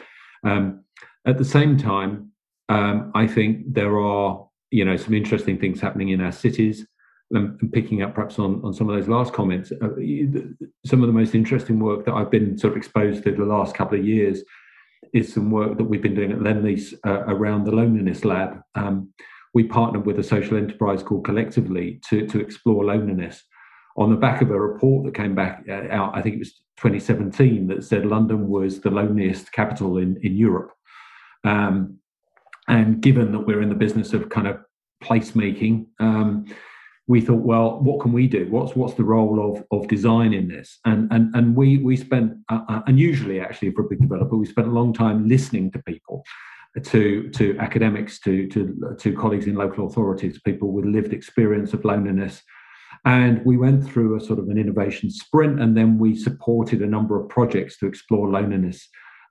Um, 0.44 0.84
at 1.26 1.38
the 1.38 1.44
same 1.44 1.76
time, 1.76 2.32
um, 2.68 3.12
I 3.14 3.26
think 3.26 3.72
there 3.72 3.98
are 3.98 4.46
you 4.70 4.84
know 4.84 4.96
some 4.96 5.14
interesting 5.14 5.58
things 5.58 5.80
happening 5.80 6.10
in 6.10 6.20
our 6.20 6.32
cities 6.32 6.86
and 7.30 7.72
picking 7.72 8.02
up 8.02 8.14
perhaps 8.14 8.38
on, 8.38 8.60
on 8.64 8.72
some 8.72 8.88
of 8.88 8.96
those 8.96 9.08
last 9.08 9.32
comments, 9.32 9.70
uh, 9.70 9.88
some 10.86 11.02
of 11.02 11.06
the 11.06 11.12
most 11.12 11.34
interesting 11.34 11.78
work 11.78 12.06
that 12.06 12.14
I've 12.14 12.30
been 12.30 12.56
sort 12.56 12.72
of 12.72 12.76
exposed 12.78 13.24
to 13.24 13.32
the 13.32 13.44
last 13.44 13.74
couple 13.74 13.98
of 13.98 14.04
years 14.04 14.42
is 15.12 15.32
some 15.32 15.50
work 15.50 15.76
that 15.78 15.84
we've 15.84 16.02
been 16.02 16.14
doing 16.14 16.32
at 16.32 16.38
Lendlease 16.38 16.94
uh, 17.06 17.24
around 17.26 17.64
the 17.64 17.72
Loneliness 17.72 18.24
Lab. 18.24 18.60
Um, 18.74 19.12
we 19.54 19.64
partnered 19.64 20.06
with 20.06 20.18
a 20.18 20.22
social 20.22 20.56
enterprise 20.56 21.02
called 21.02 21.24
Collectively 21.24 22.00
to, 22.08 22.26
to 22.26 22.40
explore 22.40 22.84
loneliness 22.84 23.42
on 23.98 24.10
the 24.10 24.16
back 24.16 24.40
of 24.40 24.50
a 24.50 24.58
report 24.58 25.04
that 25.04 25.14
came 25.14 25.34
back 25.34 25.64
uh, 25.68 25.88
out, 25.90 26.16
I 26.16 26.22
think 26.22 26.36
it 26.36 26.38
was 26.38 26.52
2017, 26.76 27.66
that 27.66 27.82
said 27.82 28.06
London 28.06 28.48
was 28.48 28.80
the 28.80 28.90
loneliest 28.90 29.50
capital 29.52 29.98
in, 29.98 30.16
in 30.22 30.36
Europe. 30.36 30.70
Um, 31.42 31.98
and 32.68 33.00
given 33.00 33.32
that 33.32 33.40
we're 33.40 33.60
in 33.60 33.68
the 33.68 33.74
business 33.74 34.12
of 34.12 34.28
kind 34.28 34.46
of 34.46 34.58
placemaking, 35.02 35.86
um, 35.98 36.46
we 37.08 37.22
thought, 37.22 37.40
well, 37.40 37.80
what 37.80 38.00
can 38.00 38.12
we 38.12 38.28
do? 38.28 38.46
What's 38.50 38.76
what's 38.76 38.94
the 38.94 39.02
role 39.02 39.40
of 39.50 39.64
of 39.70 39.88
design 39.88 40.34
in 40.34 40.46
this? 40.46 40.78
And 40.84 41.10
and 41.10 41.34
and 41.34 41.56
we 41.56 41.78
we 41.78 41.96
spent 41.96 42.34
uh, 42.50 42.60
uh, 42.68 42.82
unusually 42.86 43.40
actually 43.40 43.72
for 43.72 43.82
a 43.82 43.88
big 43.88 44.00
developer, 44.00 44.36
we 44.36 44.46
spent 44.46 44.68
a 44.68 44.70
long 44.70 44.92
time 44.92 45.26
listening 45.26 45.72
to 45.72 45.82
people, 45.84 46.22
to 46.84 47.30
to 47.30 47.58
academics, 47.58 48.20
to 48.20 48.46
to 48.48 48.94
to 49.00 49.16
colleagues 49.16 49.46
in 49.46 49.54
local 49.54 49.86
authorities, 49.86 50.38
people 50.44 50.70
with 50.70 50.84
lived 50.84 51.14
experience 51.14 51.72
of 51.72 51.84
loneliness. 51.84 52.42
And 53.04 53.42
we 53.44 53.56
went 53.56 53.88
through 53.88 54.16
a 54.16 54.20
sort 54.20 54.38
of 54.38 54.48
an 54.48 54.58
innovation 54.58 55.10
sprint, 55.10 55.60
and 55.62 55.74
then 55.74 55.98
we 55.98 56.14
supported 56.14 56.82
a 56.82 56.86
number 56.86 57.18
of 57.18 57.28
projects 57.30 57.78
to 57.78 57.86
explore 57.86 58.28
loneliness 58.28 58.86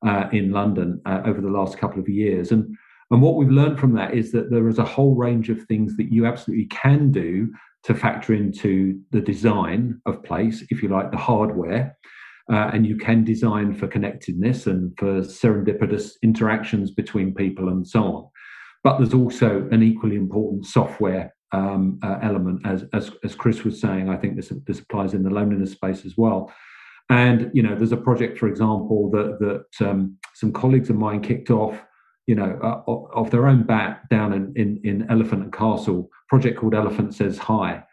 uh, 0.06 0.30
in 0.32 0.52
London 0.52 1.00
uh, 1.06 1.22
over 1.26 1.42
the 1.42 1.50
last 1.50 1.78
couple 1.78 2.00
of 2.00 2.10
years. 2.10 2.52
And 2.52 2.76
and 3.12 3.22
what 3.22 3.36
we've 3.36 3.50
learned 3.50 3.80
from 3.80 3.94
that 3.94 4.14
is 4.14 4.32
that 4.32 4.50
there 4.50 4.68
is 4.68 4.80
a 4.80 4.86
whole 4.86 5.16
range 5.16 5.50
of 5.50 5.62
things 5.64 5.96
that 5.98 6.12
you 6.12 6.26
absolutely 6.26 6.66
can 6.66 7.12
do 7.12 7.54
to 7.84 7.94
factor 7.94 8.34
into 8.34 9.00
the 9.12 9.22
design 9.22 10.02
of 10.06 10.24
place, 10.24 10.64
if 10.70 10.84
you 10.84 10.90
like, 10.90 11.12
the 11.12 11.18
hardware. 11.18 11.98
Uh, 12.52 12.70
and 12.74 12.88
you 12.88 12.96
can 12.96 13.26
design 13.26 13.74
for 13.74 13.88
connectedness 13.88 14.68
and 14.68 14.98
for 14.98 15.20
serendipitous 15.22 16.12
interactions 16.24 16.92
between 16.92 17.34
people 17.34 17.68
and 17.68 17.86
so 17.86 18.04
on. 18.04 18.30
But 18.84 18.98
there's 18.98 19.14
also 19.14 19.68
an 19.72 19.84
equally 19.84 20.16
important 20.16 20.66
software 20.66 21.36
um, 21.52 22.00
uh, 22.04 22.20
element, 22.22 22.66
as, 22.66 22.86
as, 22.94 23.12
as 23.24 23.36
Chris 23.36 23.64
was 23.64 23.82
saying. 23.82 24.10
I 24.10 24.18
think 24.18 24.36
this 24.36 24.52
this 24.66 24.80
applies 24.80 25.14
in 25.14 25.24
the 25.24 25.30
loneliness 25.30 25.72
space 25.72 26.06
as 26.06 26.16
well. 26.18 26.54
And 27.10 27.52
you 27.54 27.64
know, 27.64 27.76
there's 27.76 27.92
a 27.92 27.98
project, 27.98 28.38
for 28.38 28.48
example, 28.48 29.10
that 29.12 29.40
that 29.40 29.88
um, 29.88 30.18
some 30.34 30.52
colleagues 30.52 30.90
of 30.90 30.98
mine 30.98 31.22
kicked 31.22 31.50
off, 31.50 31.82
you 32.28 32.36
know, 32.36 32.60
uh, 32.62 33.24
their 33.30 33.48
own 33.48 33.64
bat 33.64 34.02
down 34.10 34.34
in, 34.34 34.54
in 34.56 34.82
in 34.84 35.10
Elephant 35.10 35.44
and 35.44 35.54
Castle, 35.54 36.10
project 36.30 36.60
called 36.60 36.76
Elephant 36.76 37.14
Says 37.14 37.38
Hi, 37.38 37.84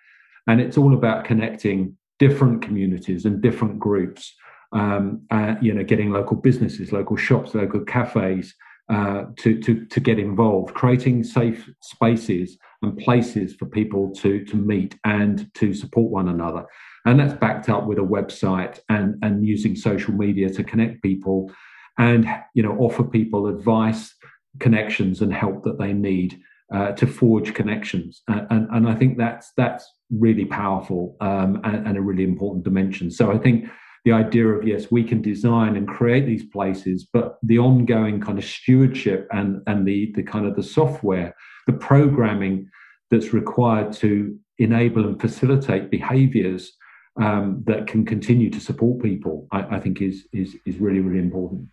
and 0.46 0.60
it's 0.60 0.78
all 0.78 0.94
about 0.94 1.24
connecting 1.24 1.96
different 2.18 2.62
communities 2.62 3.24
and 3.24 3.40
different 3.40 3.78
groups. 3.78 4.34
Um, 4.72 5.22
uh, 5.30 5.54
you 5.60 5.72
know, 5.72 5.84
getting 5.84 6.10
local 6.10 6.36
businesses, 6.36 6.90
local 6.90 7.16
shops, 7.16 7.54
local 7.54 7.84
cafes 7.84 8.52
uh, 8.88 9.26
to, 9.38 9.60
to, 9.60 9.84
to 9.86 10.00
get 10.00 10.18
involved, 10.18 10.74
creating 10.74 11.22
safe 11.22 11.70
spaces 11.80 12.58
and 12.82 12.98
places 12.98 13.54
for 13.54 13.66
people 13.66 14.12
to, 14.16 14.44
to 14.46 14.56
meet 14.56 14.98
and 15.04 15.48
to 15.54 15.74
support 15.74 16.10
one 16.10 16.28
another. 16.28 16.66
And 17.06 17.20
that's 17.20 17.34
backed 17.34 17.68
up 17.68 17.86
with 17.86 17.98
a 17.98 18.02
website 18.02 18.80
and, 18.88 19.14
and 19.22 19.46
using 19.46 19.76
social 19.76 20.12
media 20.12 20.50
to 20.50 20.64
connect 20.64 21.02
people 21.02 21.52
and 21.98 22.26
you 22.54 22.62
know 22.62 22.76
offer 22.78 23.04
people 23.04 23.46
advice, 23.46 24.14
connections, 24.60 25.22
and 25.22 25.32
help 25.32 25.62
that 25.64 25.78
they 25.78 25.92
need 25.92 26.40
uh, 26.72 26.92
to 26.92 27.06
forge 27.06 27.54
connections. 27.54 28.22
Uh, 28.28 28.42
and, 28.50 28.68
and 28.70 28.88
I 28.88 28.94
think 28.94 29.18
that's 29.18 29.52
that's 29.56 29.90
really 30.10 30.44
powerful 30.44 31.16
um, 31.20 31.60
and, 31.64 31.86
and 31.86 31.96
a 31.96 32.00
really 32.00 32.24
important 32.24 32.64
dimension. 32.64 33.10
So 33.10 33.32
I 33.32 33.38
think 33.38 33.68
the 34.04 34.12
idea 34.12 34.46
of 34.46 34.66
yes 34.66 34.90
we 34.90 35.02
can 35.02 35.22
design 35.22 35.76
and 35.76 35.88
create 35.88 36.26
these 36.26 36.44
places 36.44 37.08
but 37.12 37.38
the 37.42 37.58
ongoing 37.58 38.20
kind 38.20 38.38
of 38.38 38.44
stewardship 38.44 39.26
and 39.32 39.62
and 39.66 39.86
the 39.86 40.12
the 40.14 40.22
kind 40.22 40.46
of 40.46 40.54
the 40.56 40.62
software 40.62 41.34
the 41.66 41.72
programming 41.72 42.68
that's 43.10 43.32
required 43.32 43.92
to 43.92 44.38
enable 44.58 45.06
and 45.06 45.20
facilitate 45.20 45.90
behaviors 45.90 46.72
um, 47.20 47.62
that 47.66 47.86
can 47.86 48.04
continue 48.04 48.50
to 48.50 48.60
support 48.60 49.02
people 49.02 49.46
I, 49.52 49.76
I 49.76 49.80
think 49.80 50.02
is 50.02 50.26
is 50.32 50.56
is 50.66 50.76
really 50.76 51.00
really 51.00 51.20
important 51.20 51.68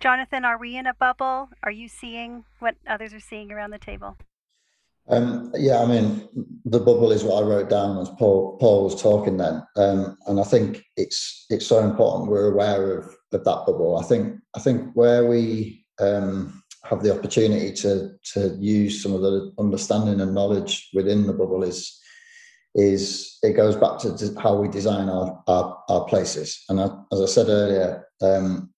jonathan 0.00 0.44
are 0.44 0.58
we 0.58 0.76
in 0.76 0.86
a 0.86 0.94
bubble 0.94 1.48
are 1.62 1.70
you 1.70 1.88
seeing 1.88 2.44
what 2.58 2.76
others 2.86 3.12
are 3.12 3.20
seeing 3.20 3.52
around 3.52 3.70
the 3.70 3.78
table 3.78 4.16
um, 5.10 5.52
yeah, 5.56 5.80
I 5.80 5.86
mean, 5.86 6.28
the 6.66 6.80
bubble 6.80 7.12
is 7.12 7.24
what 7.24 7.42
I 7.42 7.46
wrote 7.46 7.70
down 7.70 7.98
as 7.98 8.10
Paul, 8.18 8.58
Paul 8.58 8.84
was 8.84 9.00
talking 9.00 9.38
then, 9.38 9.62
um, 9.76 10.18
and 10.26 10.38
I 10.38 10.44
think 10.44 10.82
it's 10.96 11.46
it's 11.48 11.66
so 11.66 11.78
important 11.78 12.30
we're 12.30 12.52
aware 12.52 12.98
of, 12.98 13.06
of 13.32 13.44
that 13.44 13.64
bubble. 13.66 13.98
I 13.98 14.02
think 14.02 14.38
I 14.54 14.60
think 14.60 14.92
where 14.92 15.26
we 15.26 15.86
um, 15.98 16.62
have 16.84 17.02
the 17.02 17.16
opportunity 17.16 17.72
to 17.76 18.12
to 18.34 18.56
use 18.60 19.02
some 19.02 19.14
of 19.14 19.22
the 19.22 19.52
understanding 19.58 20.20
and 20.20 20.34
knowledge 20.34 20.90
within 20.92 21.26
the 21.26 21.32
bubble 21.32 21.62
is 21.62 21.98
is 22.74 23.38
it 23.42 23.54
goes 23.54 23.76
back 23.76 23.98
to 24.00 24.34
how 24.38 24.56
we 24.56 24.68
design 24.68 25.08
our 25.08 25.42
our, 25.46 25.82
our 25.88 26.04
places. 26.04 26.64
And 26.68 26.80
I, 26.80 26.90
as 27.12 27.22
I 27.22 27.26
said 27.26 27.48
earlier, 27.48 28.06
um, 28.20 28.74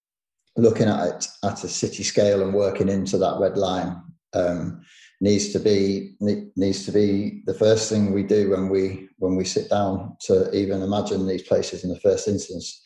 looking 0.61 0.89
at 0.89 1.07
it 1.09 1.27
at 1.45 1.65
a 1.65 1.69
city 1.69 2.03
scale 2.03 2.43
and 2.43 2.55
working 2.55 2.89
into 2.89 3.19
that 3.19 3.39
red 3.41 3.57
line. 3.57 4.03
Um, 4.33 4.83
needs 5.21 5.53
to 5.53 5.59
be 5.59 6.15
needs 6.21 6.87
to 6.87 6.93
be 6.93 7.43
the 7.47 7.55
first 7.55 7.91
thing 7.91 8.13
we 8.13 8.23
do 8.23 8.51
when 8.51 8.69
we 8.69 9.09
when 9.19 9.37
we 9.37 9.45
sit 9.45 9.69
down 9.69 10.17
to 10.21 10.51
even 10.55 10.83
imagine 10.83 11.27
these 11.27 11.43
places 11.43 11.85
in 11.85 11.91
the 11.91 12.01
first 12.01 12.29
instance. 12.29 12.83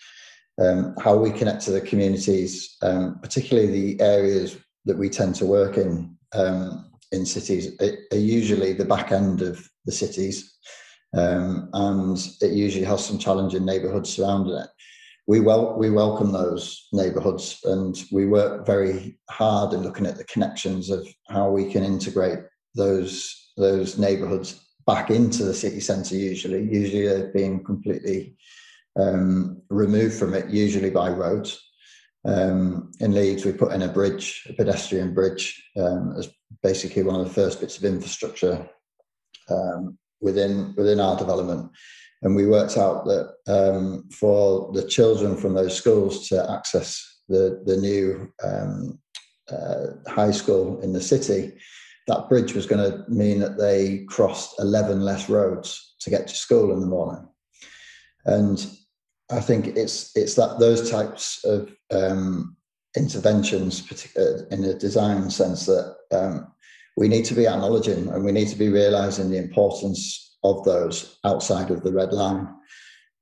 Um, 0.61 0.95
how 1.01 1.17
we 1.17 1.33
connect 1.33 1.63
to 1.63 1.73
the 1.73 1.81
communities, 1.81 2.77
um, 2.83 3.19
particularly 3.21 3.71
the 3.71 4.01
areas 4.05 4.57
that 4.85 4.97
we 4.97 5.09
tend 5.09 5.35
to 5.37 5.47
work 5.47 5.77
in 5.77 6.17
um, 6.33 6.91
in 7.13 7.27
cities, 7.27 7.77
are 7.81 8.17
usually 8.17 8.73
the 8.73 8.85
back 8.85 9.13
end 9.13 9.43
of 9.43 9.69
the 9.85 9.93
cities, 9.93 10.57
um, 11.17 11.69
and 11.73 12.19
it 12.41 12.53
usually 12.53 12.85
has 12.85 13.05
some 13.05 13.19
challenging 13.19 13.65
neighbourhoods 13.65 14.13
surrounding 14.13 14.57
it 14.57 14.69
we 15.27 15.41
wel- 15.41 15.77
we 15.79 15.91
welcome 15.91 16.33
those 16.33 16.87
neighbourhoods 16.93 17.59
and 17.65 18.03
we 18.13 18.27
work 18.27 18.67
very 18.67 19.19
hard 19.31 19.73
in 19.73 19.83
looking 19.83 20.07
at 20.07 20.17
the 20.17 20.25
connections 20.25 20.91
of 20.91 21.07
how 21.29 21.51
we 21.51 21.71
can 21.71 21.85
integrate 21.85 22.41
those 22.75 23.53
those 23.57 23.99
neighbourhoods 23.99 24.61
back 24.87 25.11
into 25.11 25.45
the 25.45 25.55
city 25.55 25.81
centre. 25.81 26.17
Usually, 26.17 26.63
usually 26.63 27.07
they're 27.07 27.33
being 27.33 27.63
completely 27.63 28.37
um, 28.97 29.63
removed 29.71 30.15
from 30.19 30.35
it, 30.35 30.51
usually 30.51 30.91
by 30.91 31.09
roads. 31.09 31.61
Um, 32.25 32.91
in 33.01 33.15
Leeds, 33.15 33.45
we 33.45 33.53
put 33.53 33.73
in 33.73 33.83
a 33.83 33.89
bridge, 33.89 34.45
a 34.49 34.55
pedestrian 34.55 35.15
bridge, 35.15 35.63
um, 35.77 36.15
as 36.19 36.31
basically 36.63 37.03
one 37.03 37.21
of 37.21 37.27
the 37.27 37.33
first 37.33 37.61
bits 37.61 37.79
of 37.79 37.85
infrastructure 37.85 38.69
um, 39.49 39.99
within 40.21 40.75
within 40.77 41.01
our 41.01 41.17
development 41.17 41.71
and 42.25 42.35
we 42.35 42.47
worked 42.47 42.77
out 42.79 43.05
that 43.05 43.35
um, 43.47 44.09
for 44.11 44.73
the 44.73 44.87
children 44.87 45.37
from 45.37 45.55
those 45.55 45.77
schools 45.77 46.29
to 46.29 46.51
access 46.51 47.21
the 47.29 47.63
the 47.65 47.77
new 47.77 48.33
um, 48.43 48.99
uh, 49.51 49.87
high 50.09 50.31
school 50.31 50.81
in 50.81 50.93
the 50.93 51.01
city, 51.01 51.53
that 52.09 52.29
bridge 52.29 52.55
was 52.55 52.67
going 52.67 52.91
to 52.91 53.05
mean 53.09 53.39
that 53.39 53.59
they 53.59 54.05
crossed 54.09 54.59
eleven 54.59 55.03
less 55.03 55.29
roads 55.29 55.95
to 56.01 56.11
get 56.11 56.27
to 56.27 56.35
school 56.35 56.73
in 56.73 56.81
the 56.81 56.87
morning, 56.87 57.29
and 58.25 58.67
I 59.31 59.41
think 59.41 59.77
it's 59.77 60.11
it's 60.17 60.35
that 60.35 60.59
those 60.59 60.91
types 60.91 61.45
of 61.45 61.71
um, 61.91 62.57
interventions, 62.97 63.83
particularly 63.83 64.47
in 64.51 64.65
a 64.65 64.75
design 64.75 65.31
sense, 65.31 65.67
that 65.67 65.97
um, 66.13 66.47
we 66.97 67.09
need 67.09 67.25
to 67.27 67.35
be 67.35 67.47
acknowledging 67.47 68.09
and 68.09 68.25
we 68.25 68.33
need 68.33 68.49
to 68.49 68.57
be 68.57 68.69
realizing 68.69 69.31
the 69.31 69.39
importance 69.39 70.24
of 70.45 70.63
those 70.65 71.19
outside 71.25 71.71
of 71.71 71.83
the 71.83 71.93
red 71.93 72.13
line. 72.13 72.49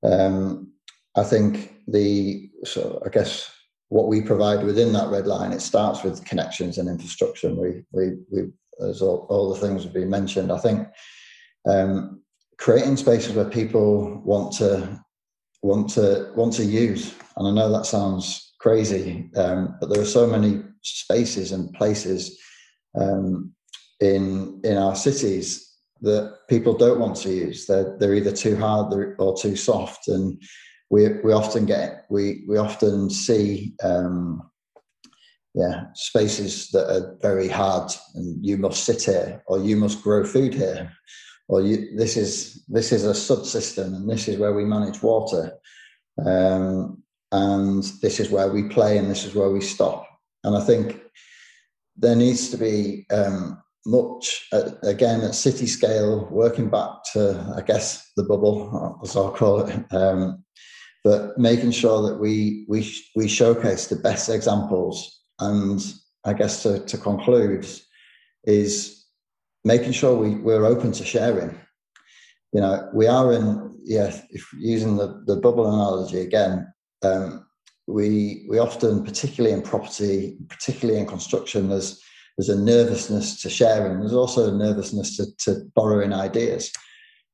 Um, 0.03 0.73
I 1.17 1.23
think 1.23 1.75
the 1.87 2.51
so 2.65 3.01
I 3.07 3.09
guess 3.09 3.51
what 3.89 4.09
we 4.09 4.21
provide 4.21 4.65
within 4.65 4.93
that 4.95 5.11
red 5.11 5.27
line 5.27 5.53
it 5.53 5.61
starts 5.61 6.03
with 6.03 6.25
connections 6.25 6.79
and 6.79 6.89
infrastructure. 6.89 7.55
We 7.55 7.85
we 7.93 8.17
we 8.31 8.51
as 8.81 9.01
all, 9.01 9.27
all 9.31 9.53
the 9.53 9.61
things 9.61 9.85
have 9.85 9.93
been 9.93 10.11
mentioned. 10.11 10.51
I 10.51 10.59
think 10.59 10.89
um, 11.69 12.23
creating 12.59 12.97
spaces 12.97 13.35
where 13.35 13.49
people 13.49 14.21
want 14.25 14.53
to 14.55 15.01
want 15.63 15.91
to 15.91 16.33
want 16.35 16.55
to 16.55 16.65
use, 16.65 17.15
and 17.37 17.47
I 17.47 17.53
know 17.53 17.71
that 17.71 17.87
sounds 17.87 18.55
crazy, 18.59 19.31
um, 19.37 19.77
but 19.81 19.91
there 19.91 20.03
are 20.03 20.07
so 20.07 20.27
many 20.27 20.63
spaces 20.83 21.53
and 21.53 21.73
places 21.75 22.39
um, 22.99 23.53
in 24.01 24.61
in 24.65 24.77
our 24.77 24.97
cities 24.97 25.72
that 26.03 26.37
people 26.49 26.77
don't 26.77 26.99
want 26.99 27.17
to 27.17 27.31
use. 27.31 27.67
They're 27.67 27.97
they're 27.99 28.15
either 28.15 28.33
too 28.33 28.57
hard 28.57 28.93
or 29.19 29.37
too 29.37 29.57
soft, 29.57 30.09
and 30.09 30.41
we 30.91 31.09
we 31.25 31.33
often 31.33 31.65
get 31.65 32.05
we 32.11 32.45
we 32.49 32.59
often 32.59 33.09
see 33.09 33.75
um, 33.83 34.43
yeah 35.55 35.85
spaces 35.95 36.71
that 36.71 36.91
are 36.91 37.19
very 37.23 37.49
hard, 37.49 37.91
and 38.15 38.45
you 38.45 38.57
must 38.59 38.85
sit 38.85 39.03
here, 39.03 39.43
or 39.47 39.61
you 39.61 39.77
must 39.77 40.03
grow 40.03 40.25
food 40.25 40.55
here, 40.55 40.93
or 41.49 41.63
you 41.63 41.97
this 41.97 42.17
is 42.17 42.65
this 42.67 42.93
is 42.93 43.05
a 43.05 43.13
subsystem, 43.13 43.95
and 43.95 44.11
this 44.11 44.29
is 44.29 44.39
where 44.39 44.55
we 44.55 44.65
manage 44.65 45.03
water, 45.03 45.53
um, 46.27 47.01
and 47.31 47.85
this 48.03 48.19
is 48.19 48.29
where 48.31 48.49
we 48.49 48.65
play, 48.65 48.99
and 48.99 49.09
this 49.09 49.25
is 49.25 49.35
where 49.35 49.51
we 49.51 49.61
stop. 49.61 50.07
And 50.45 50.57
I 50.57 50.61
think 50.65 51.01
there 51.97 52.17
needs 52.17 52.51
to 52.51 52.57
be 52.57 53.07
um, 53.13 53.62
much 53.87 54.47
at, 54.53 54.79
again 54.83 55.23
at 55.23 55.35
city 55.35 55.67
scale, 55.67 56.29
working 56.31 56.69
back 56.69 56.91
to 57.13 57.55
I 57.57 57.63
guess 57.63 58.11
the 58.17 58.25
bubble, 58.25 58.99
as 59.03 59.17
I'll 59.17 59.33
call 59.33 59.61
it, 59.67 59.85
um, 59.93 60.45
but 61.05 61.37
making 61.39 61.73
sure 61.73 62.09
that 62.09 62.19
we 62.19 62.65
we 62.69 62.95
we 63.17 63.29
showcase 63.29 63.87
the 63.87 63.97
best 63.97 64.29
examples. 64.29 65.21
And 65.41 65.81
I 66.25 66.35
guess 66.35 66.63
to, 66.63 66.85
to 66.85 66.99
conclude 66.99 67.67
is 68.45 69.05
making 69.65 69.93
sure 69.93 70.17
we, 70.17 70.37
we're 70.37 70.67
open 70.67 70.93
to 70.93 71.05
sharing. 71.05 71.59
You 72.53 72.61
know, 72.61 72.89
we 72.95 73.07
are 73.07 73.33
in 73.33 73.77
yeah. 73.85 74.17
If 74.31 74.47
using 74.57 74.97
the, 74.97 75.23
the 75.27 75.37
bubble 75.37 75.67
analogy 75.67 76.21
again, 76.21 76.73
um, 77.03 77.47
we 77.87 78.47
we 78.49 78.59
often, 78.59 79.05
particularly 79.05 79.55
in 79.55 79.63
property, 79.63 80.37
particularly 80.49 81.01
in 81.01 81.07
construction, 81.07 81.69
there's 81.69 82.01
there's 82.37 82.49
a 82.49 82.61
nervousness 82.61 83.41
to 83.43 83.51
sharing. 83.51 84.01
There's 84.01 84.15
also 84.15 84.53
a 84.53 84.57
nervousness 84.57 85.17
to, 85.17 85.27
to 85.45 85.65
borrowing 85.75 86.13
ideas. 86.13 86.73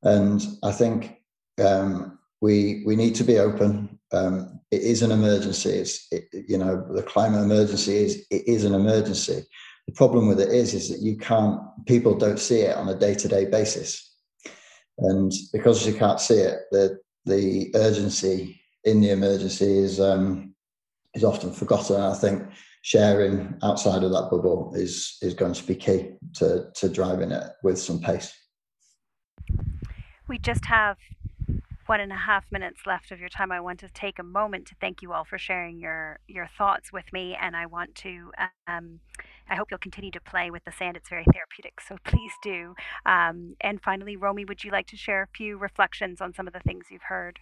And 0.02 0.42
I 0.62 0.72
think 0.72 1.18
um, 1.64 2.18
we 2.40 2.82
we 2.86 2.96
need 2.96 3.14
to 3.16 3.24
be 3.24 3.38
open. 3.38 3.98
Um, 4.12 4.60
it 4.70 4.82
is 4.82 5.02
an 5.02 5.10
emergency. 5.10 5.70
It's 5.70 6.06
it, 6.10 6.24
you 6.32 6.58
know 6.58 6.86
the 6.94 7.02
climate 7.02 7.42
emergency 7.42 7.96
is 7.96 8.26
it 8.30 8.46
is 8.46 8.64
an 8.64 8.74
emergency. 8.74 9.44
The 9.86 9.94
problem 9.94 10.28
with 10.28 10.40
it 10.40 10.50
is 10.50 10.74
is 10.74 10.88
that 10.90 11.00
you 11.00 11.16
can't 11.16 11.60
people 11.86 12.16
don't 12.16 12.38
see 12.38 12.60
it 12.60 12.76
on 12.76 12.88
a 12.88 12.94
day 12.94 13.14
to 13.14 13.28
day 13.28 13.46
basis, 13.46 14.14
and 14.98 15.32
because 15.52 15.86
you 15.86 15.94
can't 15.94 16.20
see 16.20 16.38
it, 16.38 16.60
the 16.70 16.98
the 17.24 17.70
urgency 17.74 18.60
in 18.84 19.00
the 19.00 19.10
emergency 19.10 19.78
is 19.78 20.00
um, 20.00 20.54
is 21.14 21.24
often 21.24 21.52
forgotten. 21.52 22.00
I 22.00 22.14
think 22.14 22.42
sharing 22.88 23.54
outside 23.62 24.02
of 24.02 24.10
that 24.10 24.28
bubble 24.30 24.72
is 24.74 25.18
is 25.20 25.34
going 25.34 25.52
to 25.52 25.66
be 25.66 25.74
key 25.74 26.12
to 26.32 26.70
to 26.74 26.88
driving 26.88 27.30
it 27.30 27.44
with 27.62 27.78
some 27.78 28.00
pace. 28.00 28.32
We 30.26 30.38
just 30.38 30.64
have 30.64 30.96
one 31.84 32.00
and 32.00 32.12
a 32.12 32.16
half 32.16 32.44
minutes 32.50 32.80
left 32.86 33.10
of 33.10 33.20
your 33.20 33.28
time, 33.30 33.50
I 33.50 33.60
want 33.60 33.80
to 33.80 33.88
take 33.88 34.18
a 34.18 34.22
moment 34.22 34.66
to 34.66 34.74
thank 34.78 35.00
you 35.00 35.12
all 35.12 35.24
for 35.24 35.38
sharing 35.38 35.78
your 35.78 36.18
your 36.28 36.48
thoughts 36.56 36.90
with 36.90 37.04
me, 37.12 37.36
and 37.38 37.54
I 37.54 37.66
want 37.66 37.94
to. 37.96 38.32
Um, 38.66 39.00
I 39.50 39.54
hope 39.54 39.68
you'll 39.70 39.78
continue 39.78 40.10
to 40.12 40.20
play 40.20 40.50
with 40.50 40.64
the 40.64 40.72
sand. 40.72 40.96
It's 40.96 41.08
very 41.10 41.24
therapeutic, 41.32 41.80
so 41.86 41.96
please 42.04 42.32
do. 42.42 42.74
Um, 43.04 43.54
and 43.60 43.82
finally, 43.82 44.16
Romy, 44.16 44.46
would 44.46 44.64
you 44.64 44.70
like 44.70 44.86
to 44.88 44.96
share 44.96 45.22
a 45.22 45.36
few 45.36 45.58
reflections 45.58 46.22
on 46.22 46.32
some 46.32 46.46
of 46.46 46.54
the 46.54 46.60
things 46.60 46.86
you've 46.90 47.08
heard? 47.08 47.38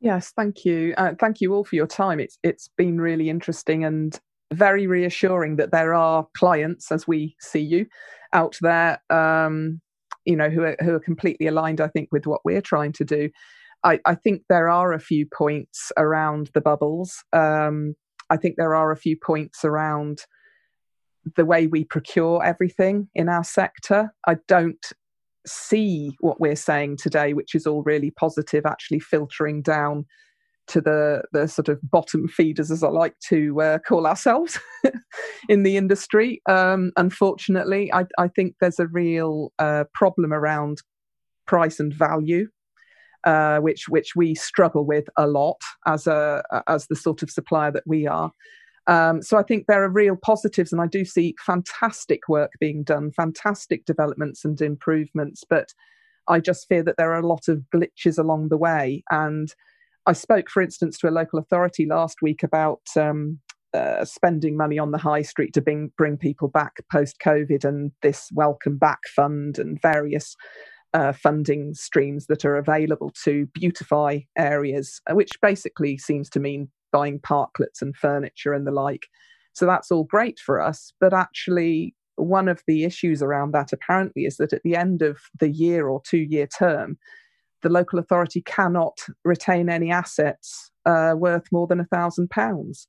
Yes, 0.00 0.32
thank 0.36 0.64
you. 0.64 0.94
Uh, 0.96 1.14
thank 1.18 1.40
you 1.40 1.54
all 1.54 1.64
for 1.64 1.76
your 1.76 1.86
time. 1.86 2.20
It's 2.20 2.38
it's 2.42 2.68
been 2.76 2.98
really 2.98 3.28
interesting 3.28 3.84
and 3.84 4.18
very 4.52 4.86
reassuring 4.86 5.56
that 5.56 5.72
there 5.72 5.94
are 5.94 6.26
clients, 6.36 6.90
as 6.90 7.06
we 7.06 7.36
see 7.40 7.60
you, 7.60 7.86
out 8.32 8.56
there, 8.60 9.02
um, 9.10 9.80
you 10.24 10.36
know, 10.36 10.50
who 10.50 10.62
are 10.62 10.76
who 10.80 10.94
are 10.94 11.00
completely 11.00 11.46
aligned. 11.46 11.80
I 11.80 11.88
think 11.88 12.08
with 12.12 12.26
what 12.26 12.40
we're 12.44 12.62
trying 12.62 12.92
to 12.92 13.04
do. 13.04 13.30
I, 13.84 14.00
I 14.04 14.16
think 14.16 14.42
there 14.48 14.68
are 14.68 14.92
a 14.92 14.98
few 14.98 15.26
points 15.26 15.92
around 15.96 16.50
the 16.52 16.60
bubbles. 16.60 17.22
Um, 17.32 17.94
I 18.28 18.36
think 18.36 18.56
there 18.56 18.74
are 18.74 18.90
a 18.90 18.96
few 18.96 19.16
points 19.16 19.64
around 19.64 20.24
the 21.36 21.44
way 21.44 21.66
we 21.66 21.84
procure 21.84 22.44
everything 22.44 23.08
in 23.14 23.28
our 23.28 23.44
sector. 23.44 24.12
I 24.26 24.36
don't 24.48 24.84
see 25.46 26.16
what 26.20 26.40
we're 26.40 26.56
saying 26.56 26.96
today, 26.96 27.32
which 27.34 27.54
is 27.54 27.66
all 27.66 27.82
really 27.82 28.10
positive, 28.10 28.66
actually 28.66 29.00
filtering 29.00 29.62
down 29.62 30.06
to 30.68 30.80
the 30.80 31.22
the 31.32 31.46
sort 31.48 31.68
of 31.68 31.78
bottom 31.82 32.28
feeders, 32.28 32.70
as 32.70 32.82
I 32.82 32.88
like 32.88 33.18
to 33.28 33.60
uh, 33.60 33.78
call 33.78 34.06
ourselves 34.06 34.58
in 35.48 35.62
the 35.62 35.76
industry. 35.76 36.40
Um, 36.48 36.92
unfortunately, 36.96 37.92
I, 37.92 38.04
I, 38.18 38.28
think 38.28 38.54
there's 38.60 38.78
a 38.78 38.86
real 38.86 39.52
uh, 39.58 39.84
problem 39.94 40.32
around 40.32 40.78
price 41.46 41.80
and 41.80 41.92
value, 41.92 42.48
uh, 43.24 43.58
which 43.58 43.88
which 43.88 44.14
we 44.14 44.34
struggle 44.34 44.84
with 44.84 45.06
a 45.16 45.26
lot 45.26 45.60
as 45.86 46.06
a 46.06 46.42
as 46.66 46.86
the 46.86 46.96
sort 46.96 47.22
of 47.22 47.30
supplier 47.30 47.72
that 47.72 47.84
we 47.86 48.06
are. 48.06 48.32
Um, 48.86 49.20
so 49.20 49.36
I 49.36 49.42
think 49.42 49.66
there 49.66 49.84
are 49.84 49.90
real 49.90 50.16
positives, 50.16 50.72
and 50.72 50.80
I 50.80 50.86
do 50.86 51.04
see 51.04 51.34
fantastic 51.44 52.28
work 52.28 52.52
being 52.60 52.84
done, 52.84 53.10
fantastic 53.10 53.84
developments 53.84 54.44
and 54.44 54.60
improvements. 54.60 55.44
But 55.48 55.72
I 56.28 56.40
just 56.40 56.68
fear 56.68 56.82
that 56.84 56.96
there 56.96 57.12
are 57.12 57.20
a 57.20 57.26
lot 57.26 57.48
of 57.48 57.64
glitches 57.74 58.18
along 58.18 58.48
the 58.48 58.58
way. 58.58 59.02
And 59.10 59.52
I 60.08 60.14
spoke, 60.14 60.48
for 60.48 60.62
instance, 60.62 60.96
to 60.98 61.08
a 61.08 61.10
local 61.10 61.38
authority 61.38 61.84
last 61.84 62.22
week 62.22 62.42
about 62.42 62.80
um, 62.96 63.38
uh, 63.74 64.06
spending 64.06 64.56
money 64.56 64.78
on 64.78 64.90
the 64.90 64.96
high 64.96 65.20
street 65.20 65.52
to 65.52 65.60
bring 65.60 65.92
bring 65.98 66.16
people 66.16 66.48
back 66.48 66.76
post 66.90 67.18
COVID, 67.22 67.62
and 67.62 67.92
this 68.00 68.30
Welcome 68.32 68.78
Back 68.78 69.00
Fund 69.14 69.58
and 69.58 69.80
various. 69.80 70.34
Uh, 70.94 71.12
funding 71.12 71.74
streams 71.74 72.28
that 72.28 72.46
are 72.46 72.56
available 72.56 73.12
to 73.22 73.44
beautify 73.52 74.20
areas, 74.38 75.02
uh, 75.06 75.14
which 75.14 75.32
basically 75.42 75.98
seems 75.98 76.30
to 76.30 76.40
mean 76.40 76.66
buying 76.92 77.18
parklets 77.20 77.82
and 77.82 77.94
furniture 77.94 78.54
and 78.54 78.66
the 78.66 78.70
like. 78.70 79.06
So 79.52 79.66
that's 79.66 79.90
all 79.90 80.04
great 80.04 80.38
for 80.38 80.62
us. 80.62 80.94
But 80.98 81.12
actually, 81.12 81.94
one 82.16 82.48
of 82.48 82.62
the 82.66 82.84
issues 82.84 83.22
around 83.22 83.52
that 83.52 83.70
apparently 83.70 84.24
is 84.24 84.38
that 84.38 84.54
at 84.54 84.62
the 84.62 84.76
end 84.76 85.02
of 85.02 85.18
the 85.38 85.50
year 85.50 85.88
or 85.88 86.00
two 86.08 86.26
year 86.30 86.46
term, 86.46 86.96
the 87.62 87.68
local 87.68 87.98
authority 87.98 88.42
cannot 88.42 88.98
retain 89.24 89.68
any 89.68 89.90
assets 89.90 90.70
uh, 90.86 91.14
worth 91.16 91.44
more 91.52 91.66
than 91.66 91.80
a 91.80 91.86
thousand 91.86 92.30
pounds. 92.30 92.88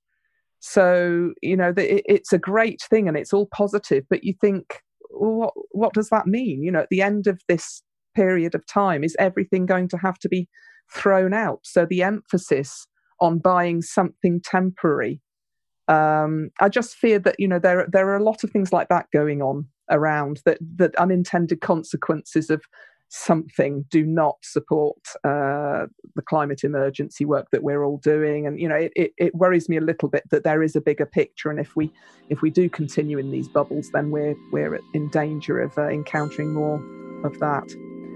So 0.59 1.33
you 1.41 1.55
know 1.55 1.71
the, 1.71 2.03
it's 2.11 2.33
a 2.33 2.37
great 2.37 2.81
thing 2.89 3.07
and 3.07 3.17
it's 3.17 3.33
all 3.33 3.47
positive, 3.53 4.03
but 4.09 4.23
you 4.23 4.33
think, 4.39 4.81
well, 5.09 5.31
what 5.31 5.53
what 5.71 5.93
does 5.93 6.09
that 6.09 6.27
mean? 6.27 6.63
You 6.63 6.71
know, 6.71 6.81
at 6.81 6.89
the 6.89 7.01
end 7.01 7.27
of 7.27 7.41
this 7.47 7.81
period 8.15 8.55
of 8.55 8.65
time, 8.67 9.03
is 9.03 9.15
everything 9.19 9.65
going 9.65 9.87
to 9.89 9.97
have 9.97 10.19
to 10.19 10.29
be 10.29 10.47
thrown 10.91 11.33
out? 11.33 11.61
So 11.63 11.85
the 11.85 12.03
emphasis 12.03 12.87
on 13.19 13.39
buying 13.39 13.81
something 13.81 14.41
temporary. 14.41 15.21
Um, 15.87 16.51
I 16.59 16.69
just 16.69 16.95
fear 16.95 17.19
that 17.19 17.35
you 17.39 17.47
know 17.47 17.59
there 17.59 17.87
there 17.91 18.07
are 18.09 18.17
a 18.17 18.23
lot 18.23 18.43
of 18.43 18.51
things 18.51 18.71
like 18.71 18.89
that 18.89 19.07
going 19.11 19.41
on 19.41 19.67
around 19.89 20.41
that 20.45 20.59
that 20.75 20.95
unintended 20.97 21.61
consequences 21.61 22.49
of 22.49 22.61
something 23.09 23.85
do 23.89 24.05
not 24.05 24.37
support 24.41 24.97
uh, 25.23 25.87
the 26.15 26.21
climate 26.25 26.63
emergency 26.63 27.25
work 27.25 27.49
that 27.51 27.63
we're 27.63 27.83
all 27.83 27.97
doing. 27.97 28.47
And 28.47 28.59
you 28.59 28.69
know 28.69 28.75
it, 28.75 28.93
it, 28.95 29.11
it, 29.17 29.35
worries 29.35 29.67
me 29.67 29.77
a 29.77 29.81
little 29.81 30.07
bit 30.07 30.23
that 30.29 30.43
there 30.43 30.63
is 30.63 30.75
a 30.75 30.81
bigger 30.81 31.05
picture. 31.05 31.49
And 31.49 31.59
if 31.59 31.75
we 31.75 31.91
if 32.29 32.41
we 32.41 32.49
do 32.51 32.69
continue 32.69 33.17
in 33.17 33.31
these 33.31 33.47
bubbles 33.47 33.89
then 33.93 34.11
we're 34.11 34.35
we're 34.51 34.79
in 34.93 35.09
danger 35.09 35.59
of 35.59 35.77
uh, 35.77 35.87
encountering 35.87 36.53
more 36.53 36.75
of 37.25 37.37
that. 37.39 37.67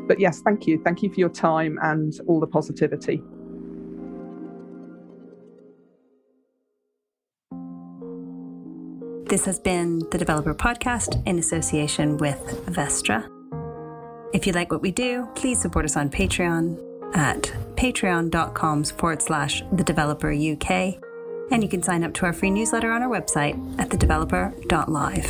But 0.07 0.19
yes 0.19 0.41
thank 0.41 0.67
you. 0.67 0.81
Thank 0.83 1.01
you 1.01 1.09
for 1.09 1.19
your 1.19 1.29
time 1.29 1.79
and 1.81 2.13
all 2.27 2.39
the 2.39 2.47
positivity. 2.47 3.21
This 9.25 9.45
has 9.45 9.59
been 9.59 9.99
the 10.11 10.19
Developer 10.19 10.53
Podcast 10.53 11.25
in 11.25 11.39
association 11.39 12.17
with 12.17 12.37
Vestre. 12.67 13.32
If 14.33 14.47
you 14.47 14.53
like 14.53 14.71
what 14.71 14.81
we 14.81 14.91
do, 14.91 15.27
please 15.35 15.61
support 15.61 15.85
us 15.85 15.95
on 15.95 16.09
Patreon 16.09 17.15
at 17.15 17.43
patreon.com 17.75 18.83
forward 18.85 19.21
slash 19.21 19.63
the 19.71 19.83
developer 19.83 20.31
UK. 20.31 20.97
And 21.51 21.61
you 21.61 21.69
can 21.69 21.83
sign 21.83 22.03
up 22.03 22.13
to 22.15 22.25
our 22.25 22.33
free 22.33 22.49
newsletter 22.49 22.91
on 22.91 23.03
our 23.03 23.09
website 23.09 23.55
at 23.79 23.89
thedeveloper.live. 23.89 25.25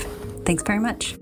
Thanks 0.46 0.64
very 0.64 0.80
much. 0.80 1.18